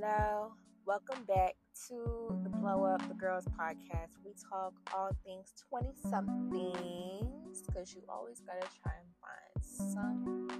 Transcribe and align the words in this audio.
hello. 0.00 0.52
Welcome 0.86 1.24
back 1.24 1.56
to 1.88 2.40
the 2.42 2.48
Blow 2.48 2.84
Up 2.84 3.06
the 3.08 3.14
Girls 3.14 3.44
podcast. 3.58 4.16
We 4.24 4.32
talk 4.50 4.72
all 4.94 5.10
things 5.24 5.52
20 5.68 5.88
somethings 6.10 7.62
because 7.66 7.94
you 7.94 8.02
always 8.08 8.40
gotta 8.40 8.66
try 8.82 8.92
and 8.98 9.08
find 9.20 9.62
something. 9.92 10.58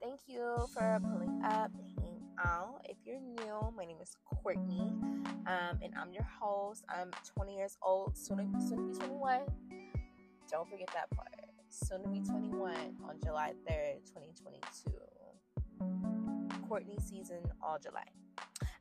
Thank 0.00 0.20
you 0.28 0.54
for 0.72 1.00
pulling 1.02 1.42
up, 1.44 1.72
hanging 1.96 2.22
out. 2.44 2.80
If 2.84 2.96
you're 3.04 3.20
new, 3.20 3.72
my 3.76 3.84
name 3.84 3.98
is 4.00 4.16
Courtney, 4.24 4.92
um, 5.46 5.80
and 5.82 5.92
I'm 6.00 6.12
your 6.12 6.28
host. 6.40 6.84
I'm 6.88 7.10
20 7.34 7.56
years 7.56 7.76
old, 7.82 8.16
soon 8.16 8.38
to, 8.38 8.44
soon 8.60 8.92
to 8.92 8.92
be 8.92 8.98
21. 9.06 9.40
Don't 10.50 10.70
forget 10.70 10.90
that 10.94 11.10
part. 11.10 11.34
Soon 11.70 12.04
to 12.04 12.08
be 12.08 12.20
21 12.20 12.72
on 13.08 13.18
July 13.20 13.54
3rd, 13.68 14.06
2022. 14.06 14.92
Courtney 16.68 16.98
season 17.04 17.42
all 17.62 17.78
July. 17.82 18.06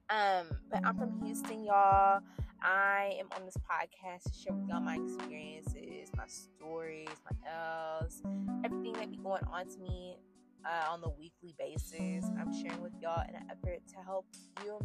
Um, 0.10 0.58
but 0.70 0.86
I'm 0.86 0.98
from 0.98 1.22
Houston, 1.23 1.64
y'all. 1.64 2.22
I 2.62 3.16
am 3.20 3.27
on 3.38 3.46
this 3.46 3.58
podcast 3.58 4.23
to 4.23 4.34
share 4.34 4.54
with 4.54 4.68
y'all 4.68 4.80
my 4.80 4.96
experiences, 4.96 6.10
my 6.16 6.26
stories, 6.27 7.10
my 7.30 7.52
L's, 7.52 8.24
everything 8.63 8.94
that 8.94 9.12
be 9.12 9.18
going 9.18 9.44
on 9.52 9.68
to 9.68 9.80
me 9.80 10.18
uh, 10.66 10.91
on 10.91 11.02
the 11.02 11.10
weekly 11.10 11.55
basis. 11.60 12.26
I'm 12.40 12.54
sharing 12.54 12.82
with 12.82 12.94
y'all 13.02 13.24
in 13.27 13.36
an 13.36 13.44
effort 13.52 13.82
to 13.90 13.96
help 14.04 14.26
you 14.63 14.80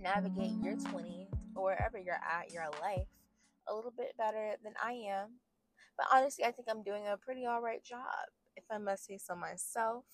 navigate 0.00 0.52
your 0.62 0.74
20s 0.74 1.28
or 1.54 1.64
wherever 1.64 1.98
you're 1.98 2.14
at 2.14 2.52
your 2.52 2.66
life 2.80 3.06
a 3.68 3.74
little 3.74 3.92
bit 3.96 4.16
better 4.18 4.54
than 4.62 4.74
I 4.82 4.92
am. 5.08 5.38
But 5.96 6.06
honestly, 6.12 6.44
I 6.44 6.50
think 6.50 6.68
I'm 6.70 6.82
doing 6.82 7.04
a 7.06 7.16
pretty 7.16 7.46
all 7.46 7.62
right 7.62 7.82
job, 7.82 8.00
if 8.56 8.64
I 8.70 8.78
must 8.78 9.06
say 9.06 9.18
so 9.18 9.34
myself. 9.34 10.04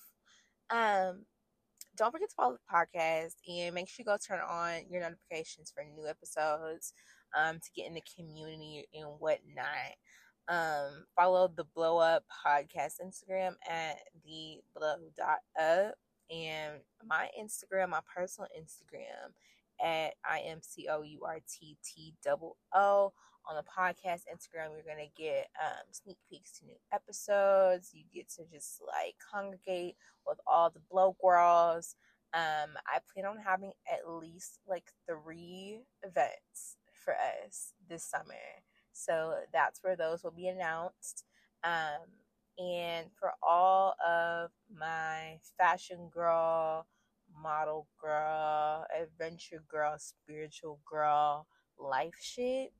Um, 0.69 1.25
don't 1.97 2.11
forget 2.11 2.29
to 2.29 2.35
follow 2.35 2.53
the 2.53 2.75
podcast 2.75 3.33
and 3.47 3.75
make 3.75 3.87
sure 3.87 4.03
you 4.03 4.05
go 4.05 4.17
turn 4.17 4.39
on 4.47 4.81
your 4.89 5.01
notifications 5.01 5.71
for 5.73 5.83
new 5.83 6.07
episodes 6.07 6.93
um, 7.37 7.55
to 7.55 7.69
get 7.75 7.87
in 7.87 7.93
the 7.93 8.03
community 8.17 8.85
and 8.93 9.07
whatnot. 9.19 9.95
Um, 10.47 11.05
follow 11.15 11.47
the 11.55 11.65
Blow 11.75 11.99
Up 11.99 12.23
Podcast 12.45 12.95
Instagram 13.03 13.53
at 13.69 13.97
the 14.25 14.57
blow 14.75 14.95
dot 15.17 15.39
up 15.59 15.95
and 16.29 16.81
my 17.05 17.29
Instagram, 17.39 17.89
my 17.89 18.01
personal 18.13 18.49
Instagram 18.59 19.31
at 19.83 20.13
I 20.25 20.39
M 20.45 20.59
C 20.61 20.87
O 20.89 21.01
U 21.01 21.19
R 21.25 21.39
T 21.47 21.77
T 21.83 22.13
double 22.23 22.57
O. 22.73 23.13
On 23.49 23.55
the 23.55 23.63
podcast 23.63 24.21
Instagram, 24.31 24.71
you're 24.73 24.87
gonna 24.87 25.09
get 25.17 25.49
um, 25.61 25.85
sneak 25.91 26.17
peeks 26.29 26.59
to 26.59 26.65
new 26.65 26.75
episodes. 26.93 27.91
You 27.93 28.03
get 28.13 28.29
to 28.35 28.43
just 28.51 28.81
like 28.87 29.15
congregate 29.31 29.95
with 30.25 30.39
all 30.47 30.69
the 30.69 30.79
blow 30.89 31.15
girls. 31.21 31.95
Um, 32.33 32.77
I 32.87 32.99
plan 33.13 33.25
on 33.25 33.37
having 33.37 33.73
at 33.91 34.09
least 34.09 34.59
like 34.67 34.85
three 35.07 35.81
events 36.03 36.77
for 36.93 37.13
us 37.45 37.73
this 37.89 38.03
summer. 38.03 38.33
So 38.93 39.35
that's 39.51 39.83
where 39.83 39.95
those 39.95 40.23
will 40.23 40.31
be 40.31 40.47
announced. 40.47 41.25
Um, 41.63 42.07
and 42.57 43.07
for 43.19 43.33
all 43.41 43.95
of 44.05 44.51
my 44.75 45.39
fashion 45.57 46.09
girl, 46.13 46.85
model 47.41 47.87
girl, 48.01 48.85
adventure 48.99 49.63
girl, 49.67 49.95
spiritual 49.97 50.79
girl, 50.89 51.47
life 51.79 52.15
shit, 52.21 52.71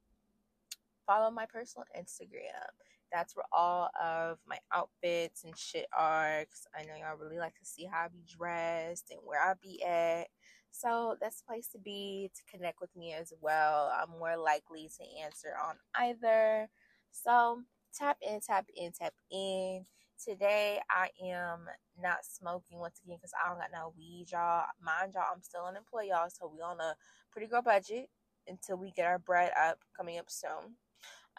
follow 1.06 1.32
my 1.32 1.46
personal 1.46 1.86
Instagram. 1.98 2.70
That's 3.12 3.36
where 3.36 3.46
all 3.52 3.90
of 4.02 4.40
my 4.48 4.58
outfits 4.74 5.44
and 5.44 5.56
shit 5.58 5.86
are. 5.98 6.46
Cause 6.46 6.68
I 6.76 6.84
know 6.84 6.96
y'all 7.00 7.18
really 7.18 7.38
like 7.38 7.56
to 7.56 7.66
see 7.66 7.86
how 7.86 8.06
I 8.06 8.08
be 8.08 8.24
dressed 8.28 9.12
and 9.12 9.20
where 9.24 9.42
I 9.42 9.54
be 9.62 9.84
at. 9.84 10.28
So 10.72 11.16
that's 11.22 11.42
the 11.42 11.46
place 11.48 11.68
to 11.70 11.78
be 11.78 12.32
to 12.34 12.58
connect 12.58 12.82
with 12.82 12.96
me 12.96 13.14
as 13.14 13.32
well. 13.40 13.92
I'm 13.96 14.18
more 14.18 14.36
likely 14.36 14.90
to 14.98 15.24
answer 15.24 15.54
on 15.64 15.76
either. 15.96 16.68
So 17.12 17.62
tap 17.98 18.18
in, 18.28 18.40
tap 18.42 18.66
in, 18.76 18.92
tap 18.92 19.14
in. 19.32 19.86
Today 20.24 20.80
I 20.90 21.10
am 21.24 21.66
not 22.02 22.26
smoking 22.26 22.80
once 22.80 23.00
again 23.04 23.18
because 23.18 23.34
I 23.44 23.50
don't 23.50 23.60
got 23.60 23.70
no 23.72 23.94
weed, 23.96 24.28
y'all. 24.32 24.66
Mind 24.82 25.14
y'all, 25.14 25.26
I'm 25.34 25.44
still 25.44 25.66
unemployed, 25.66 26.08
y'all. 26.10 26.30
So 26.30 26.52
we 26.52 26.62
on 26.62 26.80
a 26.80 26.96
pretty 27.32 27.48
good 27.48 27.64
budget 27.64 28.10
until 28.48 28.78
we 28.78 28.92
get 28.92 29.06
our 29.06 29.20
bread 29.20 29.52
up 29.62 29.80
coming 29.96 30.18
up 30.18 30.30
soon. 30.30 30.76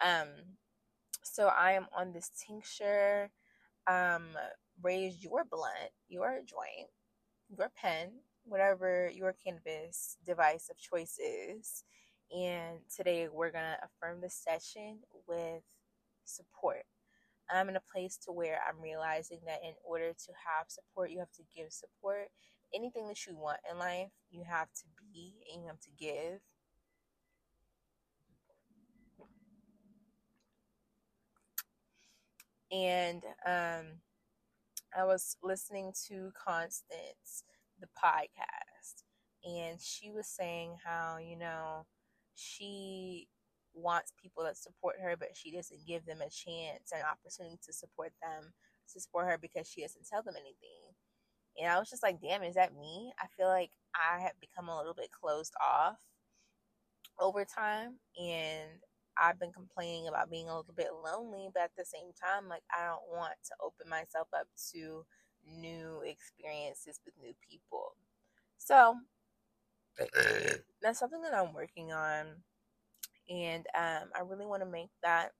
Um, 0.03 0.29
so 1.23 1.47
I 1.47 1.73
am 1.73 1.87
on 1.97 2.13
this 2.13 2.29
tincture. 2.47 3.29
Um, 3.87 4.23
raise 4.81 5.23
your 5.23 5.43
blunt, 5.43 5.91
your 6.07 6.41
joint, 6.45 6.89
your 7.49 7.71
pen, 7.75 8.11
whatever 8.43 9.09
your 9.13 9.33
cannabis 9.43 10.17
device 10.25 10.69
of 10.69 10.77
choice 10.77 11.17
is. 11.19 11.83
And 12.35 12.79
today 12.95 13.27
we're 13.31 13.51
gonna 13.51 13.77
affirm 13.83 14.21
the 14.21 14.29
session 14.29 14.99
with 15.27 15.63
support. 16.25 16.83
I'm 17.49 17.69
in 17.69 17.75
a 17.75 17.81
place 17.93 18.17
to 18.25 18.31
where 18.31 18.59
I'm 18.67 18.81
realizing 18.81 19.39
that 19.45 19.61
in 19.63 19.73
order 19.83 20.11
to 20.11 20.31
have 20.47 20.67
support, 20.67 21.11
you 21.11 21.19
have 21.19 21.31
to 21.33 21.43
give 21.55 21.71
support. 21.71 22.29
Anything 22.73 23.07
that 23.07 23.25
you 23.27 23.35
want 23.37 23.59
in 23.71 23.77
life, 23.77 24.09
you 24.31 24.43
have 24.49 24.67
to 24.73 24.83
be 25.13 25.35
and 25.53 25.61
you 25.61 25.67
have 25.67 25.79
to 25.81 25.91
give. 25.97 26.41
And 32.71 33.23
um, 33.45 33.99
I 34.97 35.03
was 35.05 35.37
listening 35.43 35.93
to 36.07 36.31
Constance, 36.33 37.43
the 37.79 37.87
podcast, 37.87 39.03
and 39.43 39.79
she 39.79 40.11
was 40.11 40.27
saying 40.27 40.77
how, 40.83 41.17
you 41.17 41.37
know, 41.37 41.85
she 42.35 43.27
wants 43.73 44.13
people 44.21 44.43
that 44.43 44.57
support 44.57 44.95
her, 45.01 45.15
but 45.17 45.29
she 45.35 45.51
doesn't 45.51 45.85
give 45.85 46.05
them 46.05 46.21
a 46.21 46.29
chance, 46.29 46.91
an 46.93 47.01
opportunity 47.09 47.59
to 47.65 47.73
support 47.73 48.13
them, 48.21 48.53
to 48.93 48.99
support 48.99 49.25
her 49.27 49.37
because 49.37 49.69
she 49.69 49.81
doesn't 49.81 50.07
tell 50.07 50.23
them 50.23 50.35
anything. 50.35 50.95
And 51.59 51.71
I 51.71 51.79
was 51.79 51.89
just 51.89 52.03
like, 52.03 52.21
damn, 52.21 52.43
is 52.43 52.55
that 52.55 52.75
me? 52.75 53.13
I 53.19 53.27
feel 53.37 53.47
like 53.47 53.71
I 53.95 54.21
have 54.21 54.39
become 54.41 54.67
a 54.69 54.77
little 54.77 54.93
bit 54.93 55.09
closed 55.11 55.53
off 55.63 55.97
over 57.19 57.45
time. 57.45 57.97
And 58.21 58.69
I've 59.21 59.39
been 59.39 59.51
complaining 59.51 60.07
about 60.07 60.29
being 60.29 60.49
a 60.49 60.57
little 60.57 60.73
bit 60.75 60.89
lonely, 61.03 61.49
but 61.53 61.63
at 61.63 61.71
the 61.77 61.85
same 61.85 62.11
time, 62.21 62.49
like, 62.49 62.63
I 62.71 62.87
don't 62.87 63.17
want 63.17 63.35
to 63.45 63.55
open 63.63 63.89
myself 63.89 64.27
up 64.37 64.47
to 64.73 65.05
new 65.47 66.01
experiences 66.05 66.99
with 67.05 67.13
new 67.21 67.33
people. 67.47 67.95
So, 68.57 68.95
that's 70.81 70.99
something 70.99 71.21
that 71.21 71.33
I'm 71.33 71.53
working 71.53 71.91
on 71.93 72.43
and 73.29 73.65
um, 73.75 74.09
I 74.15 74.21
really 74.25 74.45
want 74.45 74.61
to 74.61 74.69
make 74.69 74.89
that 75.03 75.31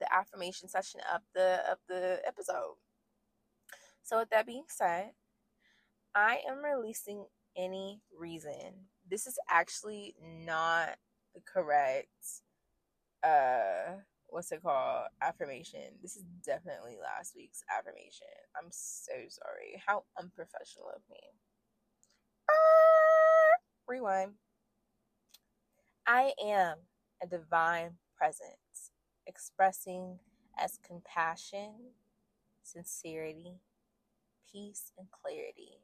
the 0.00 0.12
affirmation 0.12 0.68
session 0.68 1.00
of 1.14 1.22
the 1.34 1.60
of 1.70 1.78
the 1.88 2.20
episode. 2.26 2.76
So 4.02 4.18
with 4.18 4.30
that 4.30 4.46
being 4.46 4.64
said, 4.68 5.10
I 6.14 6.40
am 6.48 6.64
releasing 6.64 7.26
any 7.56 8.00
reason. 8.16 8.86
This 9.08 9.26
is 9.26 9.38
actually 9.50 10.14
not 10.22 10.96
the 11.34 11.40
correct 11.40 12.08
uh 13.24 13.96
what's 14.28 14.52
it 14.52 14.62
called 14.62 15.06
affirmation. 15.22 15.80
This 16.02 16.16
is 16.16 16.24
definitely 16.44 16.96
last 17.00 17.34
week's 17.36 17.62
affirmation. 17.76 18.26
I'm 18.56 18.68
so 18.70 19.12
sorry. 19.28 19.82
How 19.86 20.04
unprofessional 20.20 20.88
of 20.94 21.02
me. 21.10 21.18
Rewind. 23.88 24.32
I 26.06 26.32
am 26.42 26.78
a 27.22 27.26
divine 27.26 27.92
presence, 28.16 28.92
expressing 29.26 30.18
as 30.58 30.78
compassion, 30.86 31.72
sincerity, 32.62 33.60
peace, 34.50 34.92
and 34.98 35.08
clarity. 35.10 35.80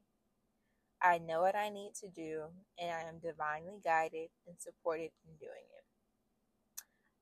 I 1.02 1.18
know 1.18 1.42
what 1.42 1.56
I 1.56 1.68
need 1.68 1.92
to 2.00 2.08
do, 2.08 2.44
and 2.78 2.90
I 2.90 3.08
am 3.08 3.18
divinely 3.18 3.80
guided 3.84 4.30
and 4.46 4.56
supported 4.58 5.10
in 5.26 5.36
doing 5.38 5.64
it. 5.76 5.83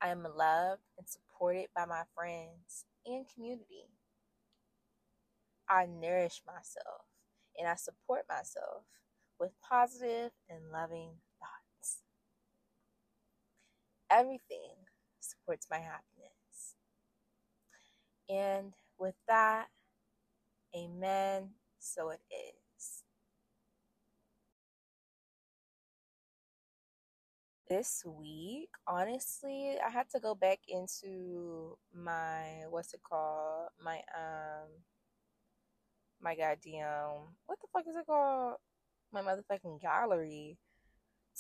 I 0.02 0.08
am 0.08 0.24
loved 0.24 0.82
and 0.98 1.08
supported 1.08 1.68
by 1.76 1.86
my 1.86 2.02
friends 2.14 2.86
and 3.06 3.26
community. 3.34 3.88
I 5.68 5.86
nourish 5.86 6.42
myself 6.46 7.06
and 7.58 7.68
I 7.68 7.76
support 7.76 8.24
myself 8.28 8.84
with 9.40 9.52
positive 9.68 10.32
and 10.50 10.70
loving 10.72 11.12
thoughts. 11.40 11.98
everything 14.10 14.76
supports 15.20 15.66
my 15.70 15.78
happiness. 15.78 16.76
And 18.28 18.72
with 18.98 19.14
that, 19.28 19.68
amen. 20.76 21.50
So 21.78 22.10
it 22.10 22.20
is. 22.30 22.61
This 27.72 28.04
week, 28.04 28.68
honestly, 28.86 29.78
I 29.82 29.88
had 29.88 30.10
to 30.10 30.20
go 30.20 30.34
back 30.34 30.58
into 30.68 31.78
my 31.94 32.66
what's 32.68 32.92
it 32.92 33.00
called? 33.02 33.70
My 33.82 33.96
um 34.14 34.68
my 36.20 36.34
goddamn 36.36 37.32
what 37.46 37.58
the 37.62 37.68
fuck 37.72 37.84
is 37.88 37.96
it 37.96 38.04
called? 38.04 38.56
my 39.10 39.22
motherfucking 39.22 39.80
gallery 39.80 40.58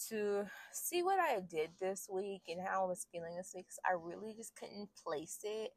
to 0.08 0.46
see 0.72 1.02
what 1.02 1.20
I 1.20 1.40
did 1.40 1.72
this 1.80 2.08
week 2.10 2.44
and 2.48 2.66
how 2.66 2.84
I 2.84 2.88
was 2.88 3.06
feeling 3.12 3.36
this 3.36 3.52
week. 3.54 3.66
Cause 3.68 3.80
I 3.84 3.92
really 3.92 4.32
just 4.34 4.56
couldn't 4.56 4.88
place 5.06 5.40
it. 5.44 5.72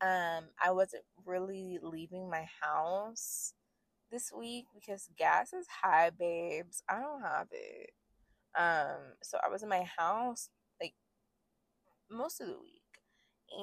Um, 0.00 0.44
I 0.64 0.70
wasn't 0.72 1.04
really 1.26 1.78
leaving 1.82 2.30
my 2.30 2.46
house 2.62 3.52
this 4.10 4.32
week 4.32 4.64
because 4.74 5.10
gas 5.18 5.52
is 5.52 5.66
high, 5.82 6.10
babes. 6.10 6.82
I 6.88 7.00
don't 7.00 7.22
have 7.22 7.48
it. 7.52 7.90
Um, 8.58 9.14
so 9.22 9.38
I 9.44 9.48
was 9.50 9.62
in 9.62 9.68
my 9.68 9.84
house 9.98 10.50
like 10.80 10.94
most 12.10 12.40
of 12.40 12.48
the 12.48 12.58
week, 12.60 12.82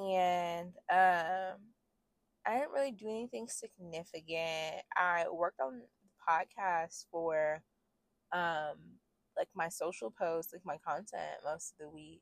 and 0.10 0.74
um, 0.92 1.60
I 2.46 2.56
didn't 2.60 2.74
really 2.74 2.92
do 2.92 3.10
anything 3.10 3.48
significant. 3.50 4.84
I 4.98 5.26
worked 5.32 5.60
on 5.62 5.80
the 5.82 5.88
podcast 6.30 7.06
for 7.12 7.62
um 8.34 8.78
like 9.38 9.50
my 9.56 9.70
social 9.70 10.12
posts, 10.12 10.54
like 10.54 10.66
my 10.66 10.78
content 10.88 11.42
most 11.46 11.74
of 11.74 11.88
the 11.88 11.90
week. 11.92 12.22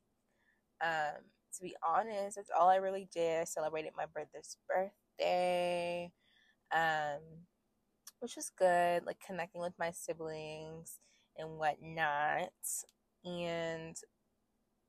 Um, 0.84 1.22
to 1.56 1.62
be 1.62 1.76
honest, 1.86 2.36
that's 2.36 2.50
all 2.58 2.68
I 2.68 2.76
really 2.76 3.08
did. 3.14 3.42
I 3.42 3.44
celebrated 3.44 3.92
my 3.96 4.06
brother's 4.06 4.56
birthday, 4.68 6.12
um, 6.74 7.20
which 8.20 8.36
was 8.36 8.50
good, 8.58 9.04
like 9.06 9.18
connecting 9.26 9.60
with 9.62 9.74
my 9.78 9.90
siblings 9.92 10.98
and 11.38 11.58
whatnot, 11.58 12.50
and 13.24 13.96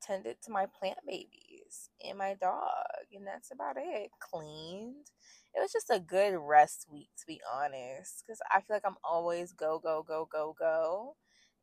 tended 0.01 0.37
to 0.43 0.51
my 0.51 0.65
plant 0.79 0.99
babies 1.07 1.89
and 2.07 2.17
my 2.17 2.35
dog, 2.39 2.85
and 3.13 3.25
that's 3.27 3.51
about 3.51 3.77
it. 3.77 4.11
Cleaned. 4.19 5.07
It 5.55 5.59
was 5.61 5.71
just 5.71 5.89
a 5.91 5.99
good 5.99 6.35
rest 6.39 6.87
week, 6.91 7.09
to 7.19 7.25
be 7.27 7.41
honest, 7.53 8.23
because 8.25 8.39
I 8.51 8.61
feel 8.61 8.75
like 8.75 8.85
I'm 8.85 8.97
always 9.03 9.53
go, 9.53 9.79
go, 9.79 10.03
go, 10.07 10.27
go, 10.31 10.55
go 10.59 11.15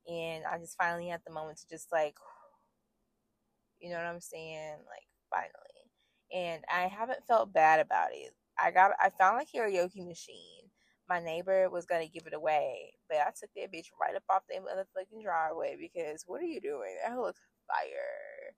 and 0.09 0.45
I 0.45 0.59
just 0.59 0.77
finally 0.77 1.09
had 1.09 1.21
the 1.27 1.33
moment 1.33 1.59
to 1.59 1.69
just 1.69 1.93
like, 1.93 2.17
you 3.81 3.91
know 3.91 3.97
what 3.97 4.07
I'm 4.07 4.21
saying? 4.21 4.77
Like 4.87 5.07
finally, 5.31 5.91
and 6.35 6.65
I 6.73 6.89
haven't 6.89 7.27
felt 7.27 7.53
bad 7.53 7.81
about 7.81 8.09
it. 8.13 8.33
I 8.59 8.71
got 8.71 8.93
I 9.01 9.11
found 9.11 9.39
like 9.39 9.49
a 9.55 9.59
karaoke 9.59 10.07
machine. 10.07 10.64
My 11.09 11.21
neighbor 11.21 11.69
was 11.71 11.87
gonna 11.87 12.09
give 12.09 12.27
it 12.27 12.35
away, 12.35 12.95
but 13.09 13.19
I 13.19 13.31
took 13.39 13.51
that 13.57 13.73
bitch 13.73 13.89
right 14.01 14.17
up 14.17 14.25
off 14.31 14.43
the 14.49 14.57
motherfucking 14.57 15.23
driveway 15.23 15.77
because 15.79 16.25
what 16.27 16.41
are 16.41 16.47
you 16.47 16.61
doing? 16.61 16.97
That 17.07 17.19
looks 17.19 17.41
fire. 17.69 18.55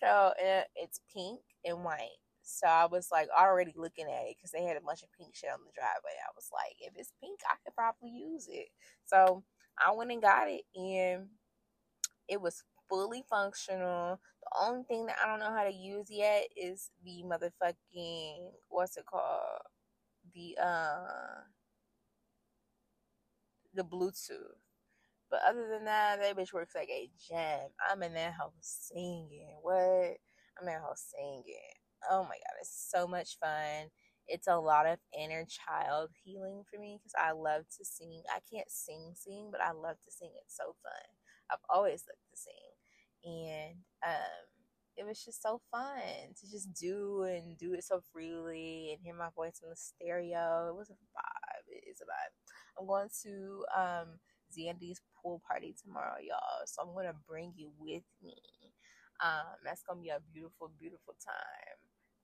So 0.00 0.32
it's 0.76 1.00
pink 1.12 1.40
and 1.64 1.84
white. 1.84 2.18
So 2.42 2.66
I 2.66 2.86
was 2.86 3.08
like 3.12 3.28
already 3.36 3.74
looking 3.76 4.06
at 4.06 4.26
it 4.26 4.36
because 4.36 4.52
they 4.52 4.62
had 4.62 4.76
a 4.76 4.80
bunch 4.80 5.02
of 5.02 5.12
pink 5.18 5.34
shit 5.34 5.50
on 5.50 5.58
the 5.66 5.72
driveway. 5.74 6.16
I 6.16 6.32
was 6.36 6.48
like, 6.52 6.76
if 6.80 6.94
it's 6.96 7.12
pink, 7.20 7.40
I 7.44 7.56
could 7.64 7.74
probably 7.74 8.10
use 8.10 8.46
it. 8.48 8.68
So 9.04 9.44
I 9.78 9.92
went 9.92 10.12
and 10.12 10.22
got 10.22 10.48
it 10.48 10.62
and 10.74 11.26
it 12.28 12.40
was 12.40 12.62
fully 12.88 13.24
functional. 13.28 14.20
The 14.42 14.66
only 14.66 14.84
thing 14.84 15.06
that 15.06 15.16
I 15.22 15.28
don't 15.28 15.40
know 15.40 15.54
how 15.54 15.64
to 15.64 15.74
use 15.74 16.06
yet 16.10 16.44
is 16.56 16.90
the 17.04 17.22
motherfucking 17.24 18.50
what's 18.68 18.96
it 18.96 19.04
called? 19.06 19.62
The 20.34 20.56
uh 20.62 21.42
the 23.78 23.84
Bluetooth. 23.84 24.60
But 25.30 25.40
other 25.48 25.68
than 25.70 25.86
that, 25.86 26.20
that 26.22 26.36
bitch 26.38 26.52
works 26.54 26.74
like 26.76 26.90
a 26.90 27.10
gem. 27.28 27.70
I'm 27.90 28.02
in 28.04 28.14
that 28.14 28.34
house 28.34 28.52
singing. 28.60 29.56
What? 29.62 29.74
I'm 30.60 30.62
in 30.62 30.66
that 30.66 30.82
house 30.82 31.06
singing. 31.16 31.74
Oh 32.10 32.22
my 32.24 32.30
god, 32.36 32.58
it's 32.60 32.90
so 32.92 33.06
much 33.08 33.38
fun 33.40 33.88
it's 34.28 34.46
a 34.46 34.56
lot 34.58 34.86
of 34.86 34.98
inner 35.18 35.46
child 35.46 36.10
healing 36.24 36.62
for 36.70 36.80
me 36.80 36.98
because 36.98 37.14
I 37.18 37.32
love 37.32 37.64
to 37.78 37.84
sing. 37.84 38.22
I 38.30 38.40
can't 38.52 38.70
sing, 38.70 39.12
sing, 39.14 39.50
but 39.50 39.62
I 39.62 39.72
love 39.72 39.96
to 40.04 40.10
sing. 40.12 40.30
It's 40.44 40.56
so 40.56 40.76
fun. 40.82 41.08
I've 41.50 41.64
always 41.70 42.04
loved 42.08 42.24
to 42.32 42.36
sing, 42.36 42.72
and 43.24 43.76
um, 44.06 44.46
it 44.96 45.06
was 45.06 45.24
just 45.24 45.42
so 45.42 45.60
fun 45.70 46.34
to 46.40 46.50
just 46.50 46.72
do 46.74 47.24
and 47.24 47.58
do 47.58 47.74
it 47.74 47.84
so 47.84 48.02
freely 48.12 48.90
and 48.92 49.00
hear 49.02 49.14
my 49.14 49.30
voice 49.34 49.60
in 49.62 49.70
the 49.70 49.76
stereo. 49.76 50.68
It 50.70 50.76
was 50.76 50.90
a 50.90 50.94
vibe. 50.94 51.66
It 51.68 51.84
is 51.90 52.00
a 52.00 52.04
vibe. 52.04 52.47
I'm 52.78 52.86
going 52.86 53.08
to 53.24 53.64
um, 53.76 54.08
Zandy's 54.56 55.00
pool 55.22 55.42
party 55.48 55.74
tomorrow, 55.82 56.16
y'all. 56.22 56.66
So 56.66 56.82
I'm 56.82 56.94
gonna 56.94 57.14
bring 57.28 57.52
you 57.56 57.70
with 57.78 58.04
me. 58.24 58.36
Um, 59.22 59.56
that's 59.64 59.82
gonna 59.88 60.00
be 60.02 60.10
a 60.10 60.20
beautiful, 60.32 60.70
beautiful 60.78 61.14
time. 61.24 61.78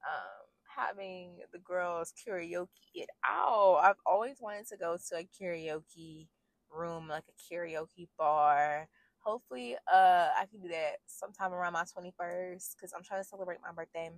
Um, 0.06 0.46
having 0.76 1.38
the 1.52 1.58
girls 1.60 2.12
karaoke 2.26 2.68
it 2.94 3.10
out. 3.26 3.80
I've 3.82 4.00
always 4.06 4.38
wanted 4.40 4.66
to 4.68 4.76
go 4.76 4.96
to 5.10 5.16
a 5.18 5.28
karaoke 5.42 6.28
room, 6.72 7.08
like 7.08 7.24
a 7.28 7.54
karaoke 7.54 8.08
bar. 8.18 8.88
Hopefully, 9.20 9.76
uh, 9.92 10.28
I 10.38 10.46
can 10.50 10.60
do 10.60 10.68
that 10.68 10.98
sometime 11.06 11.52
around 11.54 11.74
my 11.74 11.84
21st 11.84 12.76
because 12.76 12.92
I'm 12.96 13.04
trying 13.04 13.22
to 13.22 13.28
celebrate 13.28 13.58
my 13.62 13.72
birthday 13.72 14.10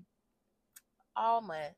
all 1.16 1.40
month, 1.40 1.76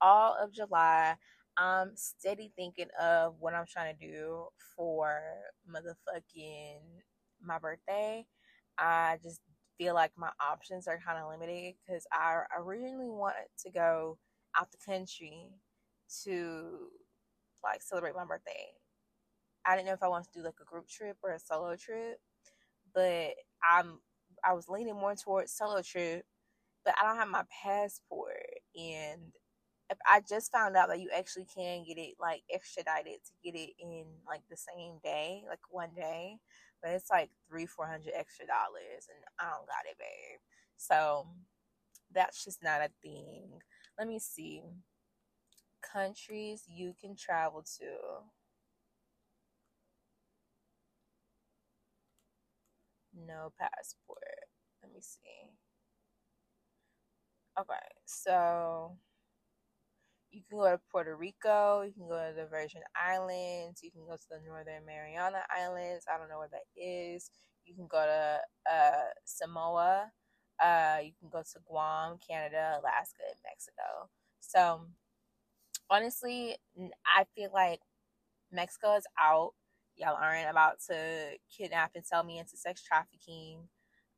all 0.00 0.36
of 0.42 0.52
July. 0.52 1.16
I'm 1.58 1.96
steady 1.96 2.52
thinking 2.56 2.86
of 3.00 3.34
what 3.40 3.54
I'm 3.54 3.66
trying 3.66 3.96
to 3.96 4.06
do 4.06 4.46
for 4.76 5.20
motherfucking 5.68 6.78
my 7.44 7.58
birthday. 7.58 8.26
I 8.78 9.18
just 9.22 9.40
feel 9.76 9.94
like 9.94 10.12
my 10.16 10.30
options 10.40 10.86
are 10.86 11.00
kind 11.04 11.18
of 11.18 11.28
limited 11.30 11.74
because 11.84 12.06
I 12.12 12.42
originally 12.56 13.10
wanted 13.10 13.48
to 13.64 13.70
go 13.70 14.18
out 14.58 14.70
the 14.70 14.78
country 14.86 15.48
to 16.24 16.88
like 17.64 17.82
celebrate 17.82 18.14
my 18.14 18.24
birthday. 18.24 18.68
I 19.66 19.76
didn't 19.76 19.88
know 19.88 19.94
if 19.94 20.02
I 20.02 20.08
wanted 20.08 20.32
to 20.32 20.38
do 20.40 20.44
like 20.44 20.54
a 20.62 20.64
group 20.64 20.88
trip 20.88 21.16
or 21.22 21.32
a 21.32 21.40
solo 21.40 21.76
trip, 21.76 22.20
but 22.94 23.32
I'm 23.68 24.00
I 24.44 24.52
was 24.54 24.68
leaning 24.68 24.94
more 24.94 25.16
towards 25.16 25.52
solo 25.52 25.82
trip, 25.82 26.24
but 26.84 26.94
I 27.00 27.06
don't 27.06 27.18
have 27.18 27.28
my 27.28 27.44
passport 27.64 28.46
and 28.76 29.32
I 30.06 30.20
just 30.28 30.52
found 30.52 30.76
out 30.76 30.88
that 30.88 31.00
you 31.00 31.08
actually 31.16 31.46
can 31.54 31.84
get 31.84 31.98
it 31.98 32.16
like 32.20 32.42
extradited 32.52 33.20
to 33.24 33.32
get 33.42 33.58
it 33.58 33.70
in 33.80 34.04
like 34.26 34.42
the 34.50 34.56
same 34.56 34.98
day, 35.02 35.44
like 35.48 35.60
one 35.70 35.90
day 35.96 36.38
but 36.82 36.90
it's 36.92 37.10
like 37.10 37.30
three, 37.48 37.66
four 37.66 37.86
hundred 37.86 38.12
extra 38.16 38.46
dollars, 38.46 39.08
and 39.08 39.18
I 39.38 39.50
don't 39.50 39.66
got 39.66 39.86
it, 39.90 39.98
babe. 39.98 40.38
So 40.76 41.26
that's 42.12 42.44
just 42.44 42.62
not 42.62 42.82
a 42.82 42.90
thing. 43.02 43.60
Let 43.98 44.08
me 44.08 44.18
see. 44.18 44.62
Countries 45.82 46.62
you 46.68 46.94
can 47.00 47.16
travel 47.16 47.62
to. 47.62 48.22
No 53.12 53.52
passport. 53.58 54.48
Let 54.82 54.92
me 54.92 55.00
see. 55.02 55.50
Okay, 57.58 57.74
so 58.06 58.96
you 60.30 60.42
can 60.48 60.58
go 60.58 60.70
to 60.70 60.80
Puerto 60.90 61.16
Rico, 61.16 61.82
you 61.82 61.92
can 61.92 62.08
go 62.08 62.28
to 62.28 62.34
the 62.36 62.46
Virgin 62.46 62.82
Islands, 62.94 63.80
you 63.82 63.90
can 63.90 64.02
go 64.06 64.16
to 64.16 64.28
the 64.30 64.40
Northern 64.46 64.84
Mariana 64.86 65.40
Islands. 65.50 66.04
I 66.12 66.18
don't 66.18 66.28
know 66.28 66.38
where 66.38 66.50
that 66.52 66.66
is. 66.80 67.30
You 67.64 67.74
can 67.74 67.86
go 67.86 68.04
to 68.04 68.72
uh, 68.72 69.10
Samoa. 69.24 70.10
Uh, 70.62 70.98
you 71.02 71.12
can 71.20 71.28
go 71.30 71.40
to 71.40 71.58
Guam, 71.66 72.18
Canada, 72.26 72.78
Alaska, 72.80 73.22
and 73.28 73.38
Mexico. 73.44 74.10
So, 74.40 74.80
honestly, 75.88 76.56
I 77.06 77.24
feel 77.34 77.50
like 77.52 77.80
Mexico 78.52 78.96
is 78.96 79.06
out. 79.20 79.52
Y'all 79.96 80.16
aren't 80.20 80.50
about 80.50 80.80
to 80.88 81.32
kidnap 81.56 81.92
and 81.94 82.04
sell 82.04 82.24
me 82.24 82.38
into 82.38 82.56
sex 82.56 82.82
trafficking. 82.82 83.68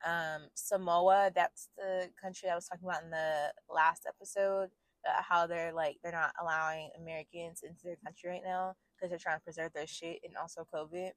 Um, 0.04 0.48
Samoa, 0.54 1.30
that's 1.34 1.68
the 1.76 2.08
country 2.20 2.48
I 2.48 2.54
was 2.54 2.66
talking 2.66 2.88
about 2.88 3.02
in 3.02 3.10
the 3.10 3.52
last 3.72 4.06
episode 4.08 4.70
uh, 5.08 5.22
how 5.22 5.46
they're 5.46 5.72
like 5.72 5.96
they're 6.02 6.12
not 6.12 6.32
allowing 6.40 6.90
Americans 7.00 7.62
into 7.62 7.84
their 7.84 7.96
country 8.04 8.30
right 8.30 8.42
now 8.44 8.74
because 8.94 9.10
they're 9.10 9.18
trying 9.18 9.38
to 9.38 9.44
preserve 9.44 9.72
their 9.72 9.86
shit 9.86 10.20
and 10.24 10.36
also 10.36 10.66
COVID. 10.74 11.10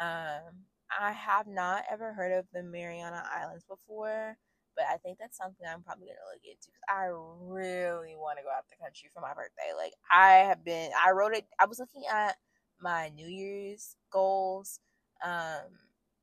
Um, 0.00 0.64
I 0.98 1.12
have 1.12 1.46
not 1.46 1.84
ever 1.90 2.12
heard 2.12 2.32
of 2.32 2.46
the 2.52 2.62
Mariana 2.62 3.24
Islands 3.34 3.64
before, 3.68 4.36
but 4.76 4.86
I 4.92 4.96
think 4.98 5.18
that's 5.18 5.36
something 5.36 5.66
I'm 5.66 5.82
probably 5.82 6.06
gonna 6.06 6.18
look 6.32 6.44
into 6.44 6.68
because 6.68 6.86
I 6.88 7.06
really 7.10 8.14
want 8.16 8.38
to 8.38 8.44
go 8.44 8.50
out 8.50 8.64
the 8.70 8.82
country 8.82 9.10
for 9.12 9.20
my 9.20 9.34
birthday. 9.34 9.74
Like 9.76 9.92
I 10.10 10.46
have 10.48 10.64
been, 10.64 10.90
I 11.04 11.10
wrote 11.10 11.34
it. 11.34 11.46
I 11.58 11.66
was 11.66 11.78
looking 11.78 12.04
at 12.10 12.36
my 12.80 13.10
New 13.10 13.26
Year's 13.26 13.96
goals, 14.12 14.80
um, 15.24 15.66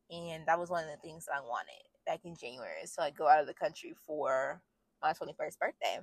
and 0.09 0.45
that 0.47 0.59
was 0.59 0.69
one 0.69 0.83
of 0.83 0.89
the 0.89 0.97
things 1.07 1.25
that 1.25 1.35
I 1.35 1.41
wanted 1.41 1.83
back 2.05 2.21
in 2.23 2.35
January. 2.35 2.85
So 2.85 3.01
like 3.01 3.17
go 3.17 3.27
out 3.27 3.41
of 3.41 3.47
the 3.47 3.53
country 3.53 3.93
for 4.05 4.61
my 5.01 5.11
21st 5.11 5.59
birthday. 5.59 5.99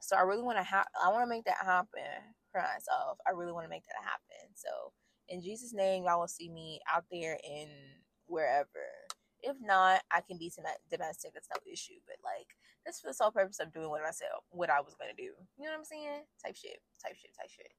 So 0.00 0.16
I 0.16 0.22
really 0.22 0.42
want 0.42 0.58
to 0.58 0.64
have, 0.64 0.86
I 1.02 1.08
want 1.10 1.24
to 1.24 1.28
make 1.28 1.44
that 1.44 1.64
happen 1.64 2.34
for 2.52 2.60
myself. 2.60 3.18
I 3.26 3.32
really 3.32 3.52
want 3.52 3.64
to 3.66 3.70
make 3.70 3.84
that 3.86 4.04
happen. 4.04 4.54
So 4.54 4.92
in 5.28 5.42
Jesus' 5.42 5.74
name, 5.74 6.04
y'all 6.04 6.20
will 6.20 6.28
see 6.28 6.48
me 6.48 6.80
out 6.92 7.04
there 7.10 7.38
in 7.44 7.68
wherever. 8.26 8.86
If 9.42 9.56
not, 9.60 10.02
I 10.12 10.20
can 10.22 10.38
be 10.38 10.52
domestic. 10.90 11.32
That's 11.34 11.48
no 11.54 11.60
issue. 11.70 12.00
But 12.06 12.16
like, 12.24 12.48
that's 12.84 13.00
for 13.00 13.08
the 13.08 13.14
sole 13.14 13.30
purpose 13.30 13.60
of 13.60 13.72
doing 13.72 13.90
what 13.90 14.02
I 14.02 14.10
said, 14.10 14.28
what 14.50 14.70
I 14.70 14.80
was 14.80 14.94
gonna 14.98 15.14
do. 15.16 15.34
You 15.58 15.64
know 15.64 15.72
what 15.72 15.78
I'm 15.78 15.84
saying? 15.84 16.22
Type 16.44 16.56
shit. 16.56 16.78
Type 17.02 17.16
shit. 17.16 17.30
Type 17.36 17.50
shit. 17.50 17.72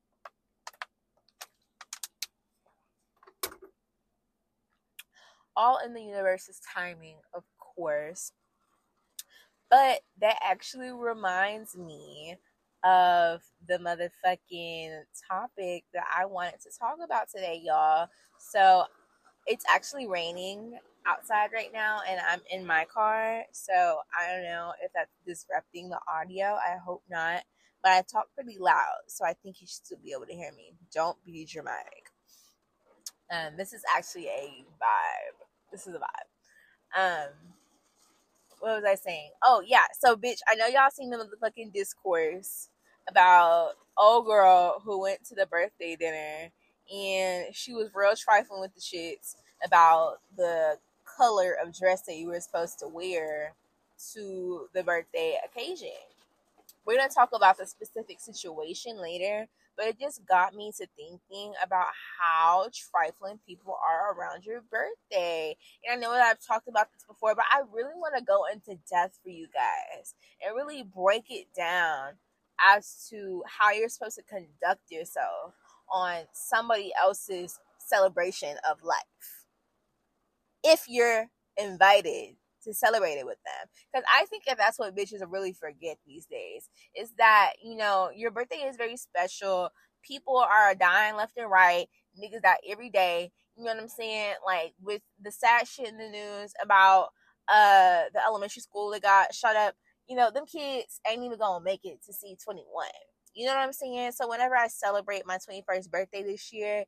all 5.58 5.80
in 5.84 5.94
the 5.94 6.02
universe's 6.02 6.62
timing, 6.74 7.18
of 7.34 7.44
course. 7.58 8.32
But 9.70 10.02
that 10.22 10.38
actually 10.44 10.92
reminds 10.92 11.76
me 11.78 12.38
of 12.84 13.42
the 13.68 13.78
motherfucking 13.80 15.02
topic 15.30 15.84
that 15.94 16.06
I 16.16 16.26
wanted 16.26 16.62
to 16.62 16.70
talk 16.80 16.98
about 17.04 17.28
today, 17.34 17.62
y'all. 17.64 18.08
So 18.40 18.86
it's 19.46 19.66
actually 19.74 20.08
raining 20.08 20.78
outside 21.08 21.50
right 21.54 21.72
now 21.74 22.00
and 22.10 22.20
I'm 22.30 22.42
in 22.52 22.66
my 22.66 22.86
car. 22.86 23.44
So 23.52 24.00
I 24.18 24.34
don't 24.34 24.44
know 24.44 24.74
if 24.84 24.92
that's 24.94 25.12
disrupting 25.26 25.90
the 25.90 26.00
audio. 26.14 26.46
I 26.46 26.78
hope 26.86 27.04
not. 27.10 27.44
But 27.84 27.92
I 27.92 28.04
talk 28.12 28.28
pretty 28.34 28.58
loud, 28.60 29.04
so 29.08 29.24
I 29.24 29.34
think 29.34 29.62
you 29.62 29.68
should 29.68 29.86
still 29.86 30.00
be 30.04 30.12
able 30.12 30.26
to 30.26 30.34
hear 30.34 30.52
me. 30.58 30.74
Don't 30.94 31.18
be 31.26 31.46
dramatic. 31.46 32.12
Um, 33.32 33.58
this 33.58 33.74
is 33.74 33.84
actually 33.96 34.28
a 34.28 34.66
vibe. 34.82 35.38
This 35.72 35.88
is 35.88 35.96
a 35.96 36.00
vibe. 36.00 36.28
Um, 36.98 37.30
what 38.68 38.84
was 38.84 38.86
I 38.86 38.96
saying? 38.96 39.32
Oh 39.44 39.64
yeah, 39.66 39.86
so 40.00 40.16
bitch, 40.18 40.40
I 40.48 40.56
know 40.56 40.68
y'all 40.68 40.92
seen 40.92 41.12
the 41.12 41.28
fucking 41.42 41.72
discourse 41.72 42.70
about 43.10 43.74
old 43.98 44.28
girl 44.28 44.82
who 44.86 45.02
went 45.02 45.26
to 45.26 45.36
the 45.36 45.48
birthday 45.48 45.96
dinner 45.98 46.52
and 46.94 47.56
she 47.56 47.74
was 47.74 47.90
real 47.96 48.16
trifling 48.16 48.62
with 48.62 48.76
the 48.76 48.82
shits 48.82 49.36
about 49.66 50.18
the 50.38 50.78
color 51.06 51.58
of 51.64 51.78
dress 51.78 52.04
that 52.04 52.18
you 52.18 52.28
were 52.30 52.42
supposed 52.42 52.80
to 52.80 52.88
wear 52.90 53.54
to 54.14 54.68
the 54.74 54.84
birthday 54.84 55.38
occasion. 55.46 55.90
We're 56.86 56.98
gonna 56.98 57.10
talk 57.10 57.30
about 57.34 57.58
the 57.58 57.68
specific 57.68 58.20
situation 58.22 59.02
later, 59.02 59.48
but 59.78 59.86
it 59.88 60.00
just 60.00 60.26
got 60.26 60.56
me 60.56 60.72
to 60.78 60.88
thinking 60.98 61.54
about 61.64 61.88
how 62.20 62.68
trifling 62.92 63.40
people 63.48 63.78
are 63.88 64.14
around 64.14 64.44
your 64.44 64.62
birthday. 64.62 65.56
And 65.86 65.98
I 65.98 66.02
know 66.02 66.12
that 66.14 66.24
I've 66.24 66.46
talked 66.46 66.68
about 66.68 66.88
this 66.92 67.04
before, 67.08 67.36
but 67.36 67.46
I 67.52 67.62
really 67.72 67.94
want 67.96 68.16
to 68.18 68.24
go 68.24 68.46
into 68.52 68.80
depth 68.90 69.20
for 69.24 69.30
you 69.30 69.48
guys 69.54 70.16
and 70.44 70.56
really 70.56 70.84
break 70.84 71.26
it 71.30 71.48
down 71.56 72.14
as 72.60 73.08
to 73.10 73.44
how 73.46 73.72
you're 73.72 73.90
supposed 73.90 74.16
to 74.16 74.24
conduct 74.24 74.90
yourself 74.90 75.54
on 75.92 76.24
somebody 76.34 76.92
else's 77.00 77.60
celebration 77.78 78.58
of 78.70 78.84
life. 78.84 79.46
If 80.64 80.86
you're 80.88 81.28
invited 81.56 82.36
to 82.68 82.74
celebrate 82.74 83.16
it 83.16 83.26
with 83.26 83.38
them. 83.46 83.68
Because 83.92 84.06
I 84.14 84.26
think 84.26 84.46
that 84.46 84.58
that's 84.58 84.78
what 84.78 84.96
bitches 84.96 85.22
really 85.28 85.54
forget 85.54 85.98
these 86.06 86.26
days 86.26 86.70
is 86.96 87.12
that, 87.18 87.54
you 87.64 87.76
know, 87.76 88.10
your 88.16 88.32
birthday 88.32 88.58
is 88.58 88.78
very 88.78 88.98
special. 88.98 89.70
People 90.04 90.38
are 90.38 90.76
dying 90.76 91.16
left 91.16 91.38
and 91.38 91.50
right. 91.50 91.88
Niggas 92.22 92.42
die 92.42 92.58
every 92.70 92.90
day. 92.90 93.32
You 93.56 93.64
know 93.64 93.74
what 93.74 93.82
I'm 93.82 93.90
saying? 93.90 94.36
Like 94.46 94.74
with 94.82 95.02
the 95.22 95.32
sad 95.32 95.68
shit 95.68 95.88
in 95.88 95.98
the 95.98 96.10
news 96.10 96.54
about 96.62 97.10
uh 97.50 98.04
the 98.14 98.20
elementary 98.28 98.62
school 98.62 98.92
that 98.92 99.02
got 99.02 99.34
shut 99.34 99.56
up, 99.56 99.76
you 100.08 100.16
know, 100.16 100.30
them 100.32 100.46
kids 100.46 101.00
ain't 101.10 101.24
even 101.24 101.40
gonna 101.40 101.64
make 101.64 101.86
it 101.86 102.00
to 102.06 102.14
see 102.14 102.36
21. 102.44 102.66
You 103.34 103.46
know 103.46 103.54
what 103.54 103.62
I'm 103.62 103.74
saying? 103.74 104.14
So 104.14 104.28
whenever 104.28 104.56
I 104.56 104.68
celebrate 104.68 105.26
my 105.26 105.38
21st 105.38 105.92
birthday 105.92 106.24
this 106.24 106.52
year, 106.52 106.86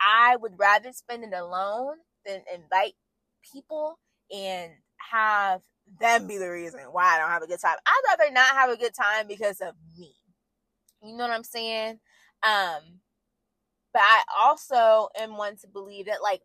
I 0.00 0.36
would 0.36 0.58
rather 0.58 0.92
spend 0.92 1.24
it 1.24 1.32
alone 1.32 1.96
than 2.26 2.42
invite 2.52 2.94
people 3.52 3.98
and 4.34 4.72
have 5.10 5.62
them 6.00 6.26
be 6.26 6.38
the 6.38 6.50
reason 6.50 6.80
why 6.92 7.14
I 7.14 7.18
don't 7.18 7.30
have 7.30 7.42
a 7.42 7.46
good 7.46 7.60
time. 7.60 7.76
I'd 7.86 8.02
rather 8.18 8.32
not 8.32 8.48
have 8.48 8.70
a 8.70 8.76
good 8.76 8.94
time 8.94 9.26
because 9.26 9.60
of 9.60 9.74
me. 9.98 10.14
You 11.02 11.16
know 11.16 11.24
what 11.24 11.32
I'm 11.32 11.44
saying? 11.44 12.00
Um, 12.42 13.00
but 13.92 14.02
I 14.02 14.22
also 14.40 15.08
am 15.18 15.36
one 15.36 15.56
to 15.58 15.68
believe 15.68 16.06
that 16.06 16.22
like 16.22 16.42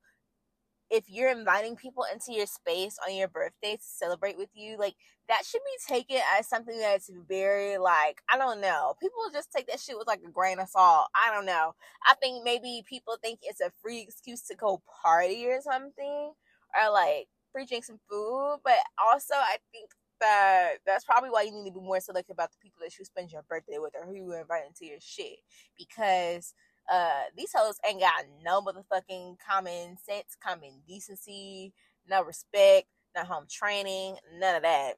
if 0.90 1.06
you're 1.08 1.32
inviting 1.32 1.76
people 1.76 2.06
into 2.12 2.32
your 2.32 2.46
space 2.46 2.98
on 3.06 3.16
your 3.16 3.28
birthday 3.28 3.76
to 3.76 3.82
celebrate 3.82 4.38
with 4.38 4.50
you, 4.54 4.78
like 4.78 4.94
that 5.28 5.44
should 5.46 5.62
be 5.66 5.94
taken 5.94 6.22
as 6.38 6.48
something 6.48 6.78
that's 6.78 7.10
very 7.28 7.78
like 7.78 8.22
I 8.32 8.38
don't 8.38 8.62
know. 8.62 8.94
People 9.02 9.20
just 9.32 9.52
take 9.52 9.68
that 9.68 9.80
shit 9.80 9.98
with 9.98 10.08
like 10.08 10.22
a 10.26 10.32
grain 10.32 10.60
of 10.60 10.70
salt. 10.70 11.08
I 11.16 11.34
don't 11.34 11.46
know. 11.46 11.74
I 12.08 12.16
think 12.16 12.44
maybe 12.44 12.84
people 12.88 13.18
think 13.22 13.40
it's 13.42 13.62
a 13.62 13.72
free 13.82 14.02
excuse 14.02 14.44
to 14.44 14.56
go 14.56 14.82
party 15.02 15.48
or 15.48 15.62
something, 15.62 16.34
or 16.80 16.92
like 16.92 17.28
free 17.54 17.66
drinks 17.66 17.90
and 17.90 18.00
food, 18.10 18.60
but 18.66 18.76
also 19.08 19.36
I 19.36 19.58
think 19.72 19.92
that 20.20 20.76
that's 20.86 21.06
probably 21.06 21.30
why 21.30 21.44
you 21.44 21.52
need 21.52 21.70
to 21.70 21.80
be 21.80 21.86
more 21.86 22.00
selective 22.00 22.34
about 22.36 22.52
the 22.52 22.58
people 22.62 22.80
that 22.84 22.98
you 22.98 23.06
spend 23.06 23.32
your 23.32 23.44
birthday 23.50 23.78
with 23.78 23.94
or 24.00 24.06
who 24.06 24.16
you 24.16 24.34
invite 24.34 24.64
into 24.68 24.86
your 24.86 25.00
shit. 25.02 25.40
Because 25.78 26.54
uh 26.92 27.24
these 27.38 27.52
hoes 27.56 27.78
ain't 27.88 28.02
got 28.02 28.26
no 28.44 28.62
motherfucking 28.62 29.38
common 29.40 29.98
sense, 29.98 30.36
common 30.44 30.82
decency, 30.88 31.74
no 32.10 32.24
respect, 32.24 32.88
no 33.16 33.24
home 33.24 33.46
training, 33.50 34.18
none 34.40 34.56
of 34.56 34.64
that. 34.64 34.94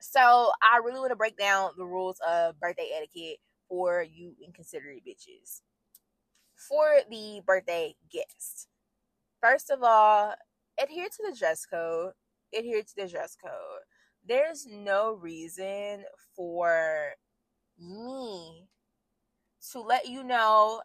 So 0.00 0.52
I 0.62 0.78
really 0.84 1.00
want 1.00 1.12
to 1.12 1.16
break 1.16 1.38
down 1.38 1.70
the 1.78 1.84
rules 1.84 2.18
of 2.28 2.60
birthday 2.60 2.90
etiquette 2.96 3.38
for 3.68 4.02
you 4.02 4.34
inconsiderate 4.44 5.02
bitches. 5.06 5.62
For 6.56 7.00
the 7.10 7.40
birthday 7.46 7.94
guest. 8.12 8.68
First 9.42 9.70
of 9.70 9.82
all, 9.82 10.34
adhere 10.82 11.08
to 11.08 11.22
the 11.30 11.36
dress 11.36 11.66
code. 11.66 12.12
Adhere 12.56 12.82
to 12.82 12.96
the 12.96 13.08
dress 13.08 13.36
code. 13.42 13.82
There's 14.26 14.66
no 14.66 15.12
reason 15.12 16.04
for 16.36 17.14
me 17.78 18.68
to 19.72 19.80
let 19.80 20.06
you 20.06 20.24
know 20.24 20.82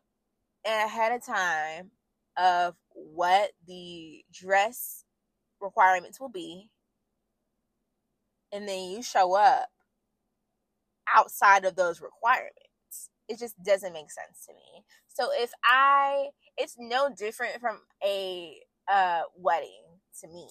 ahead 0.65 1.11
of 1.11 1.25
time 1.25 1.91
of 2.37 2.75
what 2.93 3.51
the 3.67 4.23
dress 4.31 5.05
requirements 5.61 6.19
will 6.19 6.29
be 6.29 6.69
and 8.51 8.67
then 8.67 8.89
you 8.91 9.01
show 9.03 9.35
up 9.35 9.69
outside 11.13 11.65
of 11.65 11.75
those 11.75 12.01
requirements 12.01 13.09
it 13.27 13.39
just 13.39 13.61
doesn't 13.63 13.93
make 13.93 14.11
sense 14.11 14.45
to 14.45 14.53
me 14.53 14.83
so 15.07 15.29
if 15.33 15.51
i 15.63 16.27
it's 16.57 16.75
no 16.77 17.09
different 17.15 17.59
from 17.59 17.79
a 18.05 18.59
uh 18.91 19.21
wedding 19.37 19.83
to 20.21 20.27
me. 20.27 20.47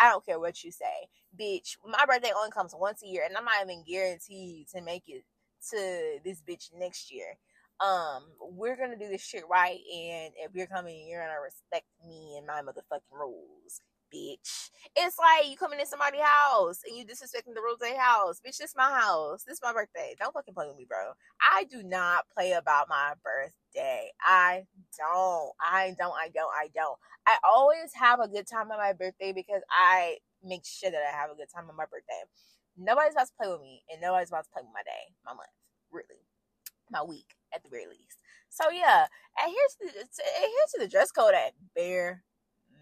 I 0.00 0.10
don't 0.10 0.24
care 0.26 0.40
what 0.40 0.64
you 0.64 0.72
say. 0.72 1.08
Bitch, 1.38 1.76
my 1.86 2.04
birthday 2.06 2.32
only 2.36 2.50
comes 2.50 2.74
once 2.78 3.02
a 3.02 3.06
year 3.08 3.24
and 3.26 3.36
I'm 3.36 3.44
not 3.44 3.62
even 3.64 3.84
guaranteed 3.88 4.68
to 4.70 4.82
make 4.82 5.04
it 5.08 5.24
to 5.70 6.18
this 6.24 6.42
bitch 6.42 6.70
next 6.78 7.12
year. 7.12 7.38
Um, 7.80 8.24
we're 8.52 8.76
gonna 8.76 8.98
do 8.98 9.08
this 9.08 9.22
shit 9.22 9.44
right 9.50 9.78
and 9.94 10.32
if 10.38 10.54
you're 10.54 10.66
coming, 10.68 11.06
you're 11.08 11.22
gonna 11.22 11.40
respect 11.42 11.86
me 12.06 12.36
and 12.38 12.46
my 12.46 12.62
motherfucking 12.62 13.12
rules 13.12 13.80
bitch. 14.14 14.70
It's 14.96 15.16
like 15.18 15.48
you 15.48 15.56
coming 15.56 15.80
in 15.80 15.86
somebody's 15.86 16.22
house 16.22 16.80
and 16.86 16.96
you 16.96 17.04
disrespecting 17.04 17.54
the 17.54 17.62
rules 17.62 17.80
of 17.82 17.88
their 17.88 18.00
house. 18.00 18.40
Bitch, 18.40 18.58
this 18.58 18.70
is 18.70 18.76
my 18.76 18.90
house. 18.90 19.44
This 19.44 19.54
is 19.54 19.60
my 19.62 19.72
birthday. 19.72 20.14
Don't 20.18 20.32
fucking 20.32 20.54
play 20.54 20.66
with 20.68 20.76
me, 20.76 20.86
bro. 20.88 21.12
I 21.40 21.64
do 21.64 21.82
not 21.82 22.24
play 22.36 22.52
about 22.52 22.88
my 22.88 23.14
birthday. 23.24 24.10
I 24.20 24.64
don't. 24.98 25.52
I 25.60 25.94
don't. 25.98 26.14
I 26.14 26.28
don't. 26.34 26.52
I 26.54 26.68
don't. 26.74 26.98
I 27.26 27.36
always 27.48 27.92
have 27.94 28.20
a 28.20 28.28
good 28.28 28.46
time 28.46 28.70
on 28.70 28.78
my 28.78 28.92
birthday 28.92 29.32
because 29.32 29.62
I 29.70 30.18
make 30.44 30.64
sure 30.64 30.90
that 30.90 31.02
I 31.02 31.16
have 31.16 31.30
a 31.30 31.36
good 31.36 31.48
time 31.54 31.68
on 31.70 31.76
my 31.76 31.84
birthday. 31.84 32.22
Nobody's 32.76 33.12
about 33.12 33.28
to 33.28 33.32
play 33.40 33.50
with 33.50 33.60
me, 33.60 33.82
and 33.90 34.00
nobody's 34.00 34.30
about 34.30 34.44
to 34.44 34.50
play 34.52 34.62
with 34.62 34.72
my 34.74 34.82
day, 34.82 35.14
my 35.24 35.32
month, 35.32 35.52
really, 35.92 36.24
my 36.90 37.02
week 37.02 37.36
at 37.54 37.62
the 37.62 37.68
very 37.68 37.86
least. 37.86 38.18
So 38.48 38.70
yeah, 38.70 39.06
and 39.42 39.52
here's 39.52 39.76
the 39.80 39.98
here's 39.98 40.74
the 40.78 40.88
dress 40.88 41.10
code 41.10 41.34
at 41.34 41.52
bare 41.74 42.22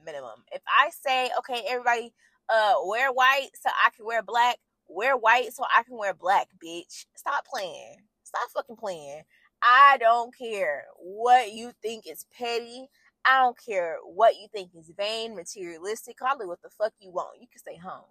minimum. 0.05 0.45
If 0.53 0.63
I 0.67 0.91
say, 0.91 1.31
okay, 1.39 1.65
everybody, 1.69 2.13
uh, 2.49 2.75
wear 2.85 3.13
white 3.13 3.51
so 3.61 3.71
I 3.71 3.91
can 3.97 4.07
wear 4.07 4.23
black, 4.23 4.57
wear 4.89 5.17
white 5.17 5.53
so 5.53 5.65
I 5.65 5.83
can 5.83 5.97
wear 5.97 6.15
black, 6.15 6.49
bitch. 6.63 7.07
Stop 7.17 7.45
playing. 7.53 7.97
Stop 8.25 8.49
fucking 8.55 8.77
playing. 8.77 9.23
I 9.63 9.99
don't 10.01 10.37
care 10.37 10.85
what 10.99 11.53
you 11.53 11.73
think 11.83 12.05
is 12.07 12.27
petty. 12.37 12.89
I 13.25 13.43
don't 13.43 13.57
care 13.59 13.99
what 14.05 14.37
you 14.37 14.47
think 14.53 14.71
is 14.75 14.91
vain, 14.97 15.37
materialistic. 15.37 16.17
Call 16.17 16.41
it 16.41 16.47
what 16.49 16.63
the 16.63 16.71
fuck 16.71 16.93
you 17.01 17.11
want. 17.11 17.41
You 17.41 17.47
can 17.51 17.59
stay 17.59 17.77
home. 17.77 18.05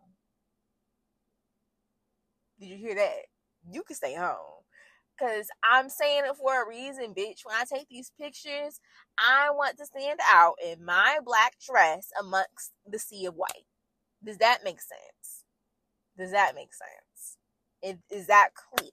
Did 2.60 2.68
you 2.68 2.78
hear 2.78 2.96
that? 2.96 3.26
You 3.72 3.84
can 3.84 3.96
stay 3.96 4.14
home. 4.14 4.64
Cause 5.20 5.48
I'm 5.64 5.90
saying 5.90 6.24
it 6.26 6.38
for 6.38 6.64
a 6.64 6.68
reason, 6.68 7.14
bitch. 7.14 7.42
When 7.44 7.56
I 7.56 7.66
take 7.66 7.90
these 7.90 8.12
pictures, 8.20 8.80
I 9.18 9.50
want 9.52 9.78
to 9.78 9.86
stand 9.86 10.20
out 10.32 10.56
in 10.66 10.86
my 10.86 11.20
black 11.26 11.56
dress 11.60 12.10
amongst 12.18 12.72
the 12.88 12.98
sea 13.00 13.26
of 13.26 13.36
white. 13.36 13.66
Does 14.24 14.38
that 14.38 14.60
make 14.64 14.80
sense? 14.80 15.44
Does 16.18 16.32
that 16.32 16.56
make 16.56 16.70
sense? 16.74 18.00
Is 18.10 18.28
that 18.28 18.50
clear? 18.56 18.92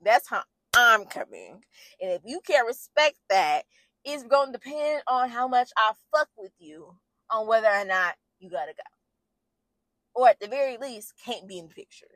That's 0.00 0.28
how 0.28 0.42
I'm 0.76 1.06
coming. 1.06 1.62
And 2.00 2.12
if 2.12 2.22
you 2.24 2.40
can't 2.46 2.66
respect 2.66 3.16
that, 3.30 3.62
it's 4.04 4.22
going 4.22 4.52
to 4.52 4.58
depend 4.58 5.02
on 5.08 5.28
how 5.28 5.48
much 5.48 5.70
I 5.76 5.92
fuck 6.14 6.28
with 6.38 6.52
you 6.60 6.94
on 7.30 7.48
whether 7.48 7.68
or 7.68 7.84
not 7.84 8.14
you 8.38 8.48
gotta 8.48 8.72
go. 8.72 8.82
Or 10.14 10.28
at 10.28 10.40
the 10.40 10.46
very 10.48 10.76
least, 10.76 11.14
can't 11.24 11.48
be 11.48 11.58
in 11.58 11.68
the 11.68 11.74
picture. 11.74 12.06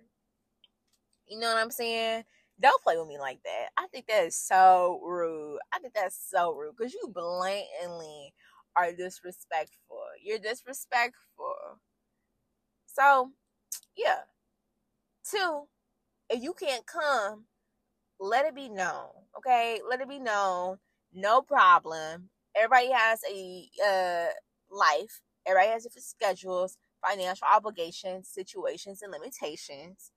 You 1.26 1.40
know 1.40 1.48
what 1.48 1.62
I'm 1.62 1.70
saying? 1.70 2.24
Don't 2.62 2.82
play 2.82 2.96
with 2.96 3.08
me 3.08 3.18
like 3.18 3.40
that. 3.44 3.70
I 3.76 3.88
think 3.88 4.06
that 4.06 4.24
is 4.24 4.36
so 4.36 5.00
rude. 5.04 5.58
I 5.74 5.80
think 5.80 5.94
that's 5.94 6.16
so 6.30 6.54
rude 6.54 6.74
because 6.78 6.94
you 6.94 7.10
blatantly 7.12 8.32
are 8.76 8.92
disrespectful 8.92 9.98
You're 10.24 10.38
disrespectful. 10.38 11.80
So, 12.86 13.30
yeah. 13.96 14.20
Two, 15.28 15.64
if 16.30 16.42
you 16.42 16.54
can't 16.54 16.86
come, 16.86 17.46
let 18.20 18.46
it 18.46 18.54
be 18.54 18.68
known. 18.68 19.08
Okay? 19.36 19.80
Let 19.88 20.00
it 20.00 20.08
be 20.08 20.20
known. 20.20 20.78
No 21.12 21.42
problem. 21.42 22.30
Everybody 22.56 22.92
has 22.92 23.20
a 23.30 23.68
uh, 23.84 24.30
life. 24.70 25.22
Everybody 25.46 25.72
has 25.72 25.84
different 25.84 26.04
schedules, 26.04 26.78
financial 27.04 27.48
obligations, 27.52 28.28
situations, 28.28 29.02
and 29.02 29.10
limitations. 29.10 30.12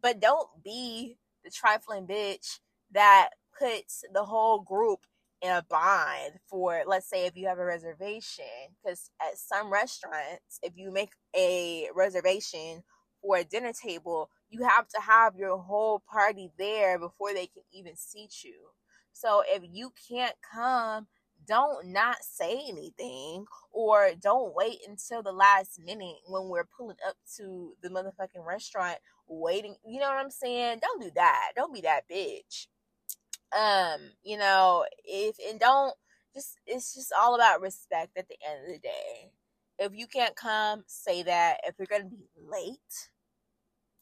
But 0.00 0.20
don't 0.20 0.48
be 0.62 1.18
the 1.44 1.50
trifling 1.50 2.06
bitch 2.06 2.60
that 2.92 3.30
puts 3.58 4.04
the 4.14 4.24
whole 4.24 4.60
group 4.60 5.00
in 5.42 5.50
a 5.50 5.64
bind 5.70 6.32
for 6.48 6.82
let's 6.86 7.08
say 7.08 7.26
if 7.26 7.36
you 7.36 7.46
have 7.46 7.58
a 7.58 7.64
reservation 7.64 8.44
because 8.82 9.10
at 9.22 9.38
some 9.38 9.72
restaurants 9.72 10.58
if 10.62 10.72
you 10.76 10.92
make 10.92 11.12
a 11.36 11.88
reservation 11.94 12.82
for 13.22 13.38
a 13.38 13.44
dinner 13.44 13.72
table 13.72 14.30
you 14.50 14.62
have 14.62 14.88
to 14.88 15.00
have 15.00 15.36
your 15.36 15.58
whole 15.58 16.02
party 16.10 16.50
there 16.58 16.98
before 16.98 17.32
they 17.32 17.46
can 17.46 17.62
even 17.72 17.96
seat 17.96 18.42
you. 18.44 18.54
So 19.12 19.42
if 19.46 19.62
you 19.70 19.92
can't 20.10 20.36
come 20.52 21.06
don't 21.46 21.88
not 21.92 22.16
say 22.22 22.60
anything 22.68 23.46
or 23.72 24.10
don't 24.20 24.54
wait 24.54 24.78
until 24.88 25.22
the 25.22 25.32
last 25.32 25.80
minute 25.84 26.16
when 26.26 26.48
we're 26.48 26.68
pulling 26.76 26.96
up 27.06 27.16
to 27.36 27.74
the 27.82 27.88
motherfucking 27.88 28.44
restaurant 28.46 28.98
waiting 29.28 29.76
you 29.86 30.00
know 30.00 30.08
what 30.08 30.18
i'm 30.24 30.30
saying? 30.30 30.78
Don't 30.82 31.02
do 31.02 31.10
that. 31.16 31.52
Don't 31.56 31.74
be 31.74 31.82
that 31.82 32.02
bitch. 32.10 32.68
Um 33.58 34.00
you 34.24 34.38
know 34.38 34.84
if 35.04 35.36
and 35.50 35.60
don't 35.60 35.94
just 36.34 36.58
it's 36.66 36.94
just 36.94 37.12
all 37.18 37.34
about 37.34 37.60
respect 37.62 38.16
at 38.18 38.28
the 38.28 38.36
end 38.48 38.66
of 38.66 38.74
the 38.74 38.80
day. 38.80 39.32
If 39.78 39.92
you 39.94 40.06
can't 40.08 40.36
come 40.36 40.84
say 40.86 41.22
that. 41.24 41.58
If 41.64 41.76
you're 41.78 41.86
gonna 41.90 42.10
be 42.10 42.28
late 42.50 43.10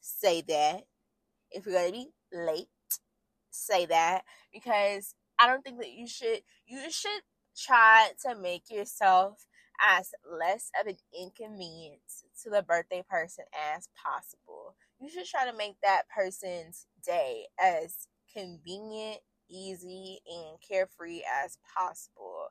say 0.01 0.43
that. 0.43 0.83
If 1.51 1.67
you're 1.67 1.77
gonna 1.77 1.93
be 1.93 2.09
late 2.33 2.69
say 3.51 3.87
that. 3.87 4.23
Because 4.53 5.15
i 5.41 5.47
don't 5.49 5.63
think 5.65 5.79
that 5.81 5.93
you 5.93 6.09
should 6.09 6.41
you 6.67 6.91
should 6.91 7.23
try 7.57 8.11
to 8.23 8.35
make 8.37 8.71
yourself 8.71 9.47
as 9.87 10.11
less 10.31 10.71
of 10.81 10.87
an 10.87 10.97
inconvenience 11.19 12.25
to 12.43 12.51
the 12.51 12.63
birthday 12.63 13.05
person 13.09 13.45
as 13.77 13.89
possible 14.03 14.77
you 15.01 15.09
should 15.09 15.27
try 15.27 15.51
to 15.51 15.57
make 15.57 15.77
that 15.83 16.03
person's 16.15 16.87
day 17.05 17.47
as 17.63 18.09
convenient 18.33 19.19
easy 19.51 20.21
and 20.27 20.59
carefree 20.67 21.23
as 21.45 21.59
possible. 21.77 22.49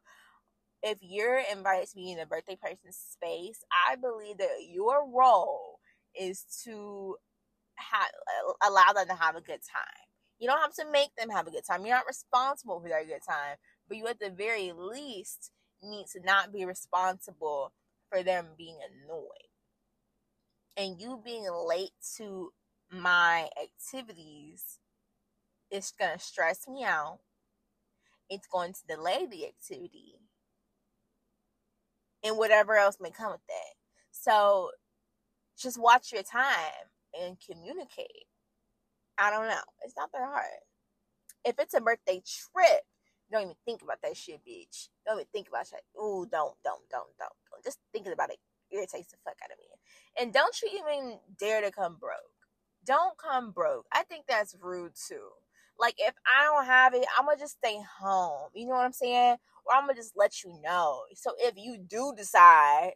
If 0.84 1.00
you're 1.02 1.42
invited 1.52 1.90
to 1.90 1.96
be 1.96 2.12
in 2.12 2.20
a 2.20 2.26
birthday 2.26 2.58
person's 2.62 2.98
space, 2.98 3.60
I 3.90 3.96
believe 3.96 4.38
that 4.38 4.68
your 4.70 5.10
role 5.10 5.80
is 6.20 6.44
to 6.64 7.18
have 7.76 8.08
allow 8.66 8.94
them 8.94 9.08
to 9.08 9.16
have 9.16 9.36
a 9.36 9.42
good 9.42 9.62
time. 9.72 10.06
You 10.40 10.48
don't 10.48 10.62
have 10.62 10.74
to 10.76 10.92
make 10.92 11.16
them 11.18 11.30
have 11.30 11.48
a 11.48 11.52
good 11.52 11.66
time. 11.66 11.86
You're 11.86 11.96
not 11.96 12.08
responsible 12.08 12.80
for 12.80 12.90
their 12.90 13.06
good 13.06 13.22
time, 13.28 13.58
but 13.88 13.98
you 13.98 14.08
at 14.08 14.20
the 14.20 14.30
very 14.30 14.72
least 14.78 15.52
need 15.82 16.06
to 16.14 16.20
not 16.24 16.54
be 16.54 16.66
responsible 16.66 17.74
for 18.10 18.24
them 18.24 18.48
being 18.58 18.78
annoyed. 18.78 19.55
And 20.78 21.00
you 21.00 21.22
being 21.24 21.48
late 21.52 21.92
to 22.18 22.52
my 22.92 23.50
activities 23.62 24.80
it's 25.72 25.92
going 25.92 26.14
to 26.18 26.24
stress 26.24 26.68
me 26.68 26.84
out. 26.84 27.20
It's 28.30 28.48
going 28.48 28.74
to 28.74 28.88
delay 28.88 29.26
the 29.30 29.46
activity. 29.46 30.16
And 32.24 32.38
whatever 32.38 32.76
else 32.76 32.98
may 33.00 33.12
come 33.12 33.32
with 33.32 33.46
that. 33.48 33.74
So 34.12 34.72
just 35.58 35.80
watch 35.80 36.12
your 36.12 36.24
time 36.24 36.90
and 37.20 37.38
communicate. 37.46 38.26
I 39.18 39.30
don't 39.30 39.48
know. 39.48 39.62
It's 39.84 39.96
not 39.98 40.12
that 40.12 40.24
hard. 40.24 40.46
If 41.46 41.60
it's 41.60 41.74
a 41.74 41.82
birthday 41.82 42.22
trip, 42.26 42.82
don't 43.32 43.44
even 43.44 43.56
think 43.66 43.82
about 43.82 44.02
that 44.04 44.18
shit, 44.18 44.42
bitch. 44.48 44.90
Don't 45.06 45.18
even 45.18 45.28
think 45.32 45.50
about 45.50 45.68
shit. 45.68 45.82
Ooh, 45.98 46.28
don't, 46.30 46.56
don't, 46.64 46.82
don't, 46.90 47.10
don't, 47.20 47.34
don't. 47.52 47.64
Just 47.64 47.80
thinking 47.94 48.14
about 48.14 48.32
it 48.32 48.38
irritates 48.72 49.12
the 49.12 49.18
fuck 49.24 49.38
out 49.44 49.52
of 49.52 49.58
me. 49.60 49.66
And 50.20 50.34
don't 50.34 50.56
you 50.62 50.70
even 50.80 51.20
dare 51.40 51.62
to 51.62 51.72
come 51.72 51.98
broke. 52.00 52.20
Don't 52.86 53.18
come 53.18 53.52
broke. 53.52 53.86
I 53.92 54.04
think 54.04 54.26
that's 54.28 54.56
rude 54.62 54.94
too. 54.96 55.30
Like 55.80 55.96
if 55.98 56.14
I 56.26 56.44
don't 56.44 56.66
have 56.66 56.94
it, 56.94 57.06
I'm 57.18 57.26
gonna 57.26 57.38
just 57.38 57.58
stay 57.58 57.80
home. 58.00 58.50
You 58.54 58.68
know 58.68 58.76
what 58.76 58.86
I'm 58.86 58.94
saying? 58.94 59.38
Or 59.66 59.76
I'm 59.76 59.84
gonna 59.84 59.96
just 59.96 60.14
let 60.16 60.44
you 60.44 60.58
know. 60.64 61.02
So 61.16 61.32
if 61.40 61.56
you 61.58 61.78
do 61.78 62.14
decide 62.16 62.94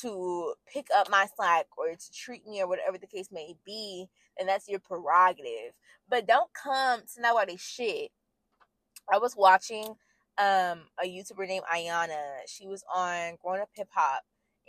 to 0.00 0.54
pick 0.72 0.88
up 0.94 1.10
my 1.10 1.26
slack 1.36 1.66
or 1.78 1.88
to 1.88 2.12
treat 2.12 2.46
me 2.46 2.60
or 2.60 2.68
whatever 2.68 2.98
the 2.98 3.06
case 3.06 3.28
may 3.30 3.54
be, 3.64 4.06
then 4.36 4.46
that's 4.46 4.68
your 4.68 4.80
prerogative. 4.80 5.72
But 6.08 6.26
don't 6.26 6.50
come 6.52 7.00
to 7.14 7.22
nobody's 7.22 7.60
shit. 7.60 8.10
I 9.12 9.18
was 9.18 9.36
watching 9.36 9.94
um 10.38 10.80
a 11.02 11.06
YouTuber 11.06 11.46
named 11.48 11.64
Ayana. 11.72 12.40
She 12.46 12.66
was 12.66 12.84
on 12.94 13.38
Growing 13.42 13.62
Up 13.62 13.70
Hip 13.74 13.88
Hop 13.94 14.22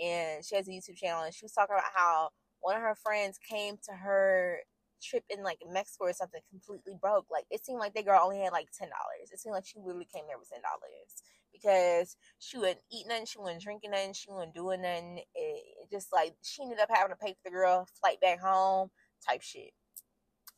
and 0.04 0.46
she 0.46 0.56
has 0.56 0.68
a 0.68 0.72
YouTube 0.72 0.98
channel 0.98 1.24
and 1.24 1.34
she 1.34 1.46
was 1.46 1.54
talking 1.54 1.76
about 1.76 1.92
how 1.94 2.30
one 2.62 2.76
of 2.76 2.82
her 2.82 2.96
friends 2.96 3.40
came 3.40 3.78
to 3.86 3.94
her 3.94 4.60
trip 5.02 5.24
in 5.30 5.44
like 5.44 5.60
Mexico 5.72 6.06
or 6.06 6.14
something 6.14 6.42
completely 6.50 6.94
broke. 7.00 7.26
Like 7.32 7.46
it 7.52 7.66
seemed 7.66 7.80
like 7.80 7.94
the 7.94 8.04
girl 8.04 8.22
only 8.24 8.40
had 8.40 8.52
like 8.52 8.70
ten 8.78 8.90
dollars. 8.90 9.32
It 9.32 9.40
seemed 9.40 9.54
like 9.54 9.66
she 9.66 9.80
literally 9.80 10.08
came 10.14 10.26
there 10.28 10.38
with 10.40 10.50
ten 10.50 10.62
dollars 10.62 11.22
because 11.54 12.16
she 12.40 12.58
wouldn't 12.58 12.80
eat 12.92 13.08
nothing, 13.08 13.26
she 13.26 13.40
wasn't 13.40 13.62
drinking 13.62 13.92
nothing, 13.92 14.14
she 14.14 14.32
wasn't 14.32 14.56
doing 14.56 14.82
nothing. 14.82 15.20
It, 15.36 15.64
it 15.84 15.92
just 15.92 16.14
like 16.14 16.36
she 16.44 16.64
ended 16.64 16.80
up 16.80 16.90
having 16.94 17.12
to 17.16 17.18
pay 17.18 17.34
for 17.34 17.46
the 17.46 17.52
girl 17.52 17.88
flight 18.02 18.20
back 18.22 18.40
home 18.40 18.90
type 19.28 19.42
shit. 19.42 19.72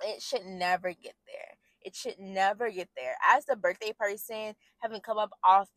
It 0.04 0.22
should 0.22 0.46
never 0.46 0.90
get 0.94 1.16
there. 1.28 1.58
It 1.82 1.96
should 1.96 2.20
never 2.20 2.70
get 2.72 2.90
there. 2.98 3.16
As 3.34 3.46
the 3.46 3.56
birthday 3.56 3.94
person, 3.98 4.56
having 4.80 5.02
come 5.02 5.18
up 5.18 5.32
off 5.44 5.70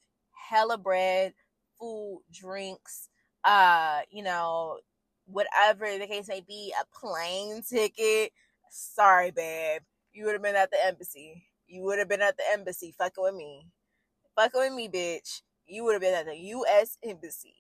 hella 0.49 0.79
bread, 0.79 1.35
food, 1.79 2.23
drinks, 2.33 3.09
uh, 3.45 4.01
you 4.11 4.23
know, 4.23 4.79
whatever 5.27 5.87
the 5.99 6.07
case 6.07 6.29
may 6.29 6.41
be, 6.41 6.73
a 6.81 6.85
plane 6.99 7.63
ticket, 7.63 8.33
Sorry, 8.71 9.31
babe. 9.31 9.83
You 10.15 10.25
would 10.25 10.33
have 10.33 10.43
been 10.43 10.57
at 10.57 10.71
the 10.71 10.79
embassy. 10.87 11.45
You 11.67 11.83
would 11.83 11.99
have 11.99 12.09
been 12.09 12.23
at 12.23 12.39
the 12.39 12.45
embassy 12.53 12.95
fucking 12.97 13.23
with 13.23 13.35
me. 13.35 13.67
Fucking 14.37 14.61
with 14.61 14.73
me, 14.73 14.89
bitch. 14.89 15.43
You 15.67 15.85
would 15.85 15.93
have 15.93 16.03
been 16.03 16.15
at 16.15 16.27
the 16.27 16.37
U.S. 16.37 16.99
embassy 17.05 17.55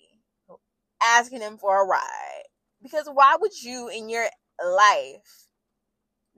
asking 1.02 1.40
them 1.40 1.58
for 1.58 1.82
a 1.82 1.86
ride. 1.86 2.44
Because 2.82 3.08
why 3.12 3.36
would 3.38 3.62
you 3.62 3.88
in 3.88 4.08
your 4.08 4.26
life 4.64 5.48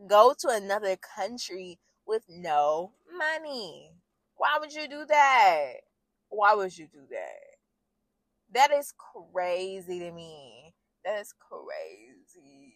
go 0.08 0.34
to 0.40 0.48
another 0.48 0.96
country 0.96 1.78
with 2.06 2.24
no 2.28 2.92
money? 3.16 3.92
Why 4.36 4.56
would 4.60 4.72
you 4.72 4.88
do 4.88 5.04
that? 5.06 5.72
Why 6.30 6.54
would 6.54 6.76
you 6.76 6.88
do 6.92 7.00
that? 7.10 7.53
That 8.54 8.70
is 8.72 8.92
crazy 8.96 9.98
to 9.98 10.12
me. 10.12 10.74
That 11.04 11.20
is 11.20 11.34
crazy 11.38 12.74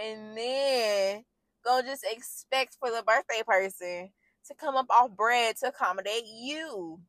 and 0.00 0.36
then 0.36 1.24
go 1.64 1.82
just 1.82 2.04
expect 2.10 2.76
for 2.78 2.90
the 2.90 3.02
birthday 3.06 3.42
person 3.46 4.10
to 4.46 4.54
come 4.54 4.76
up 4.76 4.86
off 4.90 5.10
bread 5.16 5.56
to 5.58 5.68
accommodate 5.68 6.24
you. 6.26 7.00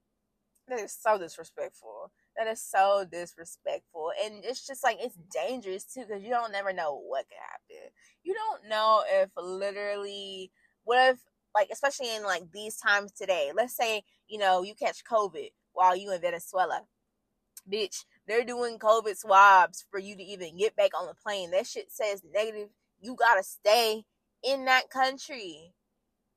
That 0.68 0.80
is 0.80 0.96
so 1.00 1.18
disrespectful. 1.18 2.12
That 2.38 2.48
is 2.48 2.62
so 2.62 3.06
disrespectful. 3.12 4.12
And 4.24 4.44
it's 4.44 4.66
just 4.66 4.84
like 4.84 4.98
it's 5.00 5.18
dangerous 5.34 5.86
too 5.86 6.06
because 6.08 6.24
you 6.24 6.30
don't 6.30 6.52
never 6.52 6.74
know 6.74 7.02
what 7.08 7.28
could 7.28 7.38
happen. 7.42 7.90
You 8.24 8.34
don't 8.34 8.70
know 8.70 9.04
if 9.10 9.30
literally 9.38 10.52
what 10.84 11.14
if 11.14 11.20
like 11.56 11.70
especially 11.72 12.16
in 12.16 12.24
like 12.24 12.52
these 12.54 12.78
times 12.78 13.12
today, 13.12 13.52
let's 13.56 13.76
say, 13.76 14.04
you 14.28 14.38
know, 14.38 14.64
you 14.64 14.76
catch 14.76 15.04
COVID 15.04 15.50
while 15.74 15.96
you 15.96 16.12
in 16.14 16.22
Venezuela. 16.22 16.84
Bitch, 17.72 18.06
they're 18.28 18.44
doing 18.44 18.80
COVID 18.80 19.18
swabs 19.18 19.86
for 19.90 20.00
you 20.00 20.16
to 20.16 20.24
even 20.24 20.58
get 20.58 20.76
back 20.76 20.92
on 21.00 21.08
the 21.08 21.16
plane. 21.16 21.52
That 21.52 21.68
shit 21.68 21.92
says 21.92 22.24
negative. 22.34 22.70
You 23.00 23.16
gotta 23.16 23.44
stay 23.44 24.06
in 24.44 24.66
that 24.66 24.90
country. 24.90 25.74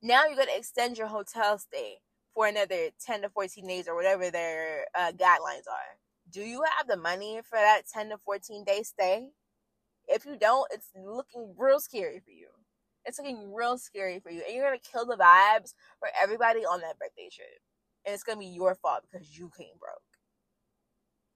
Now 0.02 0.26
you 0.26 0.36
gotta 0.36 0.56
extend 0.56 0.98
your 0.98 1.08
hotel 1.08 1.58
stay 1.58 1.98
for 2.34 2.46
another 2.46 2.90
10 3.04 3.22
to 3.22 3.28
14 3.28 3.66
days 3.66 3.88
or 3.88 3.94
whatever 3.94 4.30
their 4.30 4.86
uh, 4.94 5.12
guidelines 5.12 5.68
are. 5.70 5.98
Do 6.30 6.40
you 6.42 6.64
have 6.78 6.86
the 6.88 6.96
money 6.96 7.40
for 7.44 7.56
that 7.58 7.82
10 7.92 8.10
to 8.10 8.18
14 8.18 8.64
day 8.64 8.82
stay? 8.82 9.28
If 10.08 10.24
you 10.24 10.36
don't, 10.36 10.68
it's 10.72 10.90
looking 10.96 11.54
real 11.58 11.80
scary 11.80 12.20
for 12.20 12.30
you. 12.30 12.48
It's 13.04 13.18
looking 13.18 13.52
real 13.52 13.78
scary 13.78 14.20
for 14.20 14.30
you. 14.30 14.42
And 14.46 14.54
you're 14.56 14.70
to 14.72 14.78
kill 14.78 15.06
the 15.06 15.16
vibes 15.16 15.74
for 15.98 16.08
everybody 16.20 16.60
on 16.60 16.80
that 16.80 16.98
birthday 16.98 17.28
trip. 17.34 17.48
And 18.06 18.14
it's 18.14 18.24
to 18.24 18.36
be 18.36 18.46
your 18.46 18.74
fault 18.74 19.02
because 19.10 19.36
you 19.38 19.50
came 19.56 19.76
broke. 19.78 20.11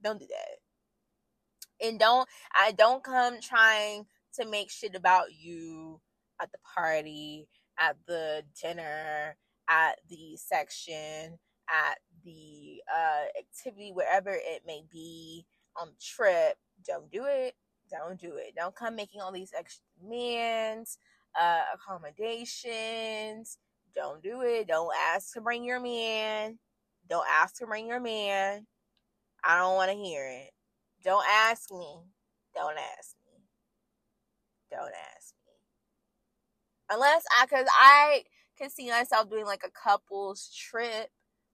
Don't 0.06 0.20
do 0.20 0.26
that. 0.28 1.84
And 1.84 1.98
don't 1.98 2.28
I 2.54 2.70
don't 2.70 3.02
come 3.02 3.40
trying 3.40 4.06
to 4.34 4.46
make 4.46 4.70
shit 4.70 4.94
about 4.94 5.34
you 5.36 6.00
at 6.40 6.52
the 6.52 6.58
party, 6.76 7.48
at 7.76 7.96
the 8.06 8.44
dinner, 8.62 9.36
at 9.68 9.98
the 10.08 10.36
section, 10.36 11.40
at 11.68 11.98
the 12.24 12.80
uh, 12.94 13.24
activity, 13.36 13.90
wherever 13.92 14.30
it 14.30 14.62
may 14.64 14.84
be 14.92 15.44
on 15.76 15.88
the 15.88 15.96
trip. 16.00 16.54
Don't 16.86 17.10
do 17.10 17.24
it. 17.24 17.54
Don't 17.90 18.20
do 18.20 18.36
it. 18.36 18.54
Don't 18.56 18.76
come 18.76 18.94
making 18.94 19.20
all 19.20 19.32
these 19.32 19.52
extra 19.58 19.82
demands, 20.00 20.98
uh, 21.36 21.62
accommodations. 21.74 23.58
Don't 23.92 24.22
do 24.22 24.42
it. 24.42 24.68
Don't 24.68 24.94
ask 25.12 25.32
to 25.34 25.40
bring 25.40 25.64
your 25.64 25.80
man. 25.80 26.60
Don't 27.10 27.26
ask 27.28 27.56
to 27.56 27.66
bring 27.66 27.88
your 27.88 28.00
man. 28.00 28.68
I 29.46 29.58
don't 29.58 29.76
want 29.76 29.90
to 29.92 29.96
hear 29.96 30.26
it. 30.26 30.50
Don't 31.04 31.24
ask 31.28 31.70
me. 31.70 32.00
Don't 32.54 32.76
ask 32.76 33.14
me. 33.24 33.44
Don't 34.70 34.92
ask 35.14 35.34
me. 35.46 35.52
Unless 36.90 37.24
I, 37.40 37.46
cause 37.46 37.66
I 37.70 38.22
can 38.58 38.70
see 38.70 38.90
myself 38.90 39.30
doing 39.30 39.46
like 39.46 39.62
a 39.64 39.70
couples 39.70 40.50
trip. 40.54 41.08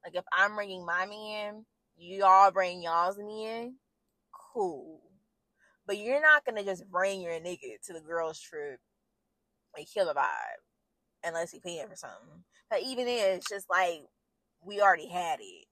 Like 0.05 0.14
if 0.14 0.24
I'm 0.33 0.55
bringing 0.55 0.87
my 0.87 1.07
man, 1.07 1.66
you 1.96 2.24
all 2.24 2.50
bring 2.50 2.83
y'all's 2.83 3.18
man. 3.18 3.76
Cool. 4.55 5.00
But 5.87 5.98
you're 5.98 6.22
not 6.22 6.44
gonna 6.44 6.64
just 6.64 6.88
bring 6.90 7.20
your 7.20 7.33
nigga 7.33 7.81
to 7.87 7.92
the 7.92 8.00
girls' 8.00 8.40
trip 8.40 8.81
and 9.76 9.87
kill 9.92 10.07
the 10.07 10.14
vibe 10.14 10.62
unless 11.24 11.50
he 11.50 11.61
paying 11.61 11.88
for 11.88 11.96
something. 11.96 12.44
But 12.70 12.83
even 12.83 13.07
then, 13.07 13.37
it's 13.37 13.48
just 13.48 13.68
like 13.70 14.00
we 14.64 14.81
already 14.81 15.09
had 15.09 15.40
it. 15.40 15.66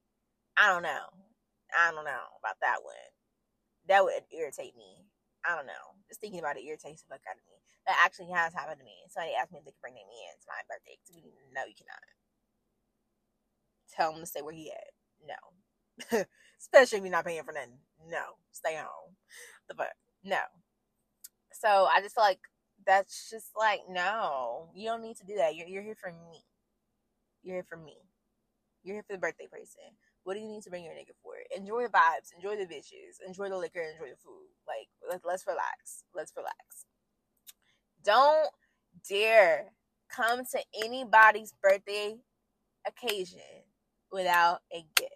I 0.56 0.68
don't 0.72 0.82
know. 0.82 1.29
I 1.74 1.92
don't 1.92 2.04
know 2.04 2.26
about 2.40 2.60
that 2.62 2.82
one. 2.82 3.10
That 3.88 4.04
would 4.04 4.26
irritate 4.32 4.76
me. 4.76 5.06
I 5.44 5.56
don't 5.56 5.66
know. 5.66 5.96
Just 6.08 6.20
thinking 6.20 6.40
about 6.40 6.56
it 6.56 6.66
irritates 6.66 7.02
the 7.02 7.08
fuck 7.14 7.24
out 7.28 7.38
of 7.40 7.46
me. 7.48 7.58
That 7.86 8.00
actually 8.04 8.30
has 8.30 8.52
happened 8.52 8.78
to 8.80 8.84
me. 8.84 9.08
Somebody 9.08 9.34
asked 9.34 9.52
me 9.52 9.58
if 9.58 9.64
they 9.64 9.72
could 9.72 9.80
bring 9.82 9.96
their 9.96 10.04
man 10.06 10.36
to 10.36 10.48
my 10.52 10.62
birthday. 10.68 11.00
No, 11.54 11.64
you 11.64 11.74
cannot. 11.74 12.04
Tell 13.90 14.12
him 14.12 14.20
to 14.20 14.26
stay 14.26 14.42
where 14.42 14.54
he 14.54 14.70
at. 14.70 14.92
No. 15.24 16.24
Especially 16.60 16.98
if 16.98 17.04
you're 17.04 17.12
not 17.12 17.24
paying 17.24 17.42
for 17.42 17.52
nothing. 17.52 17.80
No. 18.08 18.38
Stay 18.52 18.76
home. 18.76 19.16
The 19.68 19.74
fuck. 19.74 19.96
No. 20.24 20.44
So 21.52 21.88
I 21.92 22.00
just 22.02 22.16
like 22.16 22.40
that's 22.86 23.30
just 23.30 23.50
like 23.58 23.80
no. 23.88 24.70
You 24.74 24.88
don't 24.88 25.02
need 25.02 25.16
to 25.18 25.26
do 25.26 25.36
that. 25.36 25.56
You're 25.56 25.68
you're 25.68 25.82
here 25.82 25.96
for 26.00 26.12
me. 26.12 26.44
You're 27.42 27.56
here 27.56 27.66
for 27.68 27.76
me. 27.76 27.96
You're 28.82 28.96
here 28.96 29.04
for 29.06 29.14
the 29.14 29.20
birthday 29.20 29.48
person. 29.50 29.96
What 30.24 30.34
do 30.34 30.40
you 30.40 30.48
need 30.48 30.62
to 30.62 30.70
bring 30.70 30.84
your 30.84 30.94
nigga 30.94 31.16
for? 31.22 31.32
Enjoy 31.56 31.82
the 31.82 31.88
vibes, 31.88 32.34
enjoy 32.34 32.56
the 32.56 32.66
bitches, 32.66 33.24
enjoy 33.26 33.48
the 33.48 33.56
liquor, 33.56 33.80
enjoy 33.80 34.10
the 34.10 34.16
food. 34.22 34.48
Like 34.66 34.88
let, 35.08 35.20
let's 35.24 35.46
relax. 35.46 36.04
Let's 36.14 36.32
relax. 36.36 36.84
Don't 38.04 38.50
dare 39.08 39.72
come 40.14 40.42
to 40.52 40.60
anybody's 40.84 41.54
birthday 41.62 42.16
occasion 42.86 43.40
without 44.12 44.60
a 44.72 44.84
gift. 44.96 45.14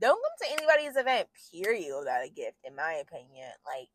Don't 0.00 0.20
come 0.22 0.48
to 0.48 0.52
anybody's 0.52 0.96
event, 0.96 1.28
period, 1.52 1.96
without 1.98 2.24
a 2.24 2.30
gift, 2.30 2.58
in 2.64 2.76
my 2.76 3.02
opinion. 3.02 3.50
Like, 3.66 3.88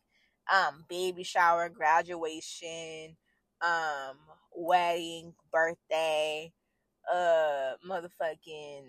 um, 0.54 0.84
baby 0.90 1.24
shower, 1.24 1.70
graduation, 1.70 3.16
um, 3.62 4.18
wedding, 4.54 5.34
birthday, 5.52 6.52
uh, 7.12 7.74
motherfucking 7.88 8.84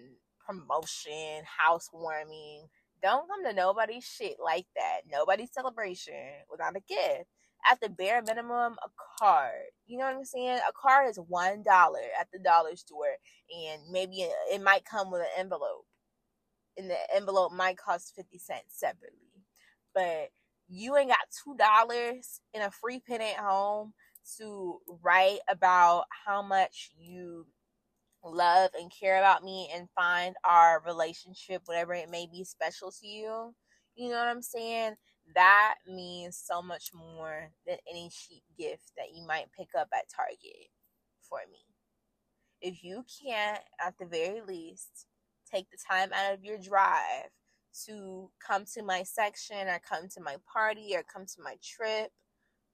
promotion, 0.46 1.42
housewarming. 1.58 2.66
Don't 3.02 3.28
come 3.28 3.44
to 3.44 3.52
nobody's 3.54 4.04
shit 4.04 4.36
like 4.44 4.66
that. 4.76 5.02
Nobody's 5.10 5.52
celebration 5.52 6.14
without 6.50 6.76
a 6.76 6.80
gift. 6.88 7.26
At 7.70 7.80
the 7.80 7.88
bare 7.88 8.22
minimum, 8.22 8.76
a 8.84 8.88
card. 9.18 9.52
You 9.86 9.98
know 9.98 10.04
what 10.04 10.16
I'm 10.16 10.24
saying? 10.24 10.58
A 10.68 10.72
card 10.74 11.08
is 11.10 11.18
one 11.28 11.62
dollar 11.62 12.00
at 12.20 12.28
the 12.32 12.38
dollar 12.38 12.76
store, 12.76 13.16
and 13.50 13.82
maybe 13.90 14.28
it 14.52 14.62
might 14.62 14.84
come 14.84 15.10
with 15.10 15.22
an 15.22 15.28
envelope. 15.38 15.86
And 16.76 16.90
the 16.90 16.96
envelope 17.14 17.52
might 17.52 17.78
cost 17.78 18.14
fifty 18.16 18.38
cents 18.38 18.66
separately. 18.78 19.44
But 19.94 20.30
you 20.68 20.96
ain't 20.96 21.10
got 21.10 21.18
two 21.44 21.56
dollars 21.56 22.40
in 22.52 22.62
a 22.62 22.70
free 22.70 23.00
pen 23.00 23.22
at 23.22 23.36
home 23.36 23.94
to 24.38 24.78
write 25.02 25.40
about 25.48 26.04
how 26.26 26.42
much 26.42 26.92
you 26.98 27.46
love 28.24 28.70
and 28.78 28.90
care 28.90 29.18
about 29.18 29.44
me 29.44 29.70
and 29.74 29.88
find 29.94 30.34
our 30.44 30.82
relationship, 30.86 31.62
whatever 31.66 31.94
it 31.94 32.10
may 32.10 32.26
be, 32.30 32.44
special 32.44 32.90
to 32.90 33.06
you. 33.06 33.54
You 33.94 34.10
know 34.10 34.16
what 34.18 34.28
I'm 34.28 34.42
saying? 34.42 34.94
That 35.34 35.76
means 35.86 36.40
so 36.42 36.60
much 36.60 36.90
more 36.94 37.50
than 37.66 37.76
any 37.90 38.10
cheap 38.10 38.42
gift 38.58 38.92
that 38.96 39.14
you 39.14 39.26
might 39.26 39.52
pick 39.56 39.68
up 39.78 39.88
at 39.94 40.04
Target 40.14 40.68
for 41.22 41.38
me. 41.50 41.58
If 42.60 42.82
you 42.82 43.04
can't, 43.22 43.60
at 43.84 43.94
the 43.98 44.06
very 44.06 44.40
least, 44.40 45.06
take 45.50 45.66
the 45.70 45.78
time 45.90 46.10
out 46.12 46.34
of 46.34 46.44
your 46.44 46.58
drive 46.58 47.30
to 47.86 48.30
come 48.46 48.64
to 48.74 48.82
my 48.82 49.02
section 49.02 49.68
or 49.68 49.80
come 49.88 50.08
to 50.14 50.20
my 50.20 50.36
party 50.52 50.94
or 50.94 51.02
come 51.02 51.26
to 51.26 51.42
my 51.42 51.56
trip 51.62 52.10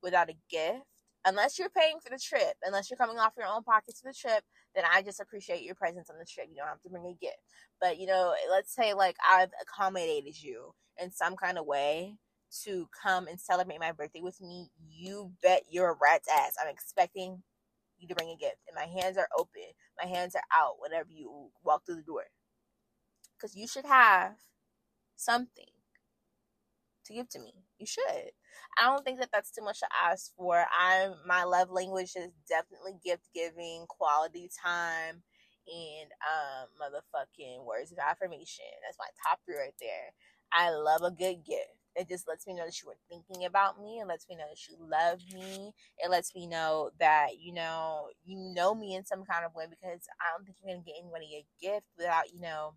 without 0.03 0.31
a 0.31 0.37
gift, 0.51 0.85
unless 1.27 1.59
you're 1.59 1.71
paying 1.71 1.99
for 2.03 2.11
the 2.11 2.19
trip, 2.19 2.55
unless 2.65 2.91
you're 2.91 2.97
coming 2.99 3.19
off 3.19 3.35
your 3.37 3.47
own 3.47 3.63
pocket 3.63 3.97
to 3.97 4.05
the 4.05 4.15
trip, 4.15 4.43
then 4.75 4.85
I 4.91 5.03
just 5.03 5.21
appreciate 5.21 5.63
your 5.63 5.75
presence 5.75 6.11
on 6.11 6.19
the 6.19 6.25
trip. 6.25 6.47
You 6.51 6.57
don't 6.57 6.69
have 6.69 6.83
to 6.83 6.91
bring 6.91 7.07
a 7.07 7.15
gift. 7.21 7.39
But 7.81 7.99
you 7.99 8.07
know, 8.07 8.35
let's 8.51 8.75
say 8.75 8.95
like 8.95 9.17
I've 9.29 9.51
accommodated 9.61 10.41
you 10.43 10.75
in 11.01 11.13
some 11.13 11.37
kind 11.37 11.59
of 11.59 11.67
way 11.67 12.17
to 12.65 12.89
come 13.03 13.29
and 13.29 13.41
celebrate 13.41 13.81
my 13.81 13.93
birthday 13.93 14.21
with 14.23 14.41
me. 14.41 14.71
You 14.89 15.33
bet 15.43 15.65
your 15.71 15.97
rat's 16.01 16.29
ass. 16.29 16.55
I'm 16.61 16.73
expecting 16.73 17.43
you 17.99 18.09
to 18.09 18.15
bring 18.15 18.31
a 18.31 18.37
gift. 18.37 18.59
And 18.69 18.77
my 18.77 19.01
hands 19.01 19.17
are 19.17 19.29
open. 19.39 19.63
My 20.03 20.09
hands 20.09 20.35
are 20.35 20.43
out 20.57 20.77
whenever 20.81 21.11
you 21.11 21.51
walk 21.65 21.87
through 21.87 21.97
the 21.97 22.03
door. 22.03 22.25
Cause 23.41 23.57
you 23.57 23.67
should 23.67 23.87
have 23.87 24.35
something 25.17 25.67
to 27.11 27.17
give 27.17 27.29
to 27.31 27.41
me. 27.41 27.53
You 27.79 27.87
should. 27.87 28.33
I 28.79 28.87
don't 28.87 29.05
think 29.05 29.21
that 29.21 29.31
that's 29.33 29.51
too 29.53 29.65
much 29.65 29.81
to 29.81 29.87
ask 30.05 30.33
for. 30.37 30.65
I'm 30.79 31.15
my 31.27 31.45
love 31.45 31.71
language 31.71 32.13
is 32.17 32.31
definitely 32.49 32.95
gift 33.05 33.29
giving, 33.35 33.87
quality 33.89 34.51
time, 34.63 35.23
and 35.67 36.11
um 36.25 36.69
motherfucking 36.81 37.65
words 37.65 37.93
of 37.93 37.99
affirmation. 37.99 38.65
That's 38.85 38.99
my 38.99 39.09
top 39.27 39.41
three 39.45 39.57
right 39.59 39.75
there. 39.81 40.13
I 40.53 40.71
love 40.71 41.03
a 41.03 41.11
good 41.11 41.45
gift. 41.45 41.77
It 41.97 42.09
just 42.09 42.29
lets 42.29 42.47
me 42.47 42.55
know 42.55 42.65
that 42.67 42.81
you 42.81 42.89
were 42.89 42.99
thinking 43.09 43.45
about 43.47 43.81
me. 43.81 43.99
It 44.01 44.07
lets 44.07 44.29
me 44.29 44.37
know 44.37 44.47
that 44.49 44.69
you 44.69 44.77
love 44.81 45.21
me. 45.35 45.73
It 45.99 46.11
lets 46.11 46.35
me 46.35 46.47
know 46.47 46.91
that, 47.01 47.39
you 47.41 47.53
know, 47.53 48.09
you 48.25 48.37
know 48.55 48.75
me 48.75 48.95
in 48.95 49.05
some 49.05 49.25
kind 49.25 49.45
of 49.45 49.55
way 49.55 49.67
because 49.69 50.07
I 50.21 50.31
don't 50.37 50.45
think 50.45 50.57
you're 50.65 50.77
to 50.77 50.83
get 50.83 50.95
anybody 51.01 51.45
a 51.45 51.47
gift 51.65 51.87
without, 51.99 52.33
you 52.33 52.41
know, 52.41 52.75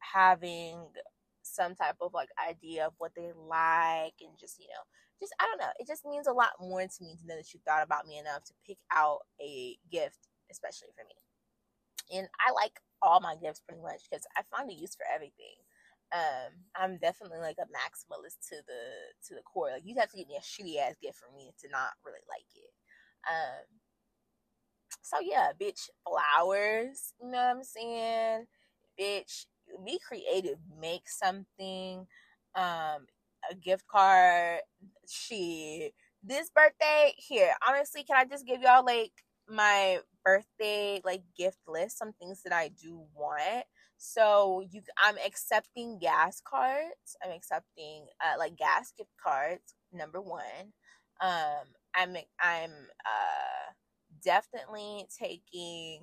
having 0.00 0.78
some 1.46 1.74
type 1.74 1.96
of 2.00 2.12
like 2.12 2.28
idea 2.48 2.86
of 2.86 2.92
what 2.98 3.12
they 3.16 3.30
like 3.36 4.14
and 4.20 4.36
just 4.38 4.58
you 4.58 4.66
know 4.68 4.84
just 5.20 5.34
i 5.40 5.44
don't 5.44 5.60
know 5.60 5.72
it 5.78 5.86
just 5.86 6.04
means 6.04 6.26
a 6.26 6.32
lot 6.32 6.50
more 6.60 6.82
to 6.82 7.02
me 7.02 7.16
to 7.16 7.26
know 7.26 7.36
that 7.36 7.52
you 7.54 7.60
thought 7.66 7.84
about 7.84 8.06
me 8.06 8.18
enough 8.18 8.44
to 8.44 8.52
pick 8.66 8.78
out 8.92 9.20
a 9.40 9.76
gift 9.90 10.28
especially 10.50 10.88
for 10.94 11.04
me. 11.06 12.18
And 12.18 12.28
i 12.38 12.52
like 12.52 12.78
all 13.02 13.20
my 13.20 13.34
gifts 13.36 13.60
pretty 13.60 13.82
much 13.82 14.02
because 14.08 14.26
i 14.36 14.42
find 14.54 14.70
a 14.70 14.74
use 14.74 14.94
for 14.94 15.06
everything. 15.12 15.58
Um 16.12 16.66
i'm 16.76 16.98
definitely 16.98 17.38
like 17.38 17.58
a 17.58 17.70
maximalist 17.70 18.38
to 18.50 18.56
the 18.66 18.82
to 19.28 19.34
the 19.34 19.42
core. 19.42 19.70
Like 19.70 19.82
you'd 19.84 19.98
have 19.98 20.10
to 20.10 20.16
give 20.16 20.28
me 20.28 20.38
a 20.38 20.44
shitty 20.44 20.78
ass 20.78 20.96
gift 21.02 21.18
for 21.18 21.34
me 21.34 21.52
to 21.62 21.68
not 21.70 21.98
really 22.04 22.22
like 22.28 22.46
it. 22.54 22.72
Um 23.26 23.66
so 25.02 25.18
yeah 25.20 25.50
bitch 25.60 25.90
flowers 26.06 27.14
you 27.20 27.30
know 27.30 27.38
what 27.38 27.56
i'm 27.56 27.64
saying? 27.64 28.46
Bitch 28.98 29.46
be 29.84 29.98
creative 30.06 30.58
make 30.80 31.08
something 31.08 32.06
um 32.54 33.06
a 33.50 33.54
gift 33.54 33.86
card. 33.88 34.60
She 35.08 35.92
this 36.22 36.50
birthday 36.50 37.12
here 37.18 37.52
honestly 37.68 38.02
can 38.02 38.16
i 38.16 38.24
just 38.24 38.46
give 38.46 38.60
y'all 38.62 38.84
like 38.84 39.12
my 39.48 40.00
birthday 40.24 41.00
like 41.04 41.22
gift 41.38 41.58
list 41.68 41.96
some 41.98 42.12
things 42.14 42.42
that 42.42 42.52
i 42.52 42.68
do 42.82 43.02
want? 43.14 43.64
So 43.98 44.62
you 44.70 44.82
i'm 45.02 45.16
accepting 45.24 45.98
gas 45.98 46.40
cards. 46.44 47.16
I'm 47.24 47.30
accepting 47.32 48.06
uh, 48.24 48.38
like 48.38 48.56
gas 48.56 48.92
gift 48.96 49.10
cards 49.22 49.74
number 49.92 50.20
one. 50.20 50.72
Um 51.20 51.66
i'm 51.94 52.16
i'm 52.40 52.70
uh 53.06 53.72
definitely 54.22 55.06
taking 55.18 56.00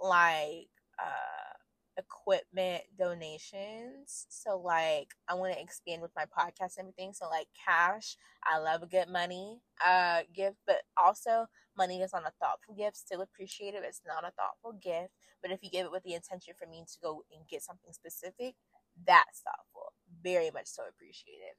like 0.00 0.68
uh 0.98 1.51
equipment 1.98 2.82
donations. 2.98 4.26
So 4.30 4.58
like 4.58 5.08
I 5.28 5.34
want 5.34 5.54
to 5.54 5.60
expand 5.60 6.02
with 6.02 6.12
my 6.16 6.24
podcast 6.24 6.78
and 6.78 6.88
everything. 6.88 7.12
So 7.12 7.28
like 7.28 7.48
cash, 7.66 8.16
I 8.44 8.58
love 8.58 8.82
a 8.82 8.86
good 8.86 9.08
money 9.08 9.60
uh 9.86 10.22
gift, 10.34 10.56
but 10.66 10.82
also 10.96 11.46
money 11.76 12.00
is 12.02 12.14
on 12.14 12.22
a 12.24 12.32
thoughtful 12.40 12.74
gift. 12.74 12.96
Still 12.96 13.20
appreciate 13.22 13.74
it. 13.74 13.82
It's 13.84 14.02
not 14.06 14.24
a 14.24 14.32
thoughtful 14.32 14.78
gift, 14.82 15.12
but 15.42 15.50
if 15.50 15.62
you 15.62 15.70
give 15.70 15.86
it 15.86 15.92
with 15.92 16.02
the 16.04 16.14
intention 16.14 16.54
for 16.58 16.66
me 16.66 16.84
to 16.86 16.98
go 17.02 17.22
and 17.34 17.46
get 17.48 17.62
something 17.62 17.92
specific, 17.92 18.54
that's 19.06 19.42
thoughtful. 19.44 19.92
Very 20.22 20.50
much 20.50 20.66
so 20.66 20.82
appreciated. 20.88 21.56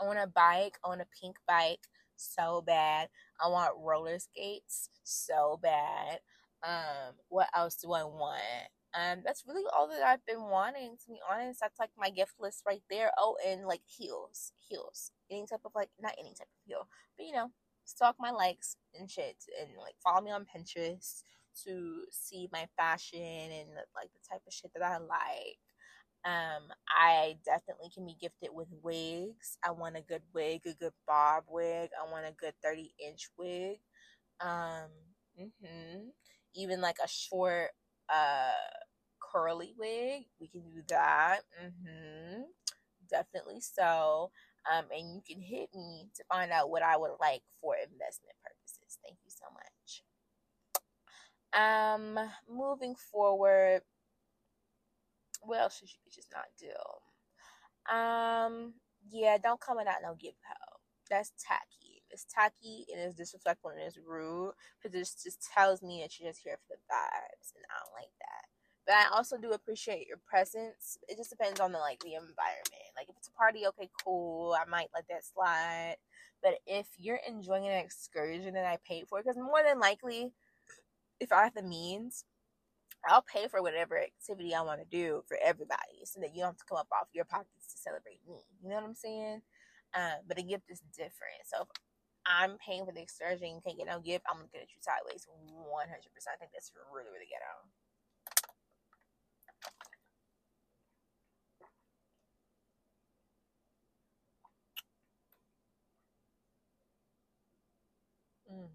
I 0.00 0.06
want 0.06 0.18
a 0.18 0.26
bike. 0.26 0.78
I 0.84 0.88
want 0.88 1.00
a 1.02 1.06
pink 1.20 1.36
bike 1.46 1.86
so 2.16 2.62
bad. 2.62 3.08
I 3.42 3.48
want 3.48 3.74
roller 3.78 4.18
skates 4.18 4.90
so 5.04 5.58
bad. 5.62 6.20
Um, 6.62 7.14
what 7.28 7.48
else 7.54 7.76
do 7.76 7.92
I 7.92 8.04
want? 8.04 8.70
Um, 8.92 9.22
that's 9.24 9.44
really 9.46 9.64
all 9.76 9.88
that 9.88 10.02
I've 10.02 10.26
been 10.26 10.50
wanting. 10.50 10.96
To 11.04 11.08
be 11.08 11.20
honest, 11.30 11.60
that's 11.60 11.78
like 11.78 11.90
my 11.96 12.10
gift 12.10 12.34
list 12.40 12.62
right 12.66 12.82
there. 12.90 13.10
Oh, 13.18 13.36
and 13.46 13.66
like 13.66 13.82
heels, 13.86 14.52
heels, 14.68 15.12
any 15.30 15.46
type 15.46 15.60
of 15.64 15.72
like 15.74 15.90
not 16.00 16.14
any 16.18 16.30
type 16.30 16.48
of 16.48 16.66
heel, 16.66 16.88
but 17.16 17.26
you 17.26 17.32
know, 17.32 17.50
stalk 17.84 18.16
my 18.18 18.30
likes 18.30 18.76
and 18.98 19.10
shit, 19.10 19.36
and 19.60 19.70
like 19.78 19.94
follow 20.02 20.22
me 20.22 20.32
on 20.32 20.44
Pinterest 20.44 21.22
to 21.64 22.04
see 22.10 22.48
my 22.52 22.66
fashion 22.76 23.20
and 23.20 23.70
like 23.94 24.10
the 24.12 24.28
type 24.28 24.42
of 24.46 24.52
shit 24.52 24.72
that 24.74 24.82
I 24.82 24.98
like. 24.98 25.58
Um, 26.22 26.68
I 26.88 27.36
definitely 27.46 27.88
can 27.94 28.04
be 28.04 28.16
gifted 28.20 28.50
with 28.52 28.68
wigs. 28.82 29.56
I 29.64 29.70
want 29.70 29.96
a 29.96 30.02
good 30.02 30.22
wig, 30.34 30.62
a 30.66 30.74
good 30.74 30.92
bob 31.06 31.44
wig. 31.48 31.90
I 31.98 32.10
want 32.10 32.26
a 32.26 32.32
good 32.32 32.54
30 32.62 32.92
inch 33.04 33.28
wig. 33.38 33.78
Um, 34.40 34.90
mm-hmm. 35.40 36.08
even 36.54 36.80
like 36.80 36.96
a 37.02 37.08
short, 37.08 37.70
uh, 38.12 38.52
curly 39.30 39.74
wig. 39.78 40.24
We 40.40 40.48
can 40.48 40.62
do 40.62 40.82
that. 40.88 41.40
Mm-hmm. 41.62 42.42
Definitely 43.08 43.60
so. 43.60 44.30
Um, 44.70 44.84
and 44.94 45.14
you 45.14 45.22
can 45.26 45.40
hit 45.40 45.70
me 45.74 46.08
to 46.16 46.24
find 46.30 46.52
out 46.52 46.70
what 46.70 46.82
I 46.82 46.96
would 46.96 47.12
like 47.20 47.42
for 47.60 47.74
investment 47.74 48.36
purposes. 48.44 48.98
Thank 49.02 49.18
you 49.24 49.30
so 49.30 49.46
much. 49.54 50.02
Um, 51.52 52.18
moving 52.48 52.94
forward, 52.94 53.82
what 55.42 55.60
else 55.60 55.78
should 55.78 55.88
you 55.88 55.98
bitches 56.06 56.28
not 56.32 56.46
do? 56.58 57.94
Um, 57.94 58.74
yeah, 59.10 59.38
don't 59.38 59.60
come 59.60 59.78
without 59.78 60.02
no 60.02 60.14
give 60.20 60.34
help. 60.44 60.80
That's 61.08 61.32
tacky. 61.38 62.02
It's 62.10 62.24
tacky 62.24 62.86
and 62.92 63.00
it's 63.00 63.16
disrespectful 63.16 63.70
and 63.70 63.80
it's 63.80 63.98
rude 63.98 64.52
because 64.82 64.94
it 64.94 65.00
just 65.00 65.50
tells 65.54 65.82
me 65.82 66.02
that 66.02 66.18
you're 66.18 66.30
just 66.30 66.42
here 66.44 66.58
for 66.68 66.76
the 66.76 66.82
vibes, 66.92 67.54
and 67.56 67.64
I 67.70 67.78
don't 67.82 67.94
like 67.94 68.12
that. 68.20 68.59
But 68.90 68.96
I 68.96 69.16
also 69.16 69.38
do 69.38 69.52
appreciate 69.52 70.08
your 70.08 70.18
presence. 70.26 70.98
It 71.06 71.16
just 71.16 71.30
depends 71.30 71.60
on 71.60 71.70
the 71.70 71.78
like 71.78 72.00
the 72.00 72.14
environment. 72.18 72.90
Like 72.98 73.06
if 73.08 73.14
it's 73.16 73.28
a 73.28 73.38
party, 73.38 73.62
okay, 73.68 73.88
cool. 74.04 74.52
I 74.58 74.68
might 74.68 74.90
let 74.92 75.06
that 75.06 75.22
slide. 75.24 75.94
But 76.42 76.58
if 76.66 76.88
you're 76.98 77.20
enjoying 77.22 77.68
an 77.68 77.78
excursion 77.78 78.52
that 78.54 78.66
I 78.66 78.78
paid 78.82 79.06
for, 79.06 79.22
because 79.22 79.36
more 79.36 79.62
than 79.62 79.78
likely, 79.78 80.32
if 81.20 81.30
I 81.30 81.44
have 81.44 81.54
the 81.54 81.62
means, 81.62 82.24
I'll 83.06 83.22
pay 83.22 83.46
for 83.46 83.62
whatever 83.62 83.96
activity 83.96 84.56
I 84.56 84.62
want 84.62 84.80
to 84.82 84.90
do 84.90 85.22
for 85.28 85.38
everybody, 85.40 86.02
so 86.02 86.18
that 86.18 86.34
you 86.34 86.42
don't 86.42 86.58
have 86.58 86.58
to 86.58 86.66
come 86.68 86.78
up 86.78 86.90
off 86.90 87.14
your 87.14 87.26
pockets 87.26 87.70
to 87.70 87.78
celebrate 87.78 88.26
me. 88.26 88.42
You 88.60 88.70
know 88.70 88.74
what 88.74 88.90
I'm 88.90 88.98
saying? 88.98 89.42
Um, 89.94 90.26
but 90.26 90.40
a 90.40 90.42
gift 90.42 90.66
is 90.66 90.82
different. 90.98 91.46
So 91.46 91.62
if 91.62 91.68
I'm 92.26 92.58
paying 92.58 92.86
for 92.86 92.92
the 92.92 93.06
excursion, 93.06 93.54
you 93.54 93.62
can't 93.62 93.78
get 93.78 93.86
no 93.86 94.02
gift. 94.02 94.26
I'm 94.26 94.42
looking 94.42 94.66
at 94.66 94.74
you 94.74 94.82
sideways, 94.82 95.30
100%. 95.30 95.54
I 95.54 96.36
think 96.42 96.50
that's 96.50 96.74
really, 96.90 97.06
really 97.14 97.30
ghetto. 97.30 97.70
Mm. 108.50 108.68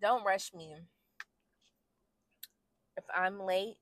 Don't 0.00 0.24
rush 0.24 0.52
me. 0.54 0.74
If 2.96 3.04
I'm 3.14 3.40
late, 3.40 3.76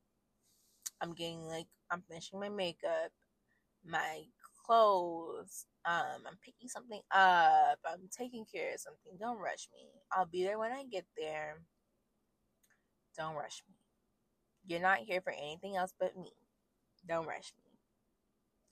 I'm 1.01 1.15
getting 1.15 1.43
like 1.47 1.67
I'm 1.91 2.03
finishing 2.09 2.41
my 2.41 2.49
makeup, 2.49 3.11
my 3.85 4.23
clothes, 4.67 5.67
um, 5.85 6.23
I'm 6.27 6.37
picking 6.45 6.69
something 6.69 7.01
up, 7.11 7.79
I'm 7.87 8.09
taking 8.11 8.45
care 8.53 8.75
of 8.75 8.81
something. 8.81 9.13
Don't 9.19 9.39
rush 9.39 9.69
me. 9.73 9.89
I'll 10.13 10.27
be 10.27 10.45
there 10.45 10.59
when 10.59 10.73
I 10.73 10.85
get 10.85 11.07
there. 11.17 11.61
Don't 13.17 13.35
rush 13.35 13.63
me. 13.69 13.75
You're 14.67 14.81
not 14.81 14.99
here 14.99 15.21
for 15.21 15.33
anything 15.33 15.77
else 15.77 15.95
but 15.99 16.17
me. 16.17 16.33
Don't 17.09 17.27
rush 17.27 17.53
me. 17.57 17.79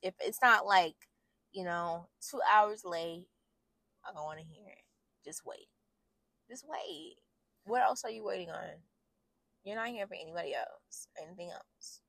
If 0.03 0.15
it's 0.21 0.41
not 0.43 0.67
like 0.67 0.95
you 1.53 1.65
know, 1.65 2.09
two 2.31 2.41
hours 2.51 2.83
late. 2.85 3.27
I 4.05 4.13
don't 4.13 4.25
want 4.25 4.39
to 4.39 4.45
hear 4.45 4.67
it. 4.67 4.85
Just 5.25 5.43
wait. 5.45 5.69
Just 6.49 6.65
wait. 6.69 7.17
What 7.65 7.83
else 7.83 8.05
are 8.05 8.11
you 8.11 8.25
waiting 8.25 8.51
on? 8.51 8.83
You're 9.65 9.77
not 9.77 9.89
here 9.89 10.07
for 10.07 10.15
anybody 10.15 10.55
else 10.55 11.09
anything 11.23 11.51
else. 11.51 12.01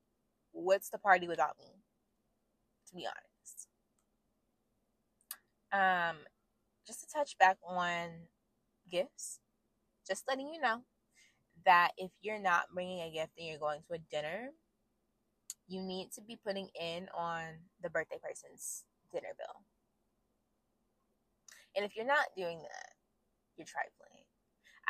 What's 0.51 0.89
the 0.89 0.97
party 0.97 1.27
without 1.27 1.57
me? 1.59 1.67
To 2.87 2.95
be 2.95 3.05
honest. 3.05 3.67
Um, 5.71 6.17
just 6.87 7.01
to 7.01 7.07
touch 7.13 7.37
back 7.37 7.57
on 7.67 8.09
gifts, 8.91 9.39
just 10.07 10.23
letting 10.27 10.51
you 10.51 10.59
know 10.59 10.81
that 11.65 11.91
if 11.97 12.11
you're 12.21 12.41
not 12.41 12.65
bringing 12.73 13.01
a 13.01 13.11
gift 13.11 13.33
and 13.37 13.47
you're 13.47 13.59
going 13.59 13.81
to 13.87 13.95
a 13.95 13.99
dinner, 14.11 14.49
you 15.67 15.81
need 15.81 16.11
to 16.13 16.21
be 16.21 16.39
putting 16.43 16.69
in 16.79 17.07
on 17.15 17.43
the 17.83 17.89
birthday 17.89 18.17
person's 18.21 18.83
dinner 19.11 19.33
bill. 19.37 19.63
And 21.75 21.85
if 21.85 21.95
you're 21.95 22.05
not 22.05 22.27
doing 22.35 22.59
that, 22.61 22.93
you're 23.57 23.67
trifling. 23.67 24.23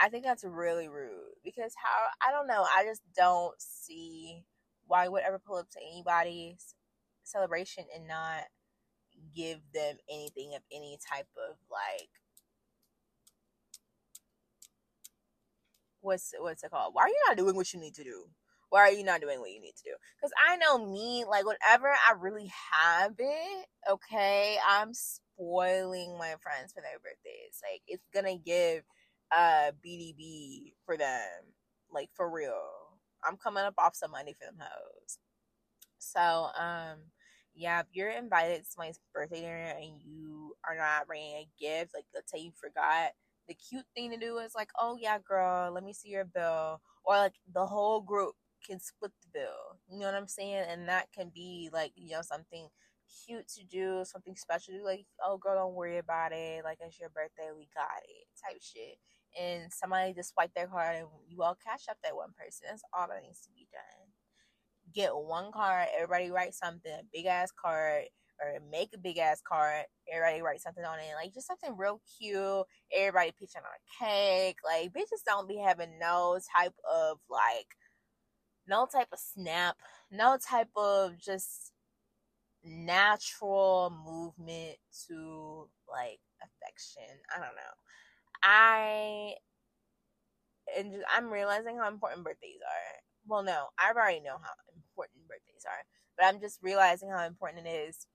I 0.01 0.09
think 0.09 0.23
that's 0.23 0.43
really 0.43 0.87
rude 0.87 1.35
because 1.43 1.73
how 1.75 2.07
I 2.27 2.31
don't 2.31 2.47
know, 2.47 2.65
I 2.75 2.83
just 2.83 3.01
don't 3.15 3.55
see 3.59 4.45
why 4.87 5.07
would 5.07 5.23
ever 5.23 5.39
pull 5.39 5.57
up 5.57 5.69
to 5.71 5.79
anybody's 5.93 6.75
celebration 7.23 7.85
and 7.95 8.07
not 8.07 8.45
give 9.35 9.59
them 9.73 9.97
anything 10.09 10.53
of 10.55 10.61
any 10.71 10.97
type 11.11 11.27
of 11.37 11.57
like 11.69 12.09
what's 16.01 16.33
what's 16.39 16.63
it 16.63 16.71
called? 16.71 16.93
Why 16.93 17.03
are 17.03 17.09
you 17.09 17.19
not 17.27 17.37
doing 17.37 17.55
what 17.55 17.73
you 17.73 17.79
need 17.79 17.95
to 17.95 18.03
do? 18.03 18.25
Why 18.69 18.81
are 18.81 18.91
you 18.91 19.03
not 19.03 19.21
doing 19.21 19.39
what 19.39 19.51
you 19.51 19.61
need 19.61 19.75
to 19.77 19.83
do? 19.83 19.95
Because 20.17 20.31
I 20.47 20.57
know 20.57 20.85
me, 20.85 21.25
like 21.29 21.45
whatever 21.45 21.89
I 21.89 22.13
really 22.19 22.51
have 22.73 23.13
it, 23.17 23.65
okay, 23.89 24.57
I'm 24.67 24.93
spoiling 24.93 26.17
my 26.17 26.35
friends 26.41 26.73
for 26.73 26.81
their 26.81 26.99
birthdays. 26.99 27.61
Like 27.63 27.81
it's 27.87 28.05
gonna 28.13 28.37
give 28.37 28.83
uh 29.31 29.71
BDB 29.85 30.73
for 30.85 30.97
them, 30.97 31.53
like 31.91 32.09
for 32.15 32.29
real. 32.29 32.61
I'm 33.27 33.37
coming 33.37 33.63
up 33.63 33.75
off 33.77 33.95
some 33.95 34.11
money 34.11 34.33
for 34.39 34.45
them 34.45 34.59
hoes. 34.59 35.17
So 35.99 36.19
um 36.59 36.97
yeah, 37.55 37.81
if 37.81 37.87
you're 37.91 38.11
invited 38.11 38.63
to 38.63 38.75
my 38.77 38.91
birthday 39.13 39.41
dinner 39.41 39.73
and 39.77 39.99
you 40.01 40.53
are 40.67 40.75
not 40.77 41.07
bringing 41.07 41.35
a 41.35 41.49
gift, 41.59 41.91
like 41.93 42.05
let's 42.13 42.31
say 42.31 42.39
you 42.39 42.51
forgot, 42.55 43.11
the 43.47 43.55
cute 43.55 43.85
thing 43.95 44.11
to 44.11 44.17
do 44.17 44.37
is 44.37 44.53
like, 44.55 44.69
oh 44.79 44.97
yeah, 44.99 45.17
girl, 45.27 45.71
let 45.73 45.83
me 45.83 45.91
see 45.93 46.09
your 46.09 46.25
bill, 46.25 46.79
or 47.03 47.17
like 47.17 47.33
the 47.53 47.65
whole 47.65 48.01
group 48.01 48.35
can 48.69 48.79
split 48.79 49.11
the 49.21 49.39
bill. 49.39 49.79
You 49.89 49.99
know 49.99 50.05
what 50.05 50.15
I'm 50.15 50.27
saying? 50.27 50.65
And 50.69 50.87
that 50.87 51.07
can 51.15 51.31
be 51.33 51.69
like, 51.73 51.91
you 51.95 52.11
know, 52.11 52.21
something 52.21 52.67
cute 53.25 53.47
to 53.47 53.63
do, 53.65 54.03
something 54.05 54.35
special 54.35 54.75
do. 54.75 54.85
Like, 54.85 55.05
oh, 55.25 55.37
girl, 55.37 55.55
don't 55.55 55.75
worry 55.75 55.97
about 55.97 56.31
it. 56.31 56.63
Like, 56.63 56.77
it's 56.81 56.99
your 56.99 57.09
birthday, 57.09 57.49
we 57.55 57.67
got 57.73 58.03
it, 58.07 58.27
type 58.43 58.61
shit. 58.61 58.97
And 59.39 59.71
somebody 59.71 60.13
just 60.13 60.33
swipe 60.33 60.53
their 60.55 60.67
card 60.67 60.97
and 60.97 61.07
you 61.27 61.41
all 61.43 61.57
cash 61.65 61.85
up 61.89 61.97
that 62.03 62.15
one 62.15 62.33
person. 62.37 62.67
That's 62.69 62.83
all 62.97 63.07
that 63.07 63.23
needs 63.23 63.41
to 63.41 63.49
be 63.53 63.67
done. 63.71 64.09
Get 64.93 65.15
one 65.15 65.51
card, 65.51 65.87
everybody 65.95 66.31
write 66.31 66.53
something, 66.53 66.91
a 66.91 67.03
big 67.13 67.25
ass 67.25 67.51
card, 67.51 68.05
or 68.41 68.59
make 68.71 68.89
a 68.95 68.97
big 68.97 69.17
ass 69.17 69.41
card. 69.47 69.85
Everybody 70.11 70.41
write 70.41 70.61
something 70.61 70.83
on 70.83 70.99
it, 70.99 71.13
like 71.15 71.33
just 71.33 71.45
something 71.45 71.77
real 71.77 72.01
cute. 72.17 72.65
Everybody 72.95 73.33
pitching 73.37 73.61
on 73.61 73.69
a 73.69 74.05
cake. 74.05 74.57
Like 74.65 74.91
bitches 74.93 75.23
don't 75.25 75.47
be 75.47 75.57
having 75.57 75.99
no 75.99 76.39
type 76.55 76.73
of 76.91 77.19
like 77.29 77.67
no 78.69 78.85
type 78.85 79.09
of 79.11 79.19
snap, 79.19 79.77
no 80.11 80.37
type 80.37 80.69
of 80.75 81.17
just 81.17 81.71
natural 82.63 83.91
movement 84.05 84.77
to 85.07 85.67
like 85.89 86.19
affection. 86.43 87.03
I 87.35 87.39
don't 87.39 87.55
know. 87.55 87.75
I 88.43 89.33
and 90.77 90.91
just, 90.91 91.05
I'm 91.13 91.31
realizing 91.31 91.77
how 91.77 91.87
important 91.87 92.23
birthdays 92.23 92.61
are. 92.63 93.01
Well, 93.27 93.43
no, 93.43 93.67
I 93.79 93.91
already 93.91 94.21
know 94.21 94.37
how 94.41 94.51
important 94.75 95.27
birthdays 95.27 95.65
are, 95.65 95.83
but 96.17 96.25
I'm 96.25 96.39
just 96.39 96.59
realizing 96.61 97.09
how 97.09 97.25
important 97.25 97.67
it 97.67 97.69
is 97.89 98.07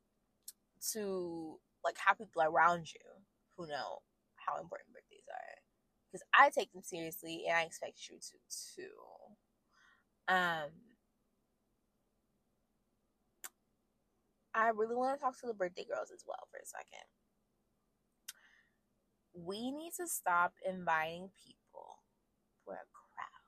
to 0.93 1.59
like 1.85 1.97
have 2.07 2.19
people 2.19 2.43
around 2.43 2.93
you 2.93 3.01
who 3.57 3.67
know 3.67 4.01
how 4.37 4.61
important 4.61 4.93
birthdays 4.95 5.27
are. 5.31 5.59
Because 6.11 6.25
I 6.39 6.51
take 6.51 6.73
them 6.73 6.83
seriously, 6.83 7.45
and 7.49 7.57
I 7.57 7.63
expect 7.63 8.09
you 8.09 8.19
to 8.19 8.37
too. 8.77 8.95
Um, 10.29 10.71
I 14.55 14.69
really 14.69 14.95
want 14.97 15.19
to 15.19 15.23
talk 15.25 15.39
to 15.41 15.47
the 15.47 15.55
birthday 15.55 15.85
girls 15.85 16.11
as 16.11 16.25
well 16.27 16.49
for 16.51 16.59
a 16.59 16.67
second. 16.67 17.07
We 19.35 19.71
need 19.71 19.93
to 19.99 20.07
stop 20.07 20.55
inviting 20.65 21.31
people 21.45 21.99
for 22.65 22.75
a 22.75 22.87
crowd. 22.93 23.43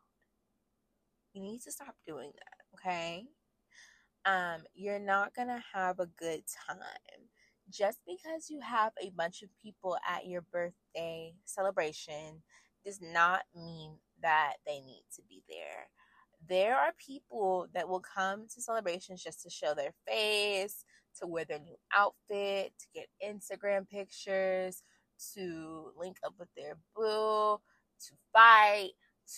You 1.33 1.43
need 1.43 1.61
to 1.63 1.73
stop 1.73 1.95
doing 2.07 2.33
that, 2.35 2.65
okay? 2.75 3.27
Um, 4.25 4.63
you're 4.75 4.99
not 4.99 5.35
gonna 5.35 5.63
have 5.73 6.01
a 6.01 6.07
good 6.07 6.43
time 6.69 6.79
just 7.71 8.01
because 8.07 8.51
you 8.51 8.61
have 8.61 8.93
a 9.01 9.11
bunch 9.11 9.43
of 9.43 9.49
people 9.63 9.97
at 10.09 10.27
your 10.27 10.43
birthday 10.43 11.35
celebration 11.45 12.43
does 12.85 13.01
not 13.01 13.43
mean 13.55 13.99
that 14.23 14.55
they 14.67 14.81
need 14.81 15.05
to 15.15 15.23
be 15.29 15.43
there. 15.49 15.89
There 16.49 16.77
are 16.77 16.93
people 17.05 17.69
that 17.75 17.89
will 17.89 18.01
come 18.01 18.47
to 18.55 18.63
celebrations 18.63 19.23
just 19.23 19.43
to 19.43 19.51
show 19.51 19.75
their 19.75 19.93
face, 20.07 20.85
to 21.21 21.27
wear 21.27 21.45
their 21.45 21.59
new 21.59 21.77
outfit, 21.95 22.73
to 22.79 22.87
get 22.95 23.09
Instagram 23.25 23.89
pictures, 23.89 24.83
to 25.35 25.93
link 25.99 26.17
up 26.25 26.35
with 26.39 26.49
their 26.57 26.77
boo, 26.95 27.59
to 28.07 28.13
fight, 28.33 28.91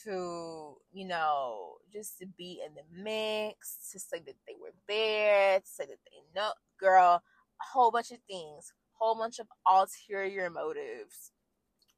to, 0.05 0.77
you 0.93 1.07
know, 1.07 1.77
just 1.93 2.19
to 2.19 2.27
be 2.27 2.61
in 2.67 2.75
the 2.75 3.03
mix, 3.03 3.91
to 3.93 3.99
say 3.99 4.19
that 4.19 4.35
they 4.47 4.55
were 4.61 4.75
there, 4.89 5.61
to 5.61 5.67
say 5.67 5.85
that 5.87 5.99
they 6.07 6.41
know, 6.41 6.51
girl, 6.79 7.23
a 7.61 7.65
whole 7.73 7.91
bunch 7.91 8.11
of 8.11 8.19
things, 8.29 8.73
whole 8.93 9.17
bunch 9.17 9.39
of 9.39 9.47
ulterior 9.67 10.51
motives 10.51 11.33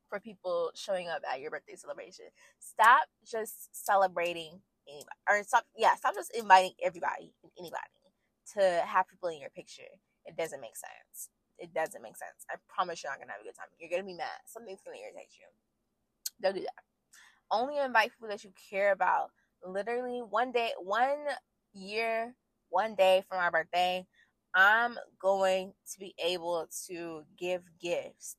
for 0.09 0.21
people 0.21 0.71
showing 0.75 1.09
up 1.09 1.23
at 1.33 1.41
your 1.41 1.51
birthday 1.51 1.77
celebration. 1.77 2.27
Stop 2.59 3.03
just 3.25 3.69
celebrating 3.73 4.61
anybody, 4.91 5.19
or 5.29 5.43
stop, 5.45 5.65
yeah, 5.77 5.95
stop 5.97 6.15
just 6.15 6.35
inviting 6.37 6.73
everybody 6.83 7.35
and 7.43 7.53
anybody 7.59 7.95
to 8.55 8.83
have 8.87 9.09
people 9.09 9.29
in 9.31 9.41
your 9.41 9.51
picture. 9.51 9.91
It 10.27 10.37
doesn't 10.37 10.61
make 10.61 10.77
sense. 10.77 11.31
It 11.59 11.75
doesn't 11.75 12.03
make 12.03 12.17
sense. 12.17 12.47
I 12.51 12.57
promise 12.69 13.03
you're 13.03 13.13
not 13.13 13.21
gonna 13.21 13.33
have 13.33 13.43
a 13.43 13.45
good 13.45 13.57
time. 13.57 13.69
You're 13.79 13.91
gonna 13.91 14.07
be 14.07 14.15
mad. 14.15 14.43
Something's 14.47 14.81
gonna 14.85 14.99
irritate 14.99 15.33
you. 15.39 15.47
Don't 16.43 16.55
do 16.55 16.63
that. 16.63 16.85
Only 17.51 17.79
invite 17.79 18.13
people 18.13 18.29
that 18.29 18.45
you 18.45 18.53
care 18.71 18.93
about. 18.93 19.31
Literally, 19.67 20.21
one 20.21 20.53
day, 20.53 20.73
one 20.83 21.19
year, 21.75 22.35
one 22.71 22.95
day 22.95 23.25
for 23.29 23.37
my 23.37 23.51
birthday, 23.51 24.07
I'm 24.55 24.97
going 25.21 25.73
to 25.93 25.99
be 25.99 26.15
able 26.25 26.69
to 26.89 27.23
give 27.39 27.63
gifts 27.81 28.37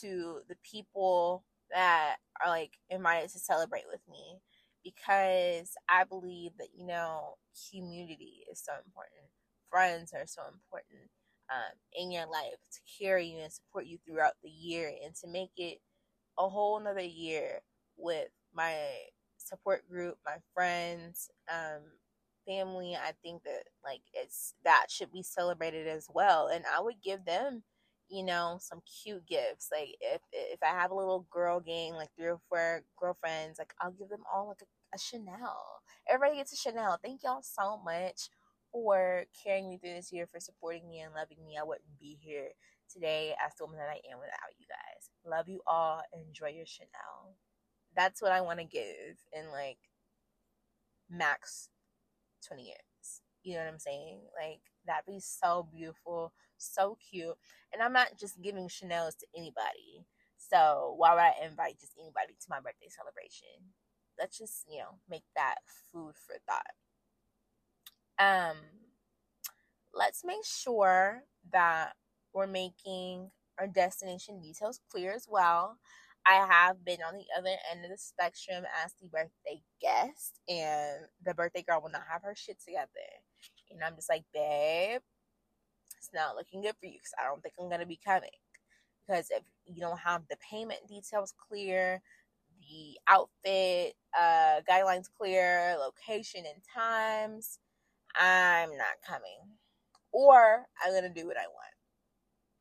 to 0.00 0.40
the 0.48 0.56
people 0.62 1.44
that 1.72 2.16
are 2.44 2.50
like 2.50 2.72
invited 2.90 3.30
to 3.30 3.38
celebrate 3.38 3.84
with 3.90 4.00
me 4.10 4.40
because 4.84 5.74
I 5.88 6.04
believe 6.04 6.52
that 6.58 6.68
you 6.76 6.86
know 6.86 7.36
community 7.72 8.44
is 8.50 8.62
so 8.64 8.72
important. 8.86 9.30
Friends 9.70 10.12
are 10.14 10.26
so 10.26 10.42
important 10.52 11.10
um, 11.50 11.74
in 11.94 12.10
your 12.10 12.26
life 12.26 12.58
to 12.72 12.80
carry 13.04 13.26
you 13.26 13.40
and 13.40 13.52
support 13.52 13.86
you 13.86 13.98
throughout 14.06 14.34
the 14.42 14.50
year 14.50 14.92
and 15.04 15.14
to 15.16 15.28
make 15.28 15.50
it 15.56 15.78
a 16.38 16.48
whole 16.48 16.78
another 16.78 17.00
year 17.00 17.60
with 17.96 18.28
my 18.54 18.74
support 19.38 19.88
group, 19.90 20.18
my 20.24 20.36
friends, 20.54 21.30
um, 21.52 21.82
family. 22.46 22.96
I 22.96 23.12
think 23.22 23.42
that 23.44 23.64
like 23.84 24.02
it's 24.14 24.54
that 24.64 24.86
should 24.90 25.12
be 25.12 25.22
celebrated 25.22 25.86
as 25.86 26.06
well. 26.12 26.48
And 26.48 26.64
I 26.76 26.80
would 26.80 27.02
give 27.04 27.24
them, 27.24 27.62
you 28.08 28.24
know, 28.24 28.58
some 28.60 28.80
cute 29.02 29.26
gifts. 29.26 29.68
Like 29.72 29.96
if 30.00 30.22
if 30.32 30.60
I 30.62 30.68
have 30.68 30.90
a 30.90 30.94
little 30.94 31.26
girl 31.30 31.60
gang, 31.60 31.94
like 31.94 32.10
three 32.16 32.28
or 32.28 32.40
four 32.48 32.82
girlfriends, 32.98 33.58
like 33.58 33.72
I'll 33.80 33.92
give 33.92 34.08
them 34.08 34.22
all 34.32 34.48
like 34.48 34.62
a, 34.62 34.96
a 34.96 34.98
Chanel. 34.98 35.80
Everybody 36.08 36.38
gets 36.38 36.52
a 36.52 36.56
Chanel. 36.56 36.98
Thank 37.02 37.22
y'all 37.22 37.42
so 37.42 37.80
much 37.84 38.30
for 38.72 39.24
carrying 39.44 39.68
me 39.68 39.78
through 39.78 39.94
this 39.94 40.12
year, 40.12 40.28
for 40.30 40.40
supporting 40.40 40.88
me 40.88 41.00
and 41.00 41.14
loving 41.14 41.44
me. 41.44 41.56
I 41.60 41.64
wouldn't 41.64 41.98
be 42.00 42.18
here 42.20 42.48
today 42.92 43.34
as 43.44 43.52
the 43.56 43.64
woman 43.64 43.78
that 43.78 43.88
I 43.90 44.00
am 44.12 44.18
without 44.18 44.56
you 44.58 44.66
guys. 44.68 45.10
Love 45.26 45.48
you 45.48 45.60
all. 45.66 46.02
Enjoy 46.12 46.48
your 46.48 46.66
Chanel. 46.66 47.36
That's 47.96 48.22
what 48.22 48.32
I 48.32 48.40
want 48.40 48.60
to 48.60 48.64
give 48.64 49.16
in 49.32 49.50
like 49.50 49.78
max 51.10 51.68
20 52.46 52.64
years. 52.64 53.22
You 53.42 53.54
know 53.54 53.60
what 53.60 53.72
I'm 53.72 53.78
saying? 53.78 54.20
Like, 54.38 54.60
that'd 54.86 55.06
be 55.06 55.20
so 55.20 55.66
beautiful, 55.72 56.32
so 56.58 56.96
cute. 57.10 57.36
And 57.72 57.82
I'm 57.82 57.92
not 57.92 58.18
just 58.18 58.40
giving 58.42 58.68
Chanel's 58.68 59.14
to 59.16 59.26
anybody. 59.36 60.06
So, 60.36 60.94
why 60.96 61.14
would 61.14 61.20
I 61.20 61.34
invite 61.44 61.80
just 61.80 61.94
anybody 61.98 62.34
to 62.40 62.46
my 62.48 62.60
birthday 62.60 62.88
celebration? 62.88 63.72
Let's 64.18 64.38
just, 64.38 64.64
you 64.70 64.78
know, 64.78 64.98
make 65.08 65.24
that 65.36 65.56
food 65.92 66.14
for 66.16 66.36
thought. 66.46 66.74
Um, 68.18 68.56
let's 69.94 70.24
make 70.24 70.44
sure 70.44 71.22
that 71.52 71.92
we're 72.32 72.46
making 72.46 73.30
our 73.58 73.66
destination 73.66 74.40
details 74.40 74.80
clear 74.90 75.12
as 75.12 75.26
well. 75.28 75.78
I 76.26 76.46
have 76.46 76.84
been 76.84 76.98
on 77.06 77.14
the 77.14 77.24
other 77.38 77.56
end 77.72 77.84
of 77.84 77.90
the 77.90 77.96
spectrum 77.98 78.64
as 78.84 78.92
the 79.00 79.08
birthday 79.08 79.62
guest, 79.80 80.40
and 80.48 81.06
the 81.24 81.34
birthday 81.34 81.64
girl 81.66 81.80
will 81.82 81.90
not 81.90 82.02
have 82.10 82.22
her 82.22 82.34
shit 82.36 82.58
together. 82.64 82.88
And 83.70 83.82
I'm 83.82 83.94
just 83.96 84.10
like, 84.10 84.24
babe, 84.32 85.00
it's 85.98 86.10
not 86.14 86.36
looking 86.36 86.62
good 86.62 86.74
for 86.80 86.86
you 86.86 86.94
because 86.94 87.14
I 87.20 87.26
don't 87.26 87.42
think 87.42 87.54
I'm 87.60 87.68
going 87.68 87.80
to 87.80 87.86
be 87.86 88.00
coming. 88.04 88.30
Because 89.06 89.28
if 89.30 89.42
you 89.66 89.80
don't 89.80 89.98
have 90.00 90.22
the 90.30 90.36
payment 90.50 90.80
details 90.88 91.34
clear, 91.48 92.02
the 92.60 92.98
outfit 93.08 93.94
uh, 94.18 94.60
guidelines 94.70 95.06
clear, 95.18 95.76
location 95.78 96.44
and 96.46 96.62
times, 96.74 97.58
I'm 98.16 98.70
not 98.70 99.02
coming. 99.06 99.56
Or 100.12 100.66
I'm 100.84 100.92
going 100.92 101.02
to 101.12 101.20
do 101.20 101.26
what 101.26 101.36
I 101.36 101.46
want. 101.46 101.74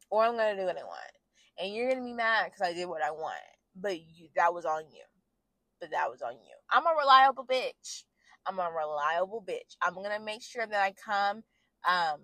Or 0.09 0.23
I'm 0.23 0.35
going 0.35 0.55
to 0.55 0.61
do 0.61 0.67
what 0.67 0.77
I 0.77 0.83
want. 0.83 1.11
And 1.59 1.73
you're 1.73 1.89
going 1.89 2.01
to 2.01 2.05
be 2.05 2.13
mad 2.13 2.45
because 2.45 2.61
I 2.61 2.73
did 2.73 2.87
what 2.87 3.03
I 3.03 3.11
want. 3.11 3.35
But 3.75 3.99
you, 3.99 4.29
that 4.35 4.53
was 4.53 4.65
on 4.65 4.83
you. 4.91 5.03
But 5.79 5.91
that 5.91 6.09
was 6.09 6.21
on 6.21 6.33
you. 6.33 6.55
I'm 6.71 6.85
a 6.85 6.95
reliable 6.97 7.45
bitch. 7.45 8.03
I'm 8.47 8.59
a 8.59 8.69
reliable 8.69 9.43
bitch. 9.47 9.75
I'm 9.81 9.93
going 9.95 10.11
to 10.17 10.23
make 10.23 10.41
sure 10.43 10.65
that 10.65 10.81
I 10.81 10.93
come. 10.93 11.43
Um, 11.87 12.21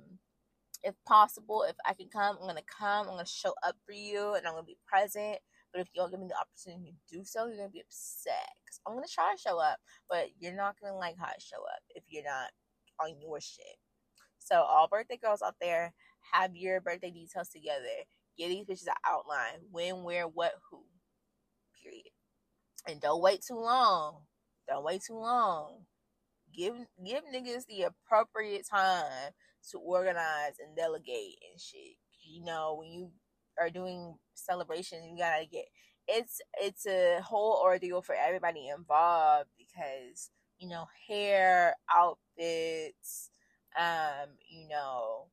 if 0.83 0.95
possible, 1.07 1.65
if 1.67 1.75
I 1.85 1.93
can 1.93 2.09
come, 2.09 2.37
I'm 2.41 2.55
to 2.55 2.63
come. 2.63 3.09
I'm 3.09 3.19
to 3.19 3.25
show 3.25 3.53
up 3.65 3.75
for 3.85 3.93
you 3.93 4.35
and 4.35 4.45
I'm 4.47 4.55
to 4.57 4.63
be 4.63 4.77
present. 4.87 5.39
But 5.71 5.81
if 5.81 5.87
you 5.93 6.01
don't 6.01 6.11
give 6.11 6.19
me 6.19 6.27
the 6.27 6.37
opportunity 6.37 6.93
to 6.93 7.17
do 7.17 7.23
so, 7.25 7.47
you're 7.47 7.65
to 7.65 7.71
be 7.71 7.81
upset. 7.81 8.49
Because 8.63 8.79
I'm 8.85 8.95
to 9.07 9.13
try 9.13 9.33
to 9.33 9.41
show 9.41 9.59
up, 9.59 9.77
but 10.09 10.27
you're 10.39 10.55
not 10.55 10.75
to 10.93 10.97
like 10.97 11.15
how 11.17 11.27
I 11.27 11.39
show 11.39 11.57
up 11.63 11.81
if 11.95 12.03
you're 12.09 12.23
not 12.23 12.51
on 13.01 13.19
your 13.19 13.41
shit. 13.41 13.77
So 14.39 14.57
all 14.61 14.87
birthday 14.87 15.17
girls 15.23 15.41
out 15.41 15.55
there, 15.61 15.93
have 16.33 16.55
your 16.55 16.81
birthday 16.81 17.11
details 17.11 17.49
together. 17.49 17.85
Get 18.37 18.49
these 18.49 18.65
bitches 18.65 18.87
an 18.87 18.93
outline. 19.07 19.61
When, 19.71 20.03
where, 20.03 20.25
what, 20.27 20.53
who. 20.69 20.83
Period. 21.81 22.11
And 22.87 23.01
don't 23.01 23.21
wait 23.21 23.41
too 23.47 23.59
long. 23.59 24.23
Don't 24.67 24.83
wait 24.85 25.01
too 25.05 25.15
long. 25.15 25.85
Give 26.53 26.75
give 27.05 27.23
niggas 27.33 27.65
the 27.67 27.83
appropriate 27.83 28.67
time 28.69 29.31
to 29.71 29.77
organize 29.79 30.59
and 30.59 30.75
delegate 30.75 31.37
and 31.51 31.59
shit. 31.59 31.97
You 32.21 32.43
know, 32.43 32.75
when 32.79 32.89
you 32.91 33.11
are 33.59 33.69
doing 33.69 34.15
celebrations, 34.33 35.05
you 35.09 35.17
gotta 35.17 35.45
get 35.45 35.65
it's 36.07 36.41
it's 36.59 36.85
a 36.85 37.21
whole 37.21 37.61
ordeal 37.63 38.01
for 38.01 38.15
everybody 38.15 38.67
involved 38.67 39.49
because 39.57 40.29
you 40.59 40.69
know, 40.69 40.87
hair, 41.09 41.75
outfits, 41.93 43.31
um, 43.77 44.29
you 44.49 44.67
know, 44.69 45.27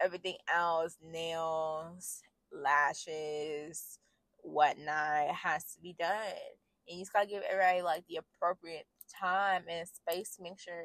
everything 0.00 0.36
else, 0.52 0.96
nails, 1.02 2.22
lashes, 2.52 3.98
whatnot 4.42 5.34
has 5.34 5.64
to 5.74 5.80
be 5.80 5.94
done. 5.98 6.14
And 6.88 6.98
you 6.98 7.02
just 7.02 7.12
gotta 7.12 7.26
give 7.26 7.42
everybody 7.48 7.82
like 7.82 8.04
the 8.08 8.16
appropriate 8.16 8.86
time 9.20 9.64
and 9.68 9.88
space 9.88 10.36
to 10.36 10.42
make 10.42 10.58
sure 10.58 10.84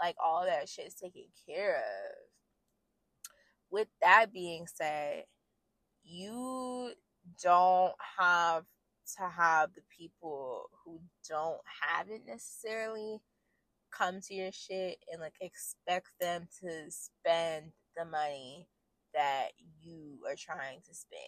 like 0.00 0.16
all 0.22 0.44
that 0.46 0.68
shit 0.68 0.86
is 0.86 0.94
taken 0.94 1.24
care 1.46 1.76
of. 1.76 2.14
With 3.70 3.88
that 4.02 4.32
being 4.32 4.66
said, 4.66 5.24
you 6.04 6.92
don't 7.42 7.94
have 8.18 8.64
to 9.18 9.24
have 9.24 9.70
the 9.74 9.82
people 9.96 10.70
who 10.84 11.00
don't 11.28 11.60
have 11.82 12.08
it 12.10 12.22
necessarily 12.26 13.20
come 13.90 14.20
to 14.20 14.34
your 14.34 14.52
shit 14.52 14.98
and 15.10 15.20
like 15.20 15.34
expect 15.40 16.08
them 16.20 16.48
to 16.60 16.70
spend 16.90 17.72
the 17.96 18.04
money 18.04 18.68
that 19.14 19.48
you 19.82 20.18
are 20.28 20.36
trying 20.36 20.80
to 20.86 20.94
spend. 20.94 21.22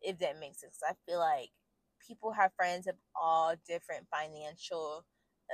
If 0.00 0.18
that 0.18 0.40
makes 0.40 0.60
sense. 0.60 0.78
I 0.88 0.94
feel 1.06 1.18
like 1.18 1.50
people 2.06 2.32
have 2.32 2.52
friends 2.56 2.86
of 2.86 2.94
all 3.20 3.54
different 3.68 4.06
financial 4.10 5.04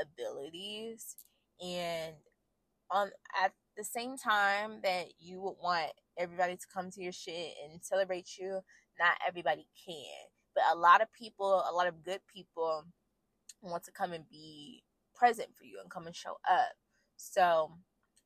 abilities 0.00 1.16
and 1.60 2.14
on 2.90 3.10
at 3.42 3.52
the 3.76 3.84
same 3.84 4.16
time 4.16 4.80
that 4.82 5.06
you 5.18 5.40
would 5.40 5.56
want 5.62 5.92
everybody 6.18 6.56
to 6.56 6.66
come 6.72 6.90
to 6.90 7.02
your 7.02 7.12
shit 7.12 7.54
and 7.64 7.82
celebrate 7.82 8.36
you, 8.38 8.60
not 8.98 9.16
everybody 9.26 9.66
can. 9.86 10.28
But 10.54 10.64
a 10.72 10.76
lot 10.76 11.00
of 11.00 11.12
people, 11.12 11.64
a 11.68 11.72
lot 11.72 11.86
of 11.86 12.04
good 12.04 12.20
people 12.32 12.84
want 13.62 13.84
to 13.84 13.92
come 13.92 14.12
and 14.12 14.28
be 14.28 14.82
present 15.14 15.48
for 15.56 15.64
you 15.64 15.78
and 15.80 15.90
come 15.90 16.06
and 16.06 16.16
show 16.16 16.36
up. 16.50 16.72
So 17.16 17.72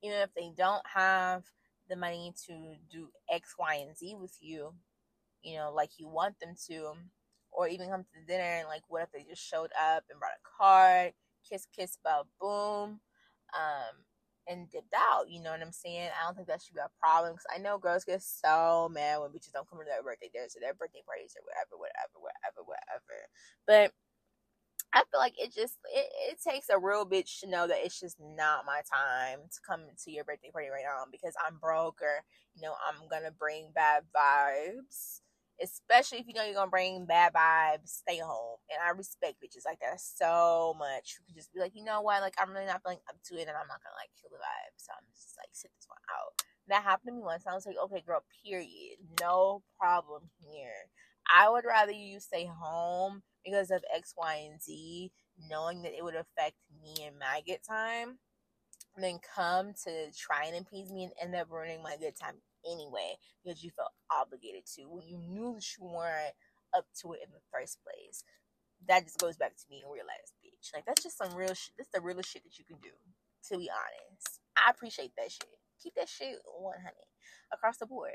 even 0.02 0.18
if 0.18 0.30
they 0.34 0.52
don't 0.56 0.82
have 0.94 1.44
the 1.88 1.96
money 1.96 2.34
to 2.46 2.74
do 2.90 3.08
X, 3.30 3.54
Y, 3.58 3.84
and 3.86 3.96
Z 3.96 4.16
with 4.18 4.36
you, 4.40 4.72
you 5.42 5.56
know, 5.56 5.72
like 5.74 5.90
you 5.98 6.08
want 6.08 6.38
them 6.40 6.54
to, 6.68 6.92
or 7.50 7.68
even 7.68 7.88
come 7.88 8.02
to 8.02 8.08
the 8.20 8.26
dinner 8.26 8.44
and 8.44 8.68
like 8.68 8.82
what 8.88 9.02
if 9.02 9.12
they 9.12 9.24
just 9.28 9.46
showed 9.46 9.70
up 9.80 10.04
and 10.10 10.18
brought 10.18 10.32
a 10.32 10.58
card, 10.58 11.12
kiss, 11.48 11.66
kiss, 11.76 11.98
bow, 12.02 12.24
boom. 12.40 13.00
Um, 13.54 13.96
and 14.48 14.70
dipped 14.70 14.94
out. 14.94 15.30
You 15.30 15.42
know 15.42 15.50
what 15.50 15.62
I'm 15.62 15.72
saying? 15.72 16.10
I 16.12 16.26
don't 16.26 16.34
think 16.34 16.48
that 16.48 16.62
should 16.62 16.74
be 16.74 16.80
a 16.84 16.90
problem 17.00 17.34
because 17.34 17.46
I 17.52 17.58
know 17.58 17.78
girls 17.78 18.04
get 18.04 18.22
so 18.22 18.90
mad 18.92 19.20
when 19.20 19.30
bitches 19.30 19.52
don't 19.52 19.68
come 19.68 19.78
to 19.78 19.86
their 19.86 20.02
birthday 20.02 20.30
dinners 20.32 20.56
or 20.56 20.60
their 20.60 20.74
birthday 20.74 21.02
parties 21.06 21.34
or 21.38 21.42
whatever, 21.46 21.78
whatever, 21.78 22.18
whatever, 22.18 22.60
whatever. 22.66 23.16
But 23.66 23.92
I 24.92 25.04
feel 25.10 25.20
like 25.20 25.34
it 25.38 25.54
just 25.54 25.78
it, 25.94 26.06
it 26.32 26.38
takes 26.42 26.68
a 26.68 26.78
real 26.78 27.06
bitch 27.06 27.40
to 27.40 27.48
know 27.48 27.66
that 27.66 27.80
it's 27.84 27.98
just 28.00 28.16
not 28.20 28.66
my 28.66 28.82
time 28.84 29.40
to 29.40 29.60
come 29.66 29.82
to 30.04 30.10
your 30.10 30.24
birthday 30.24 30.50
party 30.52 30.68
right 30.68 30.84
now 30.84 31.04
because 31.10 31.34
I'm 31.40 31.56
broke 31.58 32.02
or 32.02 32.24
you 32.54 32.62
know 32.62 32.74
I'm 32.76 33.08
gonna 33.08 33.32
bring 33.32 33.70
bad 33.74 34.04
vibes 34.14 35.20
especially 35.62 36.18
if 36.18 36.26
you 36.26 36.34
know 36.34 36.44
you're 36.44 36.54
gonna 36.54 36.70
bring 36.70 37.06
bad 37.06 37.32
vibes, 37.32 38.02
stay 38.02 38.18
home. 38.18 38.58
And 38.70 38.82
I 38.82 38.90
respect 38.90 39.42
bitches 39.42 39.64
like 39.64 39.80
that 39.80 40.00
so 40.00 40.74
much. 40.78 41.18
You 41.18 41.24
can 41.26 41.36
just 41.36 41.52
be 41.52 41.60
like, 41.60 41.72
you 41.74 41.84
know 41.84 42.00
what, 42.00 42.20
like 42.22 42.34
I'm 42.38 42.52
really 42.52 42.66
not 42.66 42.82
feeling 42.82 42.98
up 43.08 43.16
to 43.30 43.34
it, 43.36 43.48
and 43.48 43.56
I'm 43.56 43.68
not 43.68 43.82
gonna 43.82 43.98
like 43.98 44.10
kill 44.20 44.30
the 44.30 44.42
vibe, 44.42 44.74
so 44.76 44.92
I'm 44.96 45.06
just 45.14 45.36
like 45.38 45.50
sit 45.52 45.70
this 45.76 45.88
one 45.88 46.02
out. 46.10 46.32
That 46.68 46.82
happened 46.82 47.08
to 47.08 47.14
me 47.14 47.22
once. 47.22 47.44
I 47.46 47.54
was 47.54 47.66
like, 47.66 47.76
okay, 47.84 48.02
girl, 48.06 48.24
period, 48.44 48.98
no 49.20 49.62
problem 49.78 50.30
here. 50.38 50.90
I 51.32 51.48
would 51.48 51.64
rather 51.64 51.92
you 51.92 52.20
stay 52.20 52.46
home 52.46 53.22
because 53.44 53.70
of 53.70 53.84
X, 53.94 54.14
Y, 54.16 54.48
and 54.50 54.62
Z, 54.62 55.10
knowing 55.50 55.82
that 55.82 55.96
it 55.96 56.04
would 56.04 56.14
affect 56.14 56.56
me 56.82 56.94
and 57.04 57.18
my 57.18 57.42
good 57.46 57.60
time, 57.68 58.18
than 58.96 59.18
come 59.34 59.72
to 59.84 60.10
try 60.16 60.44
and 60.46 60.56
appease 60.66 60.92
me 60.92 61.04
and 61.04 61.12
end 61.20 61.34
up 61.34 61.50
ruining 61.50 61.82
my 61.82 61.96
good 61.98 62.14
time 62.16 62.34
anyway 62.70 63.16
because 63.42 63.62
you 63.64 63.70
felt 63.70 63.92
obligated 64.10 64.66
to 64.76 64.82
when 64.88 65.06
you 65.06 65.18
knew 65.18 65.54
that 65.54 65.66
you 65.78 65.84
weren't 65.86 66.34
up 66.76 66.86
to 67.02 67.12
it 67.12 67.20
in 67.24 67.30
the 67.32 67.42
first 67.52 67.78
place. 67.84 68.24
That 68.88 69.04
just 69.04 69.20
goes 69.20 69.36
back 69.36 69.56
to 69.56 69.64
being 69.70 69.82
a 69.86 69.92
realized 69.92 70.34
bitch. 70.44 70.74
Like 70.74 70.84
that's 70.86 71.02
just 71.02 71.18
some 71.18 71.34
real 71.34 71.54
shit. 71.54 71.74
That's 71.78 71.90
the 71.94 72.00
realest 72.00 72.30
shit 72.32 72.44
that 72.44 72.58
you 72.58 72.64
can 72.64 72.78
do. 72.82 72.90
To 73.50 73.58
be 73.58 73.70
honest, 73.70 74.40
I 74.56 74.70
appreciate 74.70 75.12
that 75.18 75.30
shit. 75.30 75.58
Keep 75.82 75.94
that 75.96 76.08
shit 76.08 76.38
one 76.60 76.78
honey 76.78 77.08
across 77.52 77.78
the 77.78 77.86
board. 77.86 78.12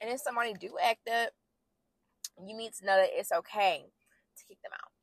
And 0.00 0.10
if 0.12 0.20
somebody 0.20 0.54
do 0.54 0.76
act 0.82 1.08
up, 1.08 1.30
you 2.46 2.56
need 2.56 2.72
to 2.74 2.86
know 2.86 2.96
that 2.96 3.10
it's 3.12 3.32
okay 3.32 3.84
to 4.36 4.44
kick 4.46 4.58
them 4.62 4.72
out. 4.74 4.93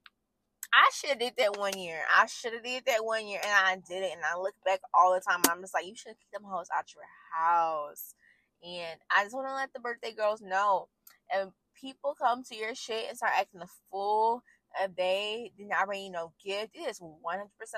I 0.73 0.89
should 0.93 1.09
have 1.11 1.19
did 1.19 1.33
that 1.37 1.57
one 1.57 1.77
year. 1.77 1.99
I 2.15 2.27
should 2.27 2.53
have 2.53 2.63
did 2.63 2.85
that 2.85 3.03
one 3.03 3.27
year, 3.27 3.41
and 3.43 3.51
I 3.51 3.75
did 3.75 4.03
it. 4.03 4.13
And 4.13 4.21
I 4.23 4.37
look 4.39 4.55
back 4.65 4.79
all 4.93 5.13
the 5.13 5.19
time. 5.19 5.41
I'm 5.49 5.61
just 5.61 5.73
like, 5.73 5.85
you 5.85 5.95
should 5.95 6.17
keep 6.17 6.31
them 6.31 6.43
hoes 6.45 6.67
out 6.75 6.93
your 6.95 7.03
house. 7.35 8.15
And 8.63 8.99
I 9.15 9.23
just 9.23 9.35
want 9.35 9.47
to 9.49 9.55
let 9.55 9.73
the 9.73 9.79
birthday 9.79 10.13
girls 10.13 10.41
know. 10.41 10.87
And 11.33 11.51
people 11.79 12.15
come 12.17 12.43
to 12.43 12.55
your 12.55 12.73
shit 12.75 13.07
and 13.09 13.17
start 13.17 13.33
acting 13.37 13.61
a 13.61 13.67
fool, 13.91 14.43
and 14.81 14.95
they 14.95 15.51
did 15.57 15.67
not 15.67 15.87
bring 15.87 16.05
you 16.05 16.11
no 16.11 16.31
gift, 16.43 16.75
it 16.75 16.89
is 16.89 17.01
100% 17.01 17.11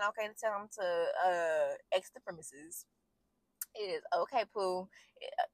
okay 0.09 0.27
to 0.27 0.33
tell 0.39 0.51
them 0.51 0.67
to 0.77 1.05
uh 1.27 1.73
exit 1.95 2.13
the 2.13 2.21
premises. 2.21 2.85
It 3.73 3.79
is 3.85 4.03
okay, 4.15 4.43
poo. 4.53 4.81
Uh, 4.81 4.85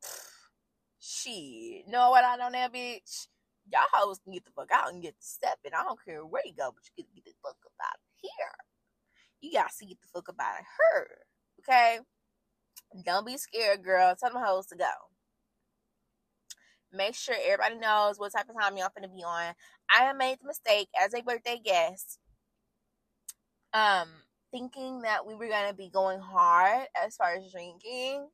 shit. 0.99 1.87
Know 1.87 2.09
what 2.09 2.25
I 2.25 2.35
know 2.35 2.49
now, 2.49 2.67
bitch? 2.67 3.27
y'all 3.71 3.81
hoes 3.93 4.19
can 4.23 4.33
get 4.33 4.45
the 4.45 4.51
fuck 4.51 4.71
out 4.71 4.91
and 4.91 5.01
get 5.01 5.15
stepping. 5.19 5.73
I 5.73 5.83
don't 5.83 6.03
care 6.03 6.25
where 6.25 6.41
you 6.45 6.53
go, 6.57 6.71
but 6.73 6.83
you 6.97 7.03
get 7.03 7.25
get 7.25 7.28
fuck 7.41 7.57
up 7.65 7.71
out 7.81 7.95
of 7.95 8.19
here. 8.21 8.31
You 9.41 9.53
got 9.53 9.71
to 9.79 9.85
get 9.85 9.97
the 10.01 10.07
fuck 10.13 10.27
about 10.27 10.55
her. 10.55 11.07
Okay? 11.59 11.99
Don't 13.05 13.25
be 13.25 13.37
scared, 13.37 13.83
girl. 13.83 14.15
Tell 14.19 14.31
them 14.31 14.43
hoes 14.43 14.67
to 14.67 14.75
go. 14.75 14.91
Make 16.91 17.15
sure 17.15 17.35
everybody 17.35 17.75
knows 17.75 18.17
what 18.17 18.31
type 18.31 18.49
of 18.49 18.59
time 18.59 18.77
y'all 18.77 18.89
finna 18.89 19.13
be 19.13 19.23
on. 19.23 19.53
I 19.95 20.03
have 20.03 20.17
made 20.17 20.37
the 20.41 20.47
mistake 20.47 20.89
as 20.99 21.13
a 21.13 21.21
birthday 21.21 21.59
guest, 21.63 22.19
um, 23.73 24.07
thinking 24.51 25.01
that 25.03 25.25
we 25.25 25.35
were 25.35 25.47
gonna 25.47 25.75
be 25.75 25.91
going 25.91 26.19
hard 26.19 26.87
as 27.05 27.15
far 27.15 27.35
as 27.35 27.51
drinking, 27.51 28.27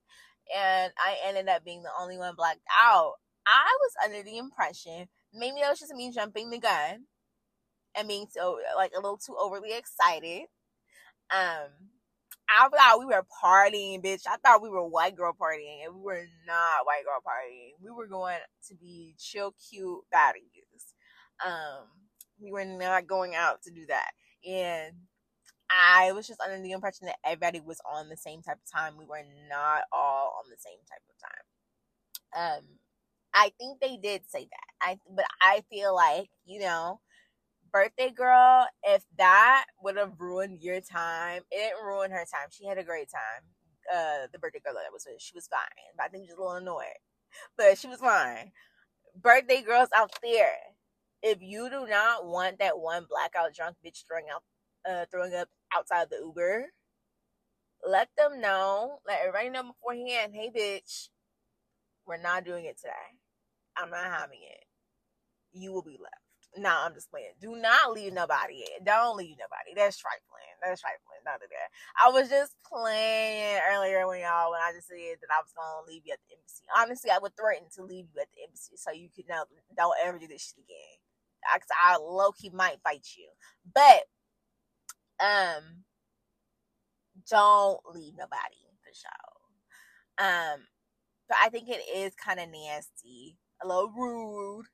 and 0.55 0.93
I 0.97 1.17
ended 1.25 1.49
up 1.49 1.65
being 1.65 1.83
the 1.83 1.91
only 1.99 2.17
one 2.17 2.35
blacked 2.35 2.61
out. 2.81 3.15
I 3.45 3.77
was 3.81 3.91
under 4.05 4.23
the 4.23 4.37
impression 4.37 5.09
maybe 5.35 5.59
that 5.61 5.69
was 5.69 5.79
just 5.79 5.93
me 5.93 6.11
jumping 6.11 6.49
the 6.49 6.59
gun 6.59 7.05
and 7.97 8.07
being 8.07 8.27
so 8.29 8.59
like 8.75 8.91
a 8.97 9.01
little 9.01 9.17
too 9.17 9.35
overly 9.39 9.73
excited. 9.73 10.43
Um, 11.31 11.69
I 12.47 12.69
thought 12.69 12.99
we 12.99 13.05
were 13.05 13.25
partying, 13.43 14.03
bitch. 14.03 14.23
I 14.27 14.37
thought 14.37 14.61
we 14.61 14.69
were 14.69 14.87
white 14.87 15.15
girl 15.15 15.33
partying, 15.33 15.85
and 15.85 15.95
we 15.95 16.01
were 16.01 16.25
not 16.45 16.85
white 16.85 17.03
girl 17.03 17.21
partying. 17.25 17.71
We 17.83 17.89
were 17.89 18.07
going 18.07 18.37
to 18.69 18.75
be 18.75 19.15
chill, 19.17 19.55
cute 19.69 20.01
baddies. 20.13 20.93
Um, 21.45 21.87
we 22.39 22.51
were 22.51 22.65
not 22.65 23.07
going 23.07 23.35
out 23.35 23.63
to 23.63 23.71
do 23.71 23.85
that, 23.87 24.11
and 24.47 24.93
I 25.69 26.11
was 26.11 26.27
just 26.27 26.41
under 26.41 26.61
the 26.61 26.71
impression 26.71 27.07
that 27.07 27.17
everybody 27.25 27.59
was 27.59 27.81
on 27.91 28.09
the 28.09 28.17
same 28.17 28.41
type 28.41 28.57
of 28.63 28.71
time. 28.71 28.97
We 28.97 29.05
were 29.05 29.23
not 29.49 29.83
all 29.91 30.39
on 30.43 30.49
the 30.49 30.57
same 30.57 30.79
type 30.87 31.01
of 31.09 31.17
time. 31.19 32.57
Um, 32.57 32.63
I 33.33 33.51
think 33.57 33.79
they 33.79 33.97
did 33.97 34.29
say 34.29 34.47
that. 34.49 34.87
I 34.87 34.99
but 35.09 35.25
I 35.41 35.63
feel 35.69 35.95
like, 35.95 36.29
you 36.45 36.59
know, 36.59 36.99
birthday 37.75 38.11
girl, 38.11 38.67
if 38.85 39.03
that 39.19 39.65
would 39.83 39.97
have 39.97 40.13
ruined 40.19 40.61
your 40.63 40.81
time, 40.81 41.43
it 41.51 41.57
didn't 41.57 41.85
ruin 41.85 42.11
her 42.11 42.25
time. 42.25 42.49
She 42.51 42.65
had 42.67 42.79
a 42.79 42.85
great 42.85 43.09
time. 43.11 43.43
Uh 43.93 44.27
the 44.33 44.39
birthday 44.39 44.61
girl 44.65 44.75
that 44.75 44.93
was 44.93 45.05
with, 45.07 45.21
she 45.21 45.33
was 45.35 45.47
fine. 45.49 45.59
But 45.97 46.05
I 46.05 46.09
think 46.09 46.25
she 46.25 46.33
was 46.33 46.39
a 46.39 46.41
little 46.41 46.57
annoyed. 46.57 47.01
But 47.57 47.77
she 47.77 47.87
was 47.87 47.99
fine. 47.99 48.53
Birthday 49.21 49.61
girls 49.63 49.89
out 49.95 50.11
there, 50.23 50.57
if 51.23 51.39
you 51.41 51.69
do 51.69 51.87
not 51.87 52.25
want 52.27 52.59
that 52.59 52.79
one 52.79 53.07
blackout 53.09 53.55
drunk 53.55 53.77
bitch 53.85 54.05
throwing 54.07 54.27
uh 54.89 55.05
throwing 55.11 55.35
up 55.35 55.49
outside 55.75 56.07
the 56.11 56.19
Uber, 56.23 56.67
let 57.87 58.09
them 58.17 58.41
know. 58.41 58.99
Let 59.07 59.21
everybody 59.21 59.49
know 59.51 59.63
beforehand, 59.73 60.33
hey 60.35 60.51
bitch, 60.55 61.09
we're 62.07 62.21
not 62.21 62.45
doing 62.45 62.65
it 62.65 62.77
today. 62.77 62.93
I'm 63.77 63.91
not 63.91 64.05
having 64.05 64.39
it. 64.43 64.65
You 65.53 65.73
will 65.73 65.83
be 65.83 65.99
left. 66.01 66.24
No, 66.57 66.71
I'm 66.71 66.93
just 66.93 67.11
playing. 67.11 67.35
Do 67.41 67.55
not 67.55 67.91
leave 67.91 68.13
nobody 68.13 68.63
in. 68.63 68.83
Don't 68.85 69.17
leave 69.17 69.35
nobody. 69.37 69.75
That's 69.75 69.97
trifling. 69.97 70.55
That's 70.63 70.81
trifling. 70.81 71.19
None 71.25 71.35
of 71.35 71.51
that. 71.51 71.69
I 71.99 72.09
was 72.11 72.29
just 72.29 72.55
playing 72.65 73.59
earlier 73.71 74.07
when 74.07 74.21
y'all 74.21 74.51
when 74.51 74.61
I 74.61 74.71
just 74.73 74.87
said 74.87 75.19
that 75.19 75.31
I 75.35 75.43
was 75.43 75.51
gonna 75.51 75.87
leave 75.87 76.03
you 76.05 76.13
at 76.13 76.19
the 76.27 76.35
embassy. 76.35 76.63
Honestly, 76.77 77.11
I 77.11 77.19
would 77.19 77.35
threaten 77.35 77.67
to 77.75 77.83
leave 77.83 78.07
you 78.13 78.21
at 78.21 78.31
the 78.35 78.43
embassy 78.47 78.75
so 78.77 78.91
you 78.91 79.09
could 79.13 79.27
know 79.27 79.43
don't 79.75 79.95
ever 80.03 80.17
do 80.17 80.27
this 80.27 80.47
shit 80.47 80.63
again. 80.63 80.95
I, 81.43 81.59
I 81.93 81.97
low 81.97 82.31
key 82.31 82.51
might 82.51 82.81
fight 82.83 83.05
you, 83.17 83.27
but 83.73 84.07
um, 85.19 85.83
don't 87.29 87.79
leave 87.93 88.13
nobody 88.17 88.63
for 88.83 88.93
sure. 88.95 89.35
Um, 90.17 90.61
but 91.27 91.37
I 91.43 91.49
think 91.49 91.69
it 91.69 91.81
is 91.93 92.13
kind 92.15 92.39
of 92.39 92.49
nasty 92.49 93.37
a 93.63 93.67
little 93.67 93.91
rude 93.91 94.65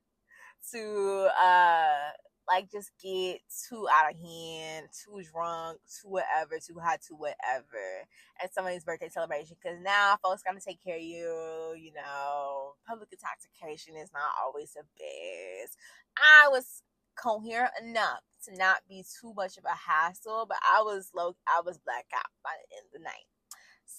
to 0.71 1.29
uh 1.41 2.11
like 2.47 2.69
just 2.71 2.91
get 3.01 3.39
too 3.69 3.87
out 3.93 4.11
of 4.11 4.19
hand, 4.19 4.87
too 4.91 5.21
drunk, 5.31 5.79
too 5.87 6.09
whatever, 6.09 6.59
too 6.59 6.79
hot, 6.79 6.99
too 7.07 7.15
whatever 7.15 8.07
at 8.43 8.53
somebody's 8.53 8.83
birthday 8.83 9.09
celebration. 9.09 9.55
Because 9.61 9.79
now 9.81 10.17
folks 10.23 10.43
gotta 10.43 10.59
take 10.59 10.83
care 10.83 10.97
of 10.97 11.01
you. 11.01 11.75
You 11.77 11.93
know, 11.93 12.73
public 12.87 13.09
intoxication 13.11 13.95
is 13.95 14.09
not 14.13 14.31
always 14.43 14.73
the 14.73 14.83
best. 14.97 15.77
I 16.17 16.49
was 16.49 16.83
coherent 17.15 17.71
enough 17.81 18.21
to 18.45 18.57
not 18.57 18.81
be 18.89 19.05
too 19.21 19.33
much 19.35 19.57
of 19.57 19.65
a 19.65 19.75
hassle, 19.75 20.45
but 20.47 20.57
I 20.61 20.81
was 20.81 21.11
low. 21.15 21.35
I 21.47 21.61
was 21.65 21.77
black 21.79 22.05
out 22.15 22.31
by 22.43 22.51
the 22.57 22.77
end 22.77 22.85
of 22.87 22.99
the 22.99 23.03
night. 23.03 23.30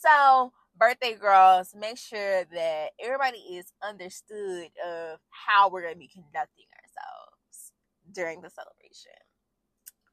So 0.00 0.52
birthday 0.76 1.14
girls, 1.14 1.74
make 1.78 1.98
sure 1.98 2.44
that 2.44 2.90
everybody 3.02 3.38
is 3.38 3.72
understood 3.86 4.70
of 4.84 5.20
how 5.30 5.68
we're 5.68 5.82
going 5.82 5.94
to 5.94 5.98
be 5.98 6.08
conducting 6.08 6.66
ourselves 6.74 7.72
during 8.12 8.40
the 8.40 8.50
celebration. 8.50 9.12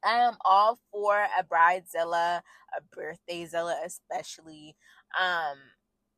I 0.04 0.20
am 0.20 0.36
all 0.46 0.80
for 0.92 1.16
a 1.18 1.44
bridezilla, 1.44 2.42
a 2.78 2.82
birthday-zilla 2.96 3.78
especially. 3.86 4.76
Um, 5.20 5.58